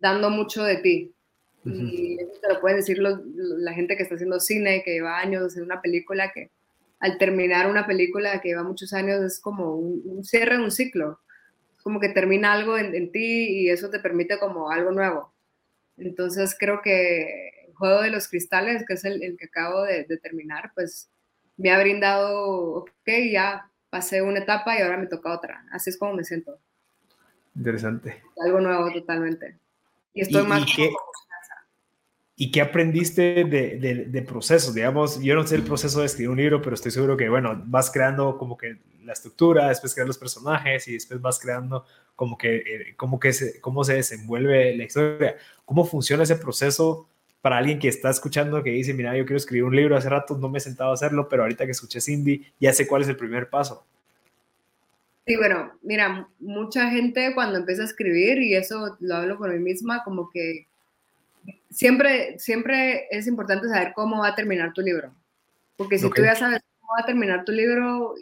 dando 0.00 0.28
mucho 0.28 0.64
de 0.64 0.76
ti. 0.78 1.12
Y 1.64 2.20
eso 2.20 2.40
te 2.40 2.52
lo 2.52 2.60
pueden 2.60 2.78
decir 2.78 2.98
la 2.98 3.72
gente 3.72 3.96
que 3.96 4.02
está 4.02 4.16
haciendo 4.16 4.40
cine, 4.40 4.82
que 4.84 4.94
lleva 4.94 5.18
años 5.18 5.44
haciendo 5.46 5.72
una 5.72 5.80
película, 5.80 6.32
que 6.32 6.50
al 6.98 7.16
terminar 7.16 7.70
una 7.70 7.86
película 7.86 8.40
que 8.40 8.48
lleva 8.48 8.62
muchos 8.64 8.92
años 8.92 9.22
es 9.22 9.40
como 9.40 9.76
un, 9.76 10.24
cierre 10.24 10.56
de 10.56 10.64
un 10.64 10.72
ciclo. 10.72 11.20
Es 11.76 11.82
como 11.84 12.00
que 12.00 12.08
termina 12.08 12.52
algo 12.52 12.76
en, 12.76 13.12
ti 13.12 13.48
y 13.50 13.70
eso 13.70 13.88
te 13.88 14.00
permite 14.00 14.38
como 14.38 14.70
algo 14.70 14.90
nuevo. 14.90 15.32
Entonces 15.96 16.56
creo 16.58 16.82
que 16.82 17.66
el 17.68 17.74
juego 17.74 18.02
de 18.02 18.10
los 18.10 18.26
cristales, 18.28 18.84
que 18.86 18.94
es 18.94 19.04
el, 19.04 19.36
que 19.36 19.46
acabo 19.46 19.82
de, 19.82 20.04
de, 20.04 20.18
terminar, 20.18 20.72
pues 20.74 21.08
me 21.56 21.70
ha 21.70 21.78
brindado, 21.78 22.74
ok, 22.76 23.08
ya 23.30 23.70
pasé 23.90 24.22
una 24.22 24.40
etapa 24.40 24.78
y 24.78 24.82
ahora 24.82 24.98
me 24.98 25.06
toca 25.06 25.32
otra. 25.32 25.64
Así 25.72 25.90
es 25.90 25.98
como 25.98 26.14
me 26.14 26.24
siento. 26.24 26.58
Interesante. 27.54 28.22
Algo 28.44 28.60
nuevo 28.60 28.92
totalmente. 28.92 29.58
Y 30.12 30.22
estoy 30.22 30.46
más 30.46 30.64
qué, 30.74 30.90
¿Y 32.38 32.50
qué 32.50 32.60
aprendiste 32.60 33.44
de, 33.44 34.06
de, 34.10 34.22
procesos? 34.22 34.74
Digamos, 34.74 35.18
yo 35.22 35.34
no 35.34 35.46
sé 35.46 35.54
el 35.54 35.62
proceso 35.62 36.00
de 36.00 36.06
escribir 36.06 36.28
un 36.28 36.36
libro, 36.36 36.60
pero 36.60 36.74
estoy 36.74 36.90
seguro 36.90 37.16
que, 37.16 37.30
bueno, 37.30 37.62
vas 37.64 37.90
creando 37.90 38.36
como 38.36 38.58
que 38.58 38.78
la 39.04 39.14
estructura, 39.14 39.68
después 39.70 39.94
creas 39.94 40.06
los 40.06 40.18
personajes 40.18 40.86
y 40.86 40.92
después 40.92 41.18
vas 41.22 41.38
creando 41.38 41.86
como 42.14 42.36
que, 42.36 42.56
eh, 42.56 42.96
como 42.96 43.18
que 43.18 43.32
se, 43.32 43.58
cómo 43.62 43.84
se 43.84 43.94
desenvuelve 43.94 44.76
la 44.76 44.84
historia. 44.84 45.36
¿Cómo 45.64 45.86
funciona 45.86 46.24
ese 46.24 46.36
proceso 46.36 47.08
para 47.46 47.58
alguien 47.58 47.78
que 47.78 47.86
está 47.86 48.10
escuchando 48.10 48.60
que 48.64 48.70
dice, 48.70 48.92
mira, 48.92 49.16
yo 49.16 49.24
quiero 49.24 49.36
escribir 49.36 49.62
un 49.62 49.76
libro, 49.76 49.96
hace 49.96 50.08
rato 50.08 50.36
no 50.36 50.48
me 50.48 50.58
he 50.58 50.60
sentado 50.60 50.90
a 50.90 50.94
hacerlo, 50.94 51.28
pero 51.28 51.42
ahorita 51.42 51.64
que 51.64 51.70
escuché 51.70 52.00
Cindy, 52.00 52.44
ya 52.58 52.72
sé 52.72 52.88
cuál 52.88 53.02
es 53.02 53.08
el 53.08 53.16
primer 53.16 53.48
paso? 53.48 53.86
Sí, 55.24 55.36
bueno, 55.36 55.70
mira, 55.80 56.28
mucha 56.40 56.90
gente 56.90 57.34
cuando 57.36 57.58
empieza 57.58 57.82
a 57.82 57.84
escribir, 57.84 58.42
y 58.42 58.56
eso 58.56 58.96
lo 58.98 59.14
hablo 59.14 59.38
por 59.38 59.52
mí 59.52 59.60
misma, 59.60 60.02
como 60.02 60.28
que 60.28 60.66
siempre, 61.70 62.36
siempre 62.40 63.06
es 63.12 63.28
importante 63.28 63.68
saber 63.68 63.92
cómo 63.94 64.22
va 64.22 64.30
a 64.30 64.34
terminar 64.34 64.72
tu 64.72 64.80
libro. 64.80 65.14
Porque 65.76 66.00
si 66.00 66.10
tú 66.10 66.22
ya 66.24 66.34
sabes 66.34 66.62
cómo 66.80 66.94
va 66.94 67.04
a 67.04 67.06
terminar 67.06 67.44
tu 67.44 67.52
libro, 67.52 68.16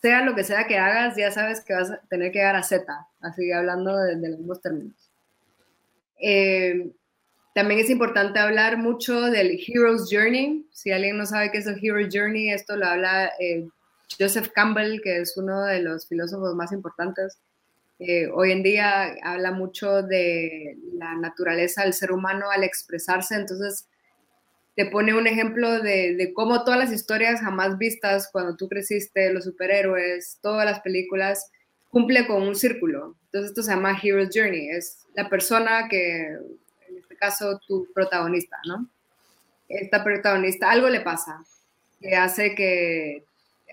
sea 0.00 0.22
lo 0.22 0.36
que 0.36 0.44
sea 0.44 0.68
que 0.68 0.78
hagas, 0.78 1.16
ya 1.16 1.32
sabes 1.32 1.62
que 1.62 1.74
vas 1.74 1.90
a 1.90 1.96
tener 2.02 2.30
que 2.30 2.38
llegar 2.38 2.54
a 2.54 2.62
Z, 2.62 2.86
así 3.22 3.50
hablando 3.50 3.96
de, 3.96 4.14
los 4.14 4.38
mismos 4.38 4.60
términos. 4.60 4.94
Eh, 6.22 6.92
también 7.56 7.80
es 7.80 7.88
importante 7.88 8.38
hablar 8.38 8.76
mucho 8.76 9.18
del 9.30 9.58
Hero's 9.66 10.10
Journey. 10.12 10.66
Si 10.72 10.90
alguien 10.90 11.16
no 11.16 11.24
sabe 11.24 11.50
qué 11.50 11.56
es 11.56 11.66
el 11.66 11.82
Hero's 11.82 12.10
Journey, 12.12 12.50
esto 12.50 12.76
lo 12.76 12.84
habla 12.84 13.32
eh, 13.40 13.66
Joseph 14.20 14.50
Campbell, 14.54 15.00
que 15.00 15.22
es 15.22 15.38
uno 15.38 15.64
de 15.64 15.80
los 15.80 16.06
filósofos 16.06 16.54
más 16.54 16.70
importantes, 16.72 17.38
hoy 18.34 18.52
en 18.52 18.62
día 18.62 19.16
habla 19.22 19.52
mucho 19.52 20.02
de 20.02 20.76
la 20.98 21.14
naturaleza 21.14 21.84
del 21.84 21.94
ser 21.94 22.12
humano 22.12 22.50
al 22.50 22.62
expresarse, 22.62 23.36
entonces 23.36 23.88
te 24.74 24.84
pone 24.84 25.14
un 25.14 25.26
ejemplo 25.26 25.80
de, 25.80 26.32
cómo 26.34 26.62
todas 26.62 26.78
las 26.78 26.92
historias 26.92 27.40
jamás 27.40 27.78
vistas 27.78 28.28
cuando 28.30 28.54
tú 28.54 28.68
creciste, 28.68 29.32
los 29.32 29.44
superhéroes, 29.44 30.40
todas 30.42 30.66
las 30.66 30.80
películas, 30.80 31.50
cumple 31.88 32.26
con 32.26 32.42
un 32.42 32.54
círculo. 32.54 33.16
Entonces 33.24 33.52
esto 33.52 33.62
se 33.62 33.70
llama 33.70 33.98
Hero's 33.98 34.28
Journey, 34.34 34.68
es 34.68 35.06
la 35.14 35.30
persona 35.30 35.88
que, 35.88 36.36
este 37.16 37.18
caso, 37.18 37.60
tu 37.66 37.88
protagonista, 37.92 38.56
¿no? 38.66 38.88
Esta 39.68 40.04
protagonista, 40.04 40.70
algo 40.70 40.88
le 40.88 41.00
pasa, 41.00 41.42
que 42.00 42.14
hace 42.14 42.54
que 42.54 43.24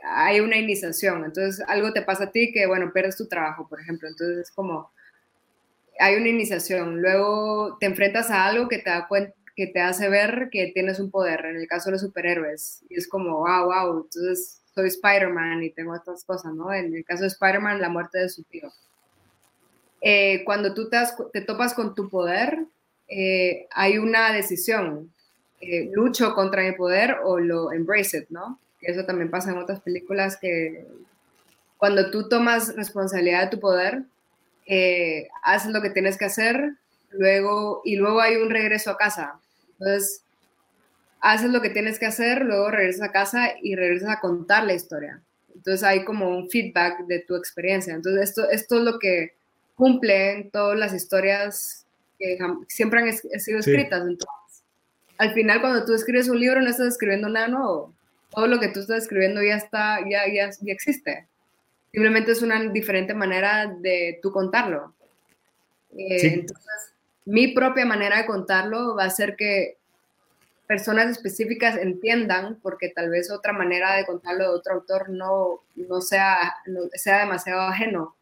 hay 0.04 0.40
una 0.40 0.58
iniciación. 0.58 1.24
Entonces, 1.26 1.64
algo 1.68 1.94
te 1.94 2.02
pasa 2.02 2.26
a 2.26 2.32
ti 2.32 2.52
que, 2.52 2.66
bueno, 2.66 2.92
pierdes 2.92 3.18
tu 3.18 3.28
trabajo, 3.28 3.68
por 3.68 3.80
ejemplo. 3.80 4.08
Entonces, 4.08 4.38
es 4.38 4.52
como, 4.52 4.92
hay 6.00 6.16
una 6.16 6.30
iniciación. 6.30 7.02
Luego 7.02 7.78
te 7.80 7.86
enfrentas 7.86 8.32
a 8.32 8.46
algo 8.46 8.68
que 8.68 8.80
te, 8.80 8.90
da 8.90 9.08
que 9.56 9.68
te 9.68 9.82
hace 9.82 10.10
ver 10.10 10.50
que 10.52 10.72
tienes 10.74 11.00
un 11.00 11.12
poder, 11.12 11.46
en 11.46 11.58
el 11.58 11.68
caso 11.68 11.86
de 11.86 11.94
los 11.94 12.02
superhéroes. 12.02 12.84
Es 12.90 13.08
como, 13.08 13.40
wow, 13.40 13.66
wow, 13.66 14.04
entonces 14.04 14.62
soy 14.74 14.88
Spider-Man 14.88 15.64
y 15.64 15.70
tengo 15.70 15.96
estas 15.96 16.24
cosas, 16.24 16.54
¿no? 16.54 16.74
En 16.74 16.96
el 16.96 17.06
caso 17.06 17.22
de 17.22 17.28
Spider-Man, 17.28 17.80
la 17.80 17.90
muerte 17.90 18.20
de 18.20 18.30
su 18.30 18.44
tío. 18.44 18.72
Eh, 20.02 20.44
cuando 20.44 20.74
tú 20.74 20.90
te, 20.90 20.98
te, 21.32 21.40
topas 21.40 21.74
con 21.74 21.96
tu 21.96 22.10
poder, 22.10 22.66
eh, 23.08 23.68
hay 23.72 23.98
una 23.98 24.32
decisión. 24.32 25.12
Eh, 25.62 25.90
lucho 25.94 26.34
contra 26.34 26.64
mi 26.64 26.74
poder 26.74 27.16
o 27.24 27.40
lo 27.40 27.72
embrace 27.72 28.18
it, 28.18 28.26
¿no? 28.30 28.60
eso 28.82 29.06
también 29.06 29.32
pasa 29.32 29.52
en 29.52 29.58
otras 29.58 29.80
películas, 29.80 30.36
que 30.36 30.86
cuando 31.78 32.12
tú 32.12 32.28
tomas 32.28 32.76
responsabilidad 32.76 33.44
de 33.44 33.50
tu 33.50 33.60
poder, 33.62 34.04
eh, 34.66 35.30
haces 35.42 35.72
lo 35.72 35.82
que 35.82 35.90
tienes 35.90 36.18
que 36.18 36.26
hacer, 36.26 36.74
luego, 37.12 37.82
y 37.86 37.96
luego 37.96 38.20
hay 38.20 38.36
un 38.36 38.50
regreso 38.50 38.92
a 38.92 38.98
casa. 38.98 39.40
Entonces, 39.80 40.24
haces 41.22 41.50
lo 41.50 41.62
que 41.62 41.70
tienes 41.70 42.00
que 42.00 42.06
hacer, 42.06 42.42
luego 42.42 42.70
regresas 42.70 43.10
a 43.10 43.12
casa 43.12 43.54
y 43.62 43.76
regresas 43.76 44.10
a 44.10 44.20
contar 44.20 44.66
la 44.66 44.74
historia. 44.74 45.22
Entonces 45.56 45.84
hay 45.84 46.04
como 46.04 46.28
un 46.28 46.50
feedback 46.50 47.06
de 47.06 47.20
tu 47.20 47.36
experiencia. 47.36 47.94
Entonces 47.94 48.30
esto, 48.30 48.50
esto 48.50 48.78
es 48.78 48.84
lo 48.84 49.00
que 49.00 49.34
cumple 49.76 50.34
en 50.34 50.52
todas 50.52 50.78
las 50.78 50.94
historias 50.94 51.83
que 52.24 52.74
siempre 52.74 53.02
han 53.02 53.40
sido 53.40 53.60
escritas. 53.60 54.02
Entonces, 54.02 54.64
al 55.18 55.34
final 55.34 55.62
cuando 55.62 55.86
tú 55.86 55.94
escribes 55.94 56.30
un 56.30 56.40
libro 56.40 56.62
no 56.62 56.70
estás 56.70 56.88
escribiendo 56.88 57.30
nada 57.30 57.48
nuevo 57.48 57.94
todo 58.34 58.48
lo 58.48 58.60
que 58.60 58.70
tú 58.70 58.80
estás 58.80 59.04
escribiendo 59.04 59.42
ya 59.42 59.56
está, 59.56 60.00
ya, 60.10 60.28
ya, 60.28 60.50
ya 60.50 60.74
existe. 60.74 61.28
Simplemente 61.92 62.32
es 62.32 62.42
una 62.42 62.60
diferente 62.72 63.14
manera 63.14 63.68
de 63.80 64.20
tú 64.22 64.32
contarlo. 64.32 64.94
Eh, 65.96 66.34
entonces, 66.34 66.94
mi 67.26 67.50
propia 67.50 67.86
manera 67.86 68.18
de 68.18 68.26
contarlo 68.26 68.96
va 68.96 69.06
a 69.06 69.10
ser 69.12 69.36
que 69.36 69.78
personas 70.68 71.12
específicas 71.12 71.78
entiendan, 71.78 72.60
porque 72.64 72.90
tal 72.90 73.10
vez 73.10 73.30
otra 73.30 73.54
manera 73.54 73.96
de 73.96 74.06
contarlo 74.06 74.44
de 74.44 74.50
otro 74.50 74.74
autor 74.74 75.10
no, 75.10 75.62
no, 75.76 76.02
sea, 76.02 76.56
no 76.66 76.82
sea 76.94 77.20
demasiado 77.20 77.62
ajeno. 77.62 78.16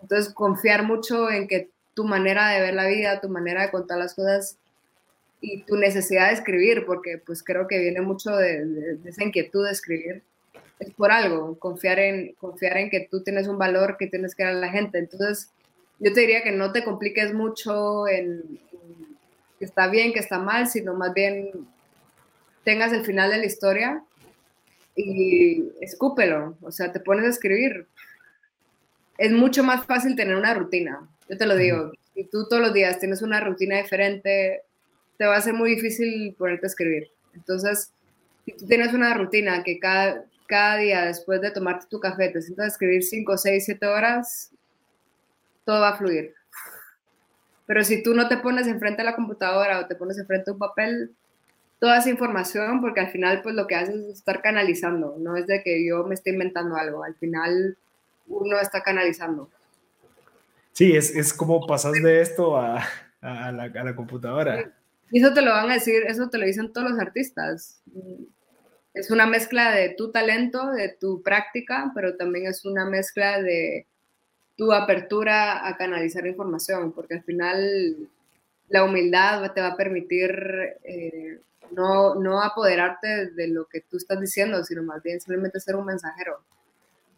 Entonces, 0.00 0.32
confiar 0.32 0.84
mucho 0.84 1.30
en 1.30 1.46
que 1.46 1.70
tu 1.94 2.04
manera 2.04 2.50
de 2.50 2.60
ver 2.60 2.74
la 2.74 2.86
vida, 2.86 3.20
tu 3.20 3.28
manera 3.28 3.62
de 3.62 3.70
contar 3.70 3.98
las 3.98 4.14
cosas 4.14 4.58
y 5.40 5.62
tu 5.62 5.76
necesidad 5.76 6.28
de 6.28 6.34
escribir, 6.34 6.84
porque 6.86 7.18
pues 7.18 7.42
creo 7.42 7.68
que 7.68 7.78
viene 7.78 8.00
mucho 8.00 8.34
de, 8.36 8.98
esa 9.04 9.24
inquietud 9.24 9.64
de 9.64 9.72
escribir, 9.72 10.22
es 10.78 10.90
por 10.92 11.12
algo, 11.12 11.58
confiar 11.58 11.98
en, 11.98 12.32
confiar 12.34 12.78
en 12.78 12.90
que 12.90 13.06
tú 13.10 13.22
tienes 13.22 13.46
un 13.46 13.58
valor 13.58 13.96
que 13.98 14.06
tienes 14.06 14.34
que 14.34 14.42
dar 14.42 14.54
a 14.54 14.58
la 14.58 14.70
gente. 14.70 14.98
Entonces, 14.98 15.50
yo 15.98 16.12
te 16.12 16.20
diría 16.20 16.42
que 16.42 16.50
no 16.50 16.72
te 16.72 16.82
compliques 16.82 17.32
mucho 17.32 18.08
en, 18.08 18.58
que 19.58 19.64
está 19.64 19.88
bien, 19.88 20.12
que 20.12 20.18
está 20.18 20.38
mal, 20.38 20.66
sino 20.66 20.94
más 20.94 21.14
bien 21.14 21.50
tengas 22.64 22.92
el 22.92 23.04
final 23.04 23.30
de 23.30 23.38
la 23.38 23.46
historia 23.46 24.02
y 24.96 25.64
escúpelo, 25.80 26.56
o 26.62 26.72
sea, 26.72 26.92
te 26.92 27.00
pones 27.00 27.26
a 27.26 27.30
escribir. 27.30 27.86
Es 29.18 29.30
mucho 29.30 29.62
más 29.62 29.86
fácil 29.86 30.16
tener 30.16 30.34
una 30.34 30.54
rutina, 30.54 31.08
yo 31.34 31.38
te 31.38 31.46
lo 31.46 31.56
digo. 31.56 31.92
Si 32.14 32.24
tú 32.24 32.46
todos 32.48 32.62
los 32.62 32.72
días 32.72 32.98
tienes 33.00 33.20
una 33.22 33.40
rutina 33.40 33.78
diferente, 33.78 34.62
te 35.18 35.26
va 35.26 35.36
a 35.36 35.40
ser 35.40 35.54
muy 35.54 35.74
difícil 35.74 36.34
ponerte 36.38 36.66
a 36.66 36.68
escribir. 36.68 37.10
Entonces, 37.34 37.92
si 38.44 38.52
tú 38.52 38.66
tienes 38.66 38.94
una 38.94 39.14
rutina 39.14 39.64
que 39.64 39.78
cada, 39.78 40.24
cada 40.46 40.76
día 40.76 41.06
después 41.06 41.40
de 41.40 41.50
tomarte 41.50 41.86
tu 41.88 41.98
café 41.98 42.28
te 42.28 42.40
sientas 42.40 42.64
a 42.64 42.68
escribir 42.68 43.02
5, 43.02 43.36
6, 43.36 43.64
7 43.64 43.86
horas, 43.86 44.52
todo 45.64 45.80
va 45.80 45.90
a 45.90 45.96
fluir. 45.96 46.34
Pero 47.66 47.82
si 47.82 48.02
tú 48.02 48.14
no 48.14 48.28
te 48.28 48.36
pones 48.36 48.66
enfrente 48.66 49.02
a 49.02 49.06
la 49.06 49.16
computadora 49.16 49.80
o 49.80 49.86
te 49.86 49.96
pones 49.96 50.18
enfrente 50.18 50.50
a 50.50 50.52
un 50.52 50.58
papel, 50.58 51.10
toda 51.80 51.98
esa 51.98 52.10
información, 52.10 52.80
porque 52.80 53.00
al 53.00 53.08
final 53.08 53.42
pues 53.42 53.54
lo 53.54 53.66
que 53.66 53.74
haces 53.74 53.96
es 53.96 54.14
estar 54.16 54.40
canalizando, 54.40 55.16
no 55.18 55.36
es 55.36 55.46
de 55.46 55.62
que 55.62 55.84
yo 55.84 56.04
me 56.04 56.14
esté 56.14 56.30
inventando 56.30 56.76
algo, 56.76 57.02
al 57.02 57.14
final 57.16 57.76
uno 58.28 58.60
está 58.60 58.82
canalizando. 58.82 59.48
Sí, 60.74 60.96
es, 60.96 61.14
es 61.14 61.32
como 61.32 61.66
pasas 61.66 61.92
de 61.92 62.20
esto 62.20 62.56
a, 62.56 62.84
a, 63.20 63.52
la, 63.52 63.64
a 63.64 63.84
la 63.84 63.96
computadora. 63.96 64.72
Y 65.10 65.20
eso 65.20 65.32
te 65.32 65.40
lo 65.40 65.52
van 65.52 65.70
a 65.70 65.74
decir, 65.74 66.02
eso 66.06 66.28
te 66.28 66.38
lo 66.38 66.46
dicen 66.46 66.72
todos 66.72 66.90
los 66.90 66.98
artistas. 66.98 67.80
Es 68.92 69.10
una 69.10 69.26
mezcla 69.26 69.70
de 69.70 69.90
tu 69.90 70.10
talento, 70.10 70.72
de 70.72 70.88
tu 70.88 71.22
práctica, 71.22 71.92
pero 71.94 72.16
también 72.16 72.46
es 72.46 72.64
una 72.64 72.84
mezcla 72.84 73.40
de 73.40 73.86
tu 74.56 74.72
apertura 74.72 75.66
a 75.66 75.76
canalizar 75.76 76.26
información, 76.26 76.92
porque 76.92 77.14
al 77.14 77.22
final 77.22 78.08
la 78.68 78.84
humildad 78.84 79.52
te 79.52 79.60
va 79.60 79.68
a 79.68 79.76
permitir 79.76 80.30
eh, 80.82 81.40
no, 81.70 82.16
no 82.16 82.42
apoderarte 82.42 83.30
de 83.30 83.48
lo 83.48 83.66
que 83.66 83.80
tú 83.80 83.96
estás 83.96 84.20
diciendo, 84.20 84.64
sino 84.64 84.82
más 84.82 85.02
bien 85.02 85.20
simplemente 85.20 85.60
ser 85.60 85.76
un 85.76 85.86
mensajero. 85.86 86.40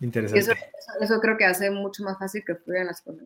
Interesante. 0.01 0.41
Eso, 0.41 0.53
eso, 1.01 1.21
creo 1.21 1.37
que 1.37 1.45
hace 1.45 1.71
mucho 1.71 2.03
más 2.03 2.19
fácil 2.19 2.43
que 2.47 2.55
fluyan 2.55 2.87
las 2.87 3.01
cosas. 3.01 3.25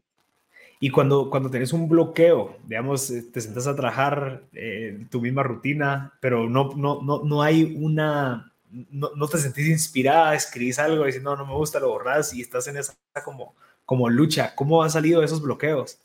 Y 0.79 0.91
cuando, 0.91 1.29
cuando 1.29 1.51
tenés 1.51 1.73
un 1.73 1.89
bloqueo, 1.89 2.57
digamos, 2.67 3.11
eh, 3.11 3.23
te 3.23 3.41
sentas 3.41 3.67
a 3.67 3.77
trabajar 3.77 4.45
eh, 4.55 5.07
tu 5.11 5.21
misma 5.21 5.43
rutina, 5.43 6.15
pero 6.21 6.49
no, 6.49 6.73
no, 6.75 7.03
no, 7.03 7.23
no 7.23 7.43
hay 7.43 7.77
una, 7.79 8.51
no, 8.71 9.11
no, 9.15 9.29
te 9.29 9.39
sentís 9.39 9.67
inspirada, 9.67 10.35
escribís 10.35 10.79
algo 10.79 11.05
y 11.05 11.09
dices, 11.09 11.23
no, 11.23 11.37
no 11.37 11.45
me 11.45 11.55
gusta, 11.55 11.81
lo 11.81 11.89
borras 11.89 12.33
y 12.33 12.41
estás 12.41 12.67
en 12.69 12.79
esa 12.79 12.95
como, 13.25 13.55
como 13.85 14.09
lucha. 14.09 14.55
¿Cómo 14.55 14.83
han 14.83 14.91
salido 14.91 15.23
esos 15.23 15.43
bloqueos? 15.43 15.99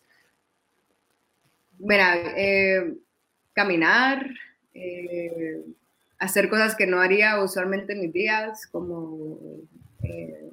Mira, 1.77 2.15
eh, 2.35 2.95
caminar, 3.53 4.27
eh, 4.73 5.63
hacer 6.17 6.49
cosas 6.49 6.75
que 6.75 6.87
no 6.87 6.99
haría 6.99 7.41
usualmente 7.43 7.93
en 7.93 8.01
mis 8.01 8.13
días, 8.13 8.67
como, 8.67 9.37
eh, 10.05 10.49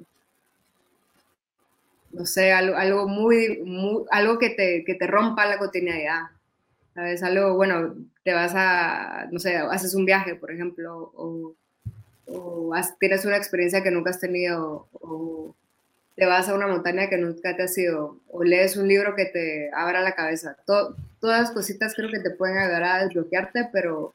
no 2.11 2.25
sé, 2.25 2.51
algo, 2.51 3.07
muy, 3.07 3.59
algo 4.11 4.37
que 4.37 4.51
te, 4.51 4.83
que 4.85 4.95
te 4.95 5.07
rompa 5.07 5.45
la 5.45 5.57
cotidianidad. 5.57 6.21
¿Sabes? 6.93 7.23
Algo, 7.23 7.55
bueno, 7.55 7.95
te 8.23 8.33
vas 8.33 8.53
a, 8.55 9.27
no 9.31 9.39
sé, 9.39 9.57
haces 9.57 9.95
un 9.95 10.05
viaje, 10.05 10.35
por 10.35 10.51
ejemplo, 10.51 11.11
o, 11.15 11.55
o 12.27 12.71
tienes 12.99 13.25
una 13.25 13.37
experiencia 13.37 13.81
que 13.81 13.89
nunca 13.89 14.11
has 14.11 14.19
tenido, 14.19 14.87
o 14.93 15.55
te 16.15 16.27
vas 16.27 16.47
a 16.47 16.53
una 16.53 16.67
montaña 16.67 17.09
que 17.09 17.17
nunca 17.17 17.55
te 17.55 17.63
has 17.63 17.75
ido, 17.79 18.19
o 18.29 18.43
lees 18.43 18.77
un 18.77 18.87
libro 18.87 19.15
que 19.15 19.25
te 19.25 19.71
abra 19.73 20.01
la 20.01 20.13
cabeza. 20.13 20.55
todas 20.65 20.95
las 21.21 21.51
cositas 21.51 21.95
creo 21.95 22.11
que 22.11 22.19
te 22.19 22.29
pueden 22.29 22.59
ayudar 22.59 22.83
a 22.83 23.03
desbloquearte, 23.03 23.69
pero 23.73 24.13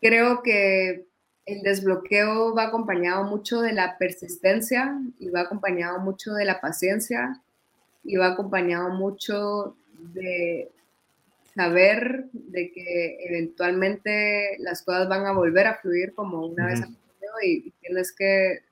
creo 0.00 0.42
que 0.44 1.07
el 1.48 1.62
desbloqueo 1.62 2.54
va 2.54 2.64
acompañado 2.64 3.24
mucho 3.24 3.60
de 3.60 3.72
la 3.72 3.96
persistencia 3.98 5.00
y 5.18 5.30
va 5.30 5.42
acompañado 5.42 5.98
mucho 5.98 6.34
de 6.34 6.44
la 6.44 6.60
paciencia 6.60 7.40
y 8.04 8.16
va 8.16 8.28
acompañado 8.28 8.90
mucho 8.90 9.76
de 10.14 10.70
saber 11.54 12.26
de 12.32 12.70
que 12.70 13.18
eventualmente 13.28 14.56
las 14.60 14.82
cosas 14.82 15.08
van 15.08 15.26
a 15.26 15.32
volver 15.32 15.66
a 15.66 15.76
fluir 15.76 16.14
como 16.14 16.46
una 16.46 16.66
vez 16.66 16.80
y, 17.42 17.68
y 17.68 17.70
tienes 17.82 18.12
que 18.12 18.62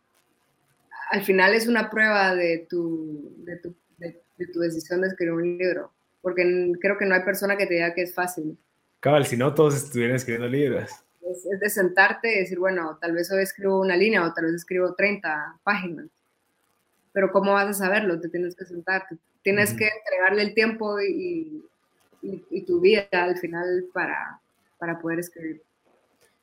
al 1.11 1.23
final 1.23 1.55
es 1.55 1.67
una 1.67 1.91
prueba 1.91 2.35
de 2.35 2.67
tu, 2.69 3.33
de 3.39 3.57
tu, 3.57 3.75
de, 3.99 4.47
tu, 4.53 4.61
decisión 4.61 5.01
de 5.01 5.09
escribir 5.09 5.35
un 5.35 5.59
libro, 5.59 5.93
porque 6.21 6.73
creo 6.81 6.99
que 6.99 7.07
no 7.07 7.15
hay 7.15 7.23
persona 7.23 7.57
que 7.57 7.67
te 7.67 7.75
diga 7.75 7.95
que 7.95 8.03
es 8.03 8.15
fácil. 8.15 8.59
Cabal, 9.01 9.27
si 9.27 9.37
no 9.37 9.55
todos 9.55 9.77
estuvieran 9.77 10.17
escribiendo 10.17 10.49
libros. 10.49 10.91
Es, 11.31 11.61
de 11.61 11.71
sentarte 11.71 12.33
y 12.33 12.41
decir, 12.41 12.59
bueno, 12.59 12.99
tal 13.01 13.13
vez 13.13 13.31
hoy 13.33 13.43
escribo 13.43 13.81
una 13.81 13.97
línea 13.97 14.25
o 14.25 14.33
tal 14.33 14.47
vez 14.47 14.55
escribo 14.55 14.95
30 14.95 15.59
páginas, 15.65 16.07
pero 17.13 17.33
¿cómo 17.33 17.53
vas 17.53 17.69
a 17.69 17.75
saberlo? 17.75 18.21
Te 18.21 18.29
tienes 18.29 18.55
que 18.55 18.65
sentar, 18.65 19.07
tienes 19.43 19.73
que 19.73 19.89
entregarle 19.89 20.43
el 20.43 20.55
tiempo 20.55 21.01
y, 21.01 21.65
y, 22.23 22.45
y, 22.51 22.63
tu 22.65 22.81
vida 22.81 23.09
al 23.13 23.39
final 23.39 23.87
para, 23.93 24.41
para 24.79 24.99
poder 24.99 25.21
escribir. 25.21 25.63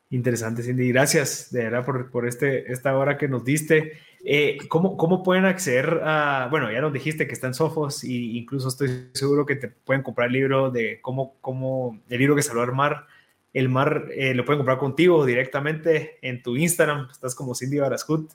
Interesante, 0.10 0.62
Cindy. 0.62 0.92
Gracias 0.92 1.52
de 1.52 1.64
verdad 1.64 1.84
por, 1.86 2.12
por 2.12 2.28
este, 2.28 2.72
esta 2.72 2.96
hora 2.96 3.18
que 3.18 3.28
nos 3.28 3.44
diste. 3.44 3.94
Eh, 4.24 4.58
¿cómo, 4.70 4.96
¿Cómo 4.96 5.24
pueden 5.24 5.46
acceder 5.46 6.02
a, 6.04 6.48
bueno, 6.52 6.72
ya 6.72 6.82
nos 6.82 6.94
dijiste 6.94 7.28
que 7.28 7.34
está 7.34 7.48
en 7.48 7.56
Sofos 7.56 8.04
y 8.04 8.38
incluso 8.38 8.68
estoy 8.68 9.10
seguro 9.14 9.46
que 9.46 9.56
te 9.56 9.68
pueden 9.70 10.04
comprar 10.04 10.28
el 10.28 10.34
libro 10.34 10.70
de 10.70 11.00
cómo, 11.02 11.36
cómo 11.42 12.00
el 12.10 12.20
libro 12.20 12.36
que 12.36 12.42
salió 12.42 12.62
al 12.62 12.74
mar. 12.74 13.08
El 13.54 13.70
mar 13.70 14.08
eh, 14.12 14.34
lo 14.34 14.46
pueden 14.46 14.60
comprar 14.60 14.80
contigo 14.80 15.26
directamente 15.26 16.18
en 16.22 16.42
tu 16.42 16.58
Instagram, 16.58 17.08
estás 17.12 17.36
como 17.36 17.56
Cindy 17.56 17.80
Barascut. 17.80 18.32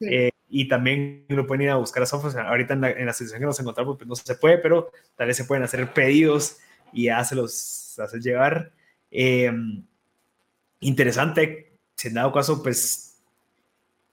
Eh, 0.00 0.30
y 0.48 0.68
también 0.68 1.24
lo 1.28 1.46
pueden 1.46 1.62
ir 1.62 1.70
a 1.70 1.76
buscar 1.76 2.02
a 2.02 2.06
Sofos. 2.06 2.36
Ahorita 2.36 2.74
en 2.74 2.80
la, 2.82 2.90
en 2.90 3.06
la 3.06 3.12
situación 3.12 3.40
que 3.40 3.46
nos 3.46 3.60
encontramos 3.60 3.96
pues 3.96 4.08
no 4.08 4.14
se 4.14 4.34
puede, 4.34 4.58
pero 4.58 4.90
tal 5.16 5.28
vez 5.28 5.36
se 5.36 5.44
pueden 5.44 5.64
hacer 5.64 5.92
pedidos 5.92 6.58
y 6.92 7.04
ya 7.04 7.24
se 7.24 7.34
los 7.34 7.86
llevar. 8.20 8.72
Eh, 9.10 9.52
interesante, 10.80 11.72
si 11.94 12.08
en 12.08 12.14
dado 12.14 12.32
caso, 12.32 12.62
pues 12.62 13.18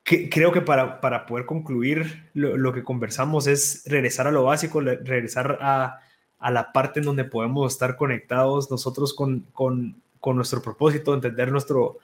que, 0.04 0.30
creo 0.30 0.52
que 0.52 0.62
para, 0.62 1.02
para 1.02 1.26
poder 1.26 1.46
concluir 1.46 2.30
lo, 2.34 2.58
lo, 2.58 2.74
que 2.74 2.84
conversamos 2.84 3.48
es 3.48 3.84
regresar 3.86 4.28
a 4.28 4.32
lo 4.32 4.44
básico, 4.44 4.82
regresar 4.82 5.60
a, 5.62 6.00
a, 6.40 6.52
la 6.52 6.72
parte 6.72 7.00
en 7.00 7.06
donde 7.06 7.24
podemos 7.24 7.72
estar 7.72 7.96
conectados 7.96 8.70
nosotros 8.70 9.14
con, 9.14 9.42
con, 9.54 10.02
con 10.24 10.38
nuestro 10.38 10.62
propósito, 10.62 11.14
entender 11.14 11.52
nuestro, 11.52 11.98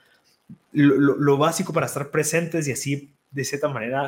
lo, 0.72 1.38
básico 1.38 1.72
para 1.72 1.86
estar 1.86 2.10
presentes 2.10 2.68
y 2.68 2.72
así, 2.72 3.14
de 3.30 3.44
cierta 3.44 3.68
manera, 3.68 4.06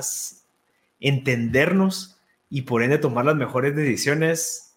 entendernos 1.01 2.21
y 2.51 2.61
por 2.61 2.83
ende 2.83 2.99
tomar 2.99 3.25
las 3.25 3.37
mejores 3.37 3.75
decisiones 3.75 4.77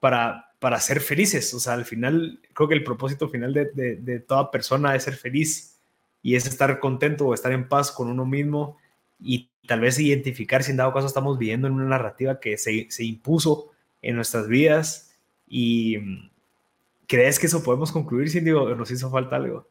para, 0.00 0.54
para 0.60 0.80
ser 0.80 1.02
felices. 1.02 1.52
O 1.52 1.60
sea, 1.60 1.74
al 1.74 1.84
final, 1.84 2.40
creo 2.54 2.70
que 2.70 2.74
el 2.74 2.82
propósito 2.82 3.28
final 3.28 3.52
de, 3.52 3.66
de, 4.00 4.20
toda 4.20 4.50
persona 4.50 4.96
es 4.96 5.02
ser 5.02 5.16
feliz 5.16 5.76
y 6.22 6.34
es 6.34 6.46
estar 6.46 6.80
contento 6.80 7.26
o 7.26 7.34
estar 7.34 7.52
en 7.52 7.68
paz 7.68 7.92
con 7.92 8.08
uno 8.08 8.24
mismo 8.24 8.78
y 9.20 9.50
tal 9.66 9.80
vez 9.80 9.98
identificar 9.98 10.62
si 10.62 10.70
en 10.70 10.78
dado 10.78 10.94
caso 10.94 11.06
estamos 11.06 11.38
viviendo 11.38 11.66
en 11.66 11.74
una 11.74 11.84
narrativa 11.84 12.40
que 12.40 12.56
se, 12.56 12.86
se 12.88 13.04
impuso 13.04 13.72
en 14.00 14.16
nuestras 14.16 14.48
vidas 14.48 15.14
y 15.46 16.30
crees 17.10 17.38
que 17.38 17.46
eso 17.46 17.62
podemos 17.62 17.92
concluir, 17.92 18.30
Cindy, 18.30 18.52
o 18.52 18.74
nos 18.74 18.90
hizo 18.90 19.10
falta 19.10 19.36
algo. 19.36 19.66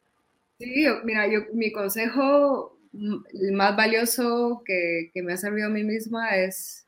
Sí, 0.59 0.85
mira, 1.05 1.25
yo, 1.27 1.39
mi 1.53 1.71
consejo 1.71 2.77
más 2.91 3.75
valioso 3.75 4.61
que, 4.65 5.09
que 5.13 5.23
me 5.23 5.33
ha 5.33 5.37
servido 5.37 5.67
a 5.67 5.71
mí 5.71 5.83
misma 5.83 6.35
es, 6.35 6.85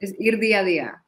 es 0.00 0.14
ir 0.18 0.38
día 0.38 0.60
a 0.60 0.64
día 0.64 1.04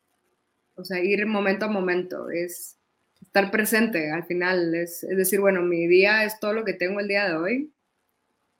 o 0.81 0.85
sea, 0.85 1.01
ir 1.01 1.27
momento 1.27 1.67
a 1.67 1.69
momento, 1.69 2.31
es 2.31 2.79
estar 3.21 3.51
presente 3.51 4.11
al 4.11 4.25
final, 4.25 4.75
es, 4.75 5.05
es, 5.05 5.17
decir, 5.17 5.41
bueno, 5.41 5.63
mi 5.63 5.87
día 5.87 6.25
es 6.25 6.41
todo 6.41 6.53
lo 6.53 6.65
que 6.65 6.73
tengo 6.73 7.01
el 7.01 7.09
día 7.09 7.29
de 7.29 7.37
hoy 7.37 7.73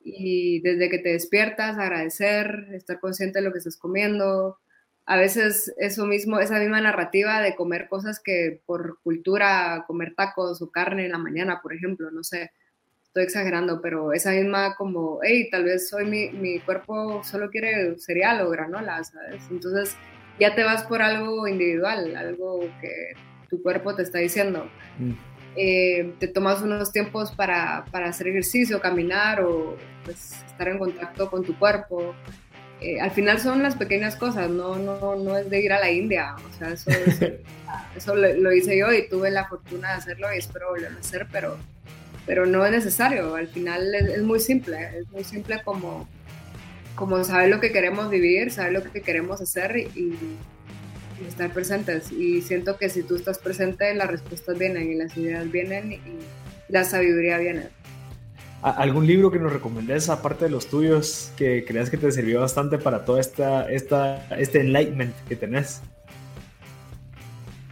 y 0.05 0.61
desde 0.61 0.91
que 0.91 0.99
te 0.99 1.11
despiertas, 1.11 1.79
agradecer, 1.79 2.69
estar 2.73 3.01
consciente 3.01 3.39
de 3.39 3.45
lo 3.45 3.53
que 3.53 3.59
estás 3.59 3.77
comiendo. 3.77 4.59
A 5.07 5.17
veces 5.17 5.73
eso 5.79 6.07
mismo, 6.07 6.39
esa 6.39 6.59
misma 6.59 6.81
narrativa 6.81 7.41
de 7.41 7.57
comer 7.57 7.89
cosas 7.89 8.21
que 8.23 8.61
por 8.67 9.01
cultura, 9.03 9.85
comer 9.87 10.15
tacos 10.15 10.63
o 10.63 10.71
carne 10.71 11.07
en 11.07 11.13
la 11.13 11.19
mañana, 11.19 11.61
por 11.63 11.75
ejemplo, 11.75 12.11
no 12.11 12.23
sé, 12.23 12.53
estoy 13.03 13.25
exagerando, 13.25 13.81
pero 13.81 14.13
esa 14.13 14.31
misma 14.31 14.77
como, 14.77 15.19
hey, 15.23 15.49
tal 15.51 15.65
vez 15.65 15.93
hoy 15.93 16.05
mi, 16.05 16.31
mi 16.31 16.61
cuerpo 16.61 17.25
solo 17.25 17.51
quiere 17.51 17.99
cereal 17.99 18.41
o 18.43 18.51
granola, 18.51 19.03
¿sabes? 19.03 19.43
Entonces 19.51 19.97
ya 20.39 20.55
te 20.55 20.63
vas 20.63 20.85
por 20.85 21.03
algo 21.03 21.49
individual, 21.49 22.17
algo 22.17 22.61
que 22.81 23.15
tu 23.49 23.61
cuerpo 23.63 23.95
te 23.95 24.03
está 24.03 24.19
diciendo. 24.19 24.71
Mm. 24.99 25.13
Eh, 25.57 26.15
te 26.21 26.29
tomas 26.29 26.63
unos 26.63 26.93
tiempos 26.93 27.33
para, 27.33 27.85
para, 27.91 28.09
hacer 28.09 28.29
ejercicio, 28.29 28.81
caminar 28.81 29.43
o 29.43 29.77
pues, 30.05 30.45
estar 30.47 30.69
en 30.69 30.79
contacto 30.79 31.29
con 31.29 31.45
tu 31.45 31.59
cuerpo. 31.59 32.15
Eh, 32.81 33.01
al 33.01 33.11
final 33.11 33.39
son 33.39 33.63
las 33.63 33.77
pequeñas 33.77 34.17
cosas, 34.17 34.49
no, 34.49 34.77
no, 34.77 35.17
no 35.17 35.37
es 35.37 35.51
de 35.51 35.61
ir 35.61 35.73
a 35.73 35.81
la 35.81 35.91
India, 35.91 36.35
o 36.37 36.59
sea, 36.59 36.71
eso, 36.71 36.91
eso, 37.97 38.15
lo, 38.15 38.53
hice 38.53 38.79
yo 38.79 38.91
y 38.93 39.07
tuve 39.09 39.31
la 39.31 39.47
fortuna 39.47 39.91
de 39.91 39.95
hacerlo 39.95 40.33
y 40.35 40.39
espero 40.39 40.71
volverlo 40.71 40.97
a 40.97 41.01
hacer, 41.01 41.27
pero 41.31 41.59
pero 42.27 42.47
no 42.47 42.65
es 42.65 42.71
necesario, 42.71 43.35
al 43.35 43.49
final 43.49 43.93
es, 43.93 44.23
muy 44.23 44.39
simple, 44.39 44.99
es 44.99 45.11
muy 45.11 45.25
simple 45.25 45.61
como, 45.65 46.09
como 46.95 47.25
saber 47.25 47.49
lo 47.49 47.59
que 47.59 47.73
queremos 47.73 48.09
vivir, 48.09 48.53
saber 48.53 48.73
lo 48.73 48.85
que 48.85 49.01
queremos 49.01 49.41
hacer 49.41 49.77
y, 49.77 50.17
estar 51.27 51.53
presentes. 51.53 52.13
Y 52.13 52.41
siento 52.41 52.79
que 52.79 52.89
si 52.89 53.03
tú 53.03 53.17
estás 53.17 53.39
presente, 53.39 53.93
las 53.95 54.09
respuestas 54.09 54.57
vienen 54.57 54.93
y 54.93 54.95
las 54.95 55.17
ideas 55.17 55.51
vienen 55.51 55.93
y 55.93 56.01
la 56.69 56.85
sabiduría 56.85 57.37
viene. 57.39 57.65
¿Algún 58.63 59.07
libro 59.07 59.31
que 59.31 59.39
nos 59.39 59.53
recomendés, 59.53 60.11
aparte 60.11 60.45
de 60.45 60.51
los 60.51 60.67
tuyos, 60.67 61.33
que 61.37 61.65
creas 61.65 61.89
que 61.89 61.97
te 61.97 62.13
sirvió 62.13 62.41
bastante 62.41 62.77
para 62.77 63.07
todo 63.07 63.19
esta, 63.19 63.71
esta, 63.71 64.27
este 64.37 64.61
enlightenment 64.61 65.15
que 65.27 65.37
tenés? 65.37 65.81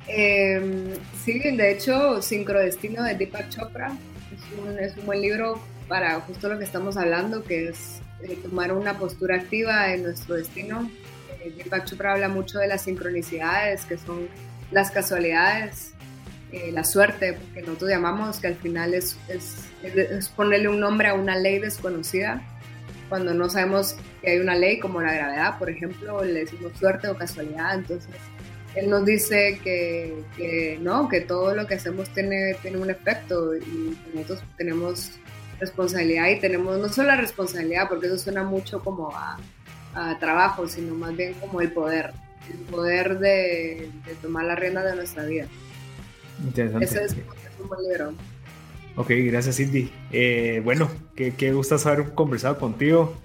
Eh, 0.07 0.97
sí, 1.23 1.39
de 1.39 1.73
hecho, 1.73 2.23
Sincrodestino 2.23 3.03
de 3.05 3.15
Deepak 3.15 3.51
Chopra 3.51 3.93
es 4.81 4.97
un, 4.97 5.05
buen 5.05 5.21
libro 5.21 5.61
para 5.89 6.21
justo 6.21 6.49
lo 6.49 6.59
que 6.59 6.65
estamos 6.65 6.97
hablando, 6.97 7.43
que 7.43 7.69
es 7.69 8.01
eh, 8.23 8.39
tomar 8.43 8.73
una 8.73 8.99
postura 8.99 9.37
activa 9.37 9.93
en 9.93 10.05
nuestro 10.05 10.37
destino. 10.37 10.91
Eh, 11.45 11.53
Deepak 11.55 11.85
Chopra 11.85 12.15
habla 12.15 12.31
mucho 12.31 12.59
de 12.59 12.67
las 12.67 12.83
sincronicidades, 12.83 13.85
que 13.85 13.99
son 13.99 14.29
las 14.71 14.91
casualidades, 14.91 15.93
eh, 16.53 16.71
la 16.73 16.85
suerte, 16.85 17.39
que 17.55 17.63
nosotros 17.63 17.91
llamamos, 17.91 18.41
que 18.41 18.49
al 18.49 18.57
final 18.57 18.95
es, 18.95 19.17
es, 19.29 19.69
es, 19.83 20.29
ponerle 20.29 20.69
un 20.69 20.81
nombre 20.81 21.09
a 21.09 21.15
una 21.15 21.37
ley 21.37 21.59
desconocida. 21.59 22.43
Cuando 23.09 23.35
no 23.35 23.49
sabemos 23.49 23.97
que 24.21 24.31
hay 24.31 24.39
una 24.39 24.55
ley 24.55 24.79
como 24.79 25.01
la 25.01 25.13
gravedad, 25.13 25.59
por 25.59 25.71
ejemplo, 25.71 26.25
le 26.25 26.41
decimos 26.41 26.73
suerte 26.79 27.09
o 27.09 27.17
casualidad. 27.17 27.75
Entonces, 27.75 28.11
él 28.75 28.91
nos 28.91 29.05
dice 29.05 29.61
que, 29.63 30.79
no, 30.81 31.09
que 31.09 31.21
todo 31.21 31.55
lo 31.55 31.67
que 31.67 31.75
hacemos 31.75 32.09
tiene, 32.11 32.55
tiene 32.63 32.79
un 32.79 32.91
efecto 32.91 33.57
y 33.57 33.97
nosotros 34.15 34.43
tenemos 34.57 35.13
responsabilidad 35.59 36.29
y 36.29 36.39
tenemos 36.39 36.79
no 36.79 36.89
solo 36.89 37.09
la 37.09 37.17
responsabilidad, 37.17 37.89
porque 37.89 38.07
eso 38.07 38.19
suena 38.19 38.45
mucho 38.45 38.81
como 38.81 39.11
a, 39.15 39.39
trabajo, 40.21 40.69
sino 40.69 40.95
más 40.95 41.17
bien 41.17 41.35
como 41.35 41.61
el 41.61 41.73
poder, 41.73 42.13
el 42.53 42.59
poder 42.67 43.19
de, 43.19 43.91
tomar 44.23 44.45
la 44.45 44.55
rienda 44.55 44.85
de 44.85 44.95
nuestra 44.95 45.25
vida. 45.25 45.47
Interesante. 46.45 46.85
Ese 46.85 47.05
es, 47.05 47.17
un 47.61 47.69
buen 47.69 47.83
libro. 47.83 48.13
Ok, 48.97 49.11
gracias 49.11 49.57
Cindy. 49.57 49.91
Eh, 50.13 50.61
bueno, 50.65 50.91
qué, 51.15 51.35
qué 51.35 51.53
gusto 51.53 51.77
haber 51.85 52.15
conversado 52.15 52.59
contigo. 52.59 53.17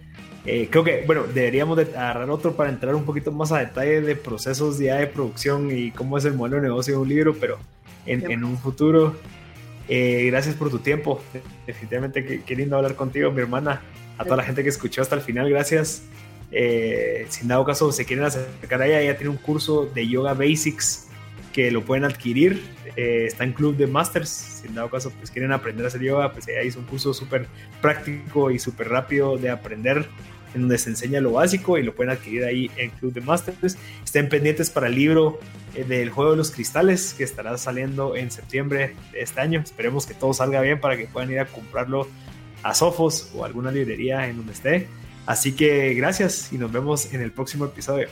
Eh, 0.46 0.68
creo 0.70 0.84
que, 0.84 1.04
bueno, 1.06 1.24
deberíamos 1.24 1.78
de 1.78 1.84
agarrar 1.96 2.30
otro 2.30 2.56
para 2.56 2.70
entrar 2.70 2.94
un 2.96 3.06
poquito 3.06 3.32
más 3.32 3.52
a 3.52 3.60
detalle 3.60 4.02
de 4.02 4.16
procesos 4.16 4.78
ya 4.78 4.96
de 4.96 5.08
producción 5.08 5.72
y 5.72 5.92
cómo 5.92 6.18
es 6.18 6.26
el 6.26 6.34
modelo 6.34 6.58
de 6.58 6.64
negocio 6.64 6.96
de 6.96 7.00
un 7.00 7.08
libro, 7.08 7.36
pero 7.40 7.60
en, 8.06 8.44
un 8.44 8.58
futuro. 8.58 9.16
Eh, 9.88 10.26
gracias 10.28 10.56
por 10.56 10.70
tu 10.70 10.80
tiempo. 10.80 11.22
Definitivamente 11.66 12.42
qué, 12.46 12.56
lindo 12.56 12.76
hablar 12.76 12.96
contigo, 12.96 13.32
mi 13.32 13.42
hermana. 13.42 13.82
A 14.18 14.26
toda 14.26 14.38
la 14.38 14.44
gente 14.44 14.64
que 14.64 14.70
escuchó 14.70 15.02
hasta 15.02 15.16
el 15.16 15.22
final, 15.22 15.50
gracias. 15.50 16.04
Eh, 16.52 17.26
si 17.30 17.42
en 17.42 17.48
dado 17.48 17.66
caso 17.66 17.92
se 17.92 18.06
quieren 18.06 18.26
acercar 18.26 18.82
a 18.82 18.86
ella, 18.86 19.02
ella 19.02 19.18
tiene 19.18 19.32
un 19.32 19.38
curso 19.38 19.86
de 19.88 20.08
Yoga 20.08 20.34
Basics 20.34 21.08
que 21.54 21.72
lo 21.72 21.84
pueden 21.84 22.04
adquirir. 22.04 22.62
está 22.96 23.44
en 23.44 23.54
Club 23.54 23.78
de 23.78 23.88
Masters. 23.88 24.30
Si 24.30 24.68
en 24.68 24.76
dado 24.76 24.90
caso 24.90 25.12
pues 25.12 25.32
quieren 25.32 25.52
aprender 25.52 25.86
a 25.86 25.88
hacer 25.88 26.02
yoga, 26.02 26.34
pues 26.34 26.48
ella 26.48 26.64
hizo 26.64 26.80
un 26.80 26.86
curso 26.86 27.14
súper 27.14 27.48
práctico 27.82 28.52
y 28.52 28.60
súper 28.60 28.90
rápido 28.90 29.38
de 29.38 29.50
aprender 29.50 30.08
en 30.54 30.62
donde 30.62 30.78
se 30.78 30.90
enseña 30.90 31.22
lo 31.22 31.34
básico 31.34 31.78
y 31.78 31.84
lo 31.84 31.94
pueden 31.96 32.12
adquirir 32.12 32.44
ahí 32.44 32.72
en 32.78 32.92
Club 32.92 33.14
de 33.14 33.22
Masters. 33.22 33.78
Estén 34.04 34.30
pendientes 34.30 34.70
para 34.70 34.88
el 34.88 34.96
libro 34.96 35.40
eh, 35.76 35.84
del 35.84 36.10
Juego 36.10 36.32
de 36.32 36.38
los 36.38 36.52
Cristales 36.52 37.14
que 37.14 37.24
estará 37.24 37.58
saliendo 37.58 38.16
en 38.16 38.32
septiembre 38.32 38.96
de 39.12 39.22
este 39.22 39.42
año. 39.42 39.62
Esperemos 39.62 40.06
que 40.06 40.14
todo 40.14 40.34
salga 40.34 40.62
bien 40.62 40.80
para 40.80 40.98
que 40.98 41.08
puedan 41.08 41.32
ir 41.32 41.40
a 41.40 41.46
comprarlo 41.46 42.08
a 42.62 42.74
Sofos 42.74 43.32
o 43.36 43.46
alguna 43.46 43.72
librería 43.72 44.28
en 44.28 44.38
donde 44.38 44.54
esté. 44.54 44.88
Así 45.26 45.54
que 45.54 45.94
gracias 45.94 46.52
y 46.52 46.58
nos 46.58 46.72
vemos 46.72 47.14
en 47.14 47.22
el 47.22 47.32
próximo 47.32 47.66
episodio. 47.66 48.08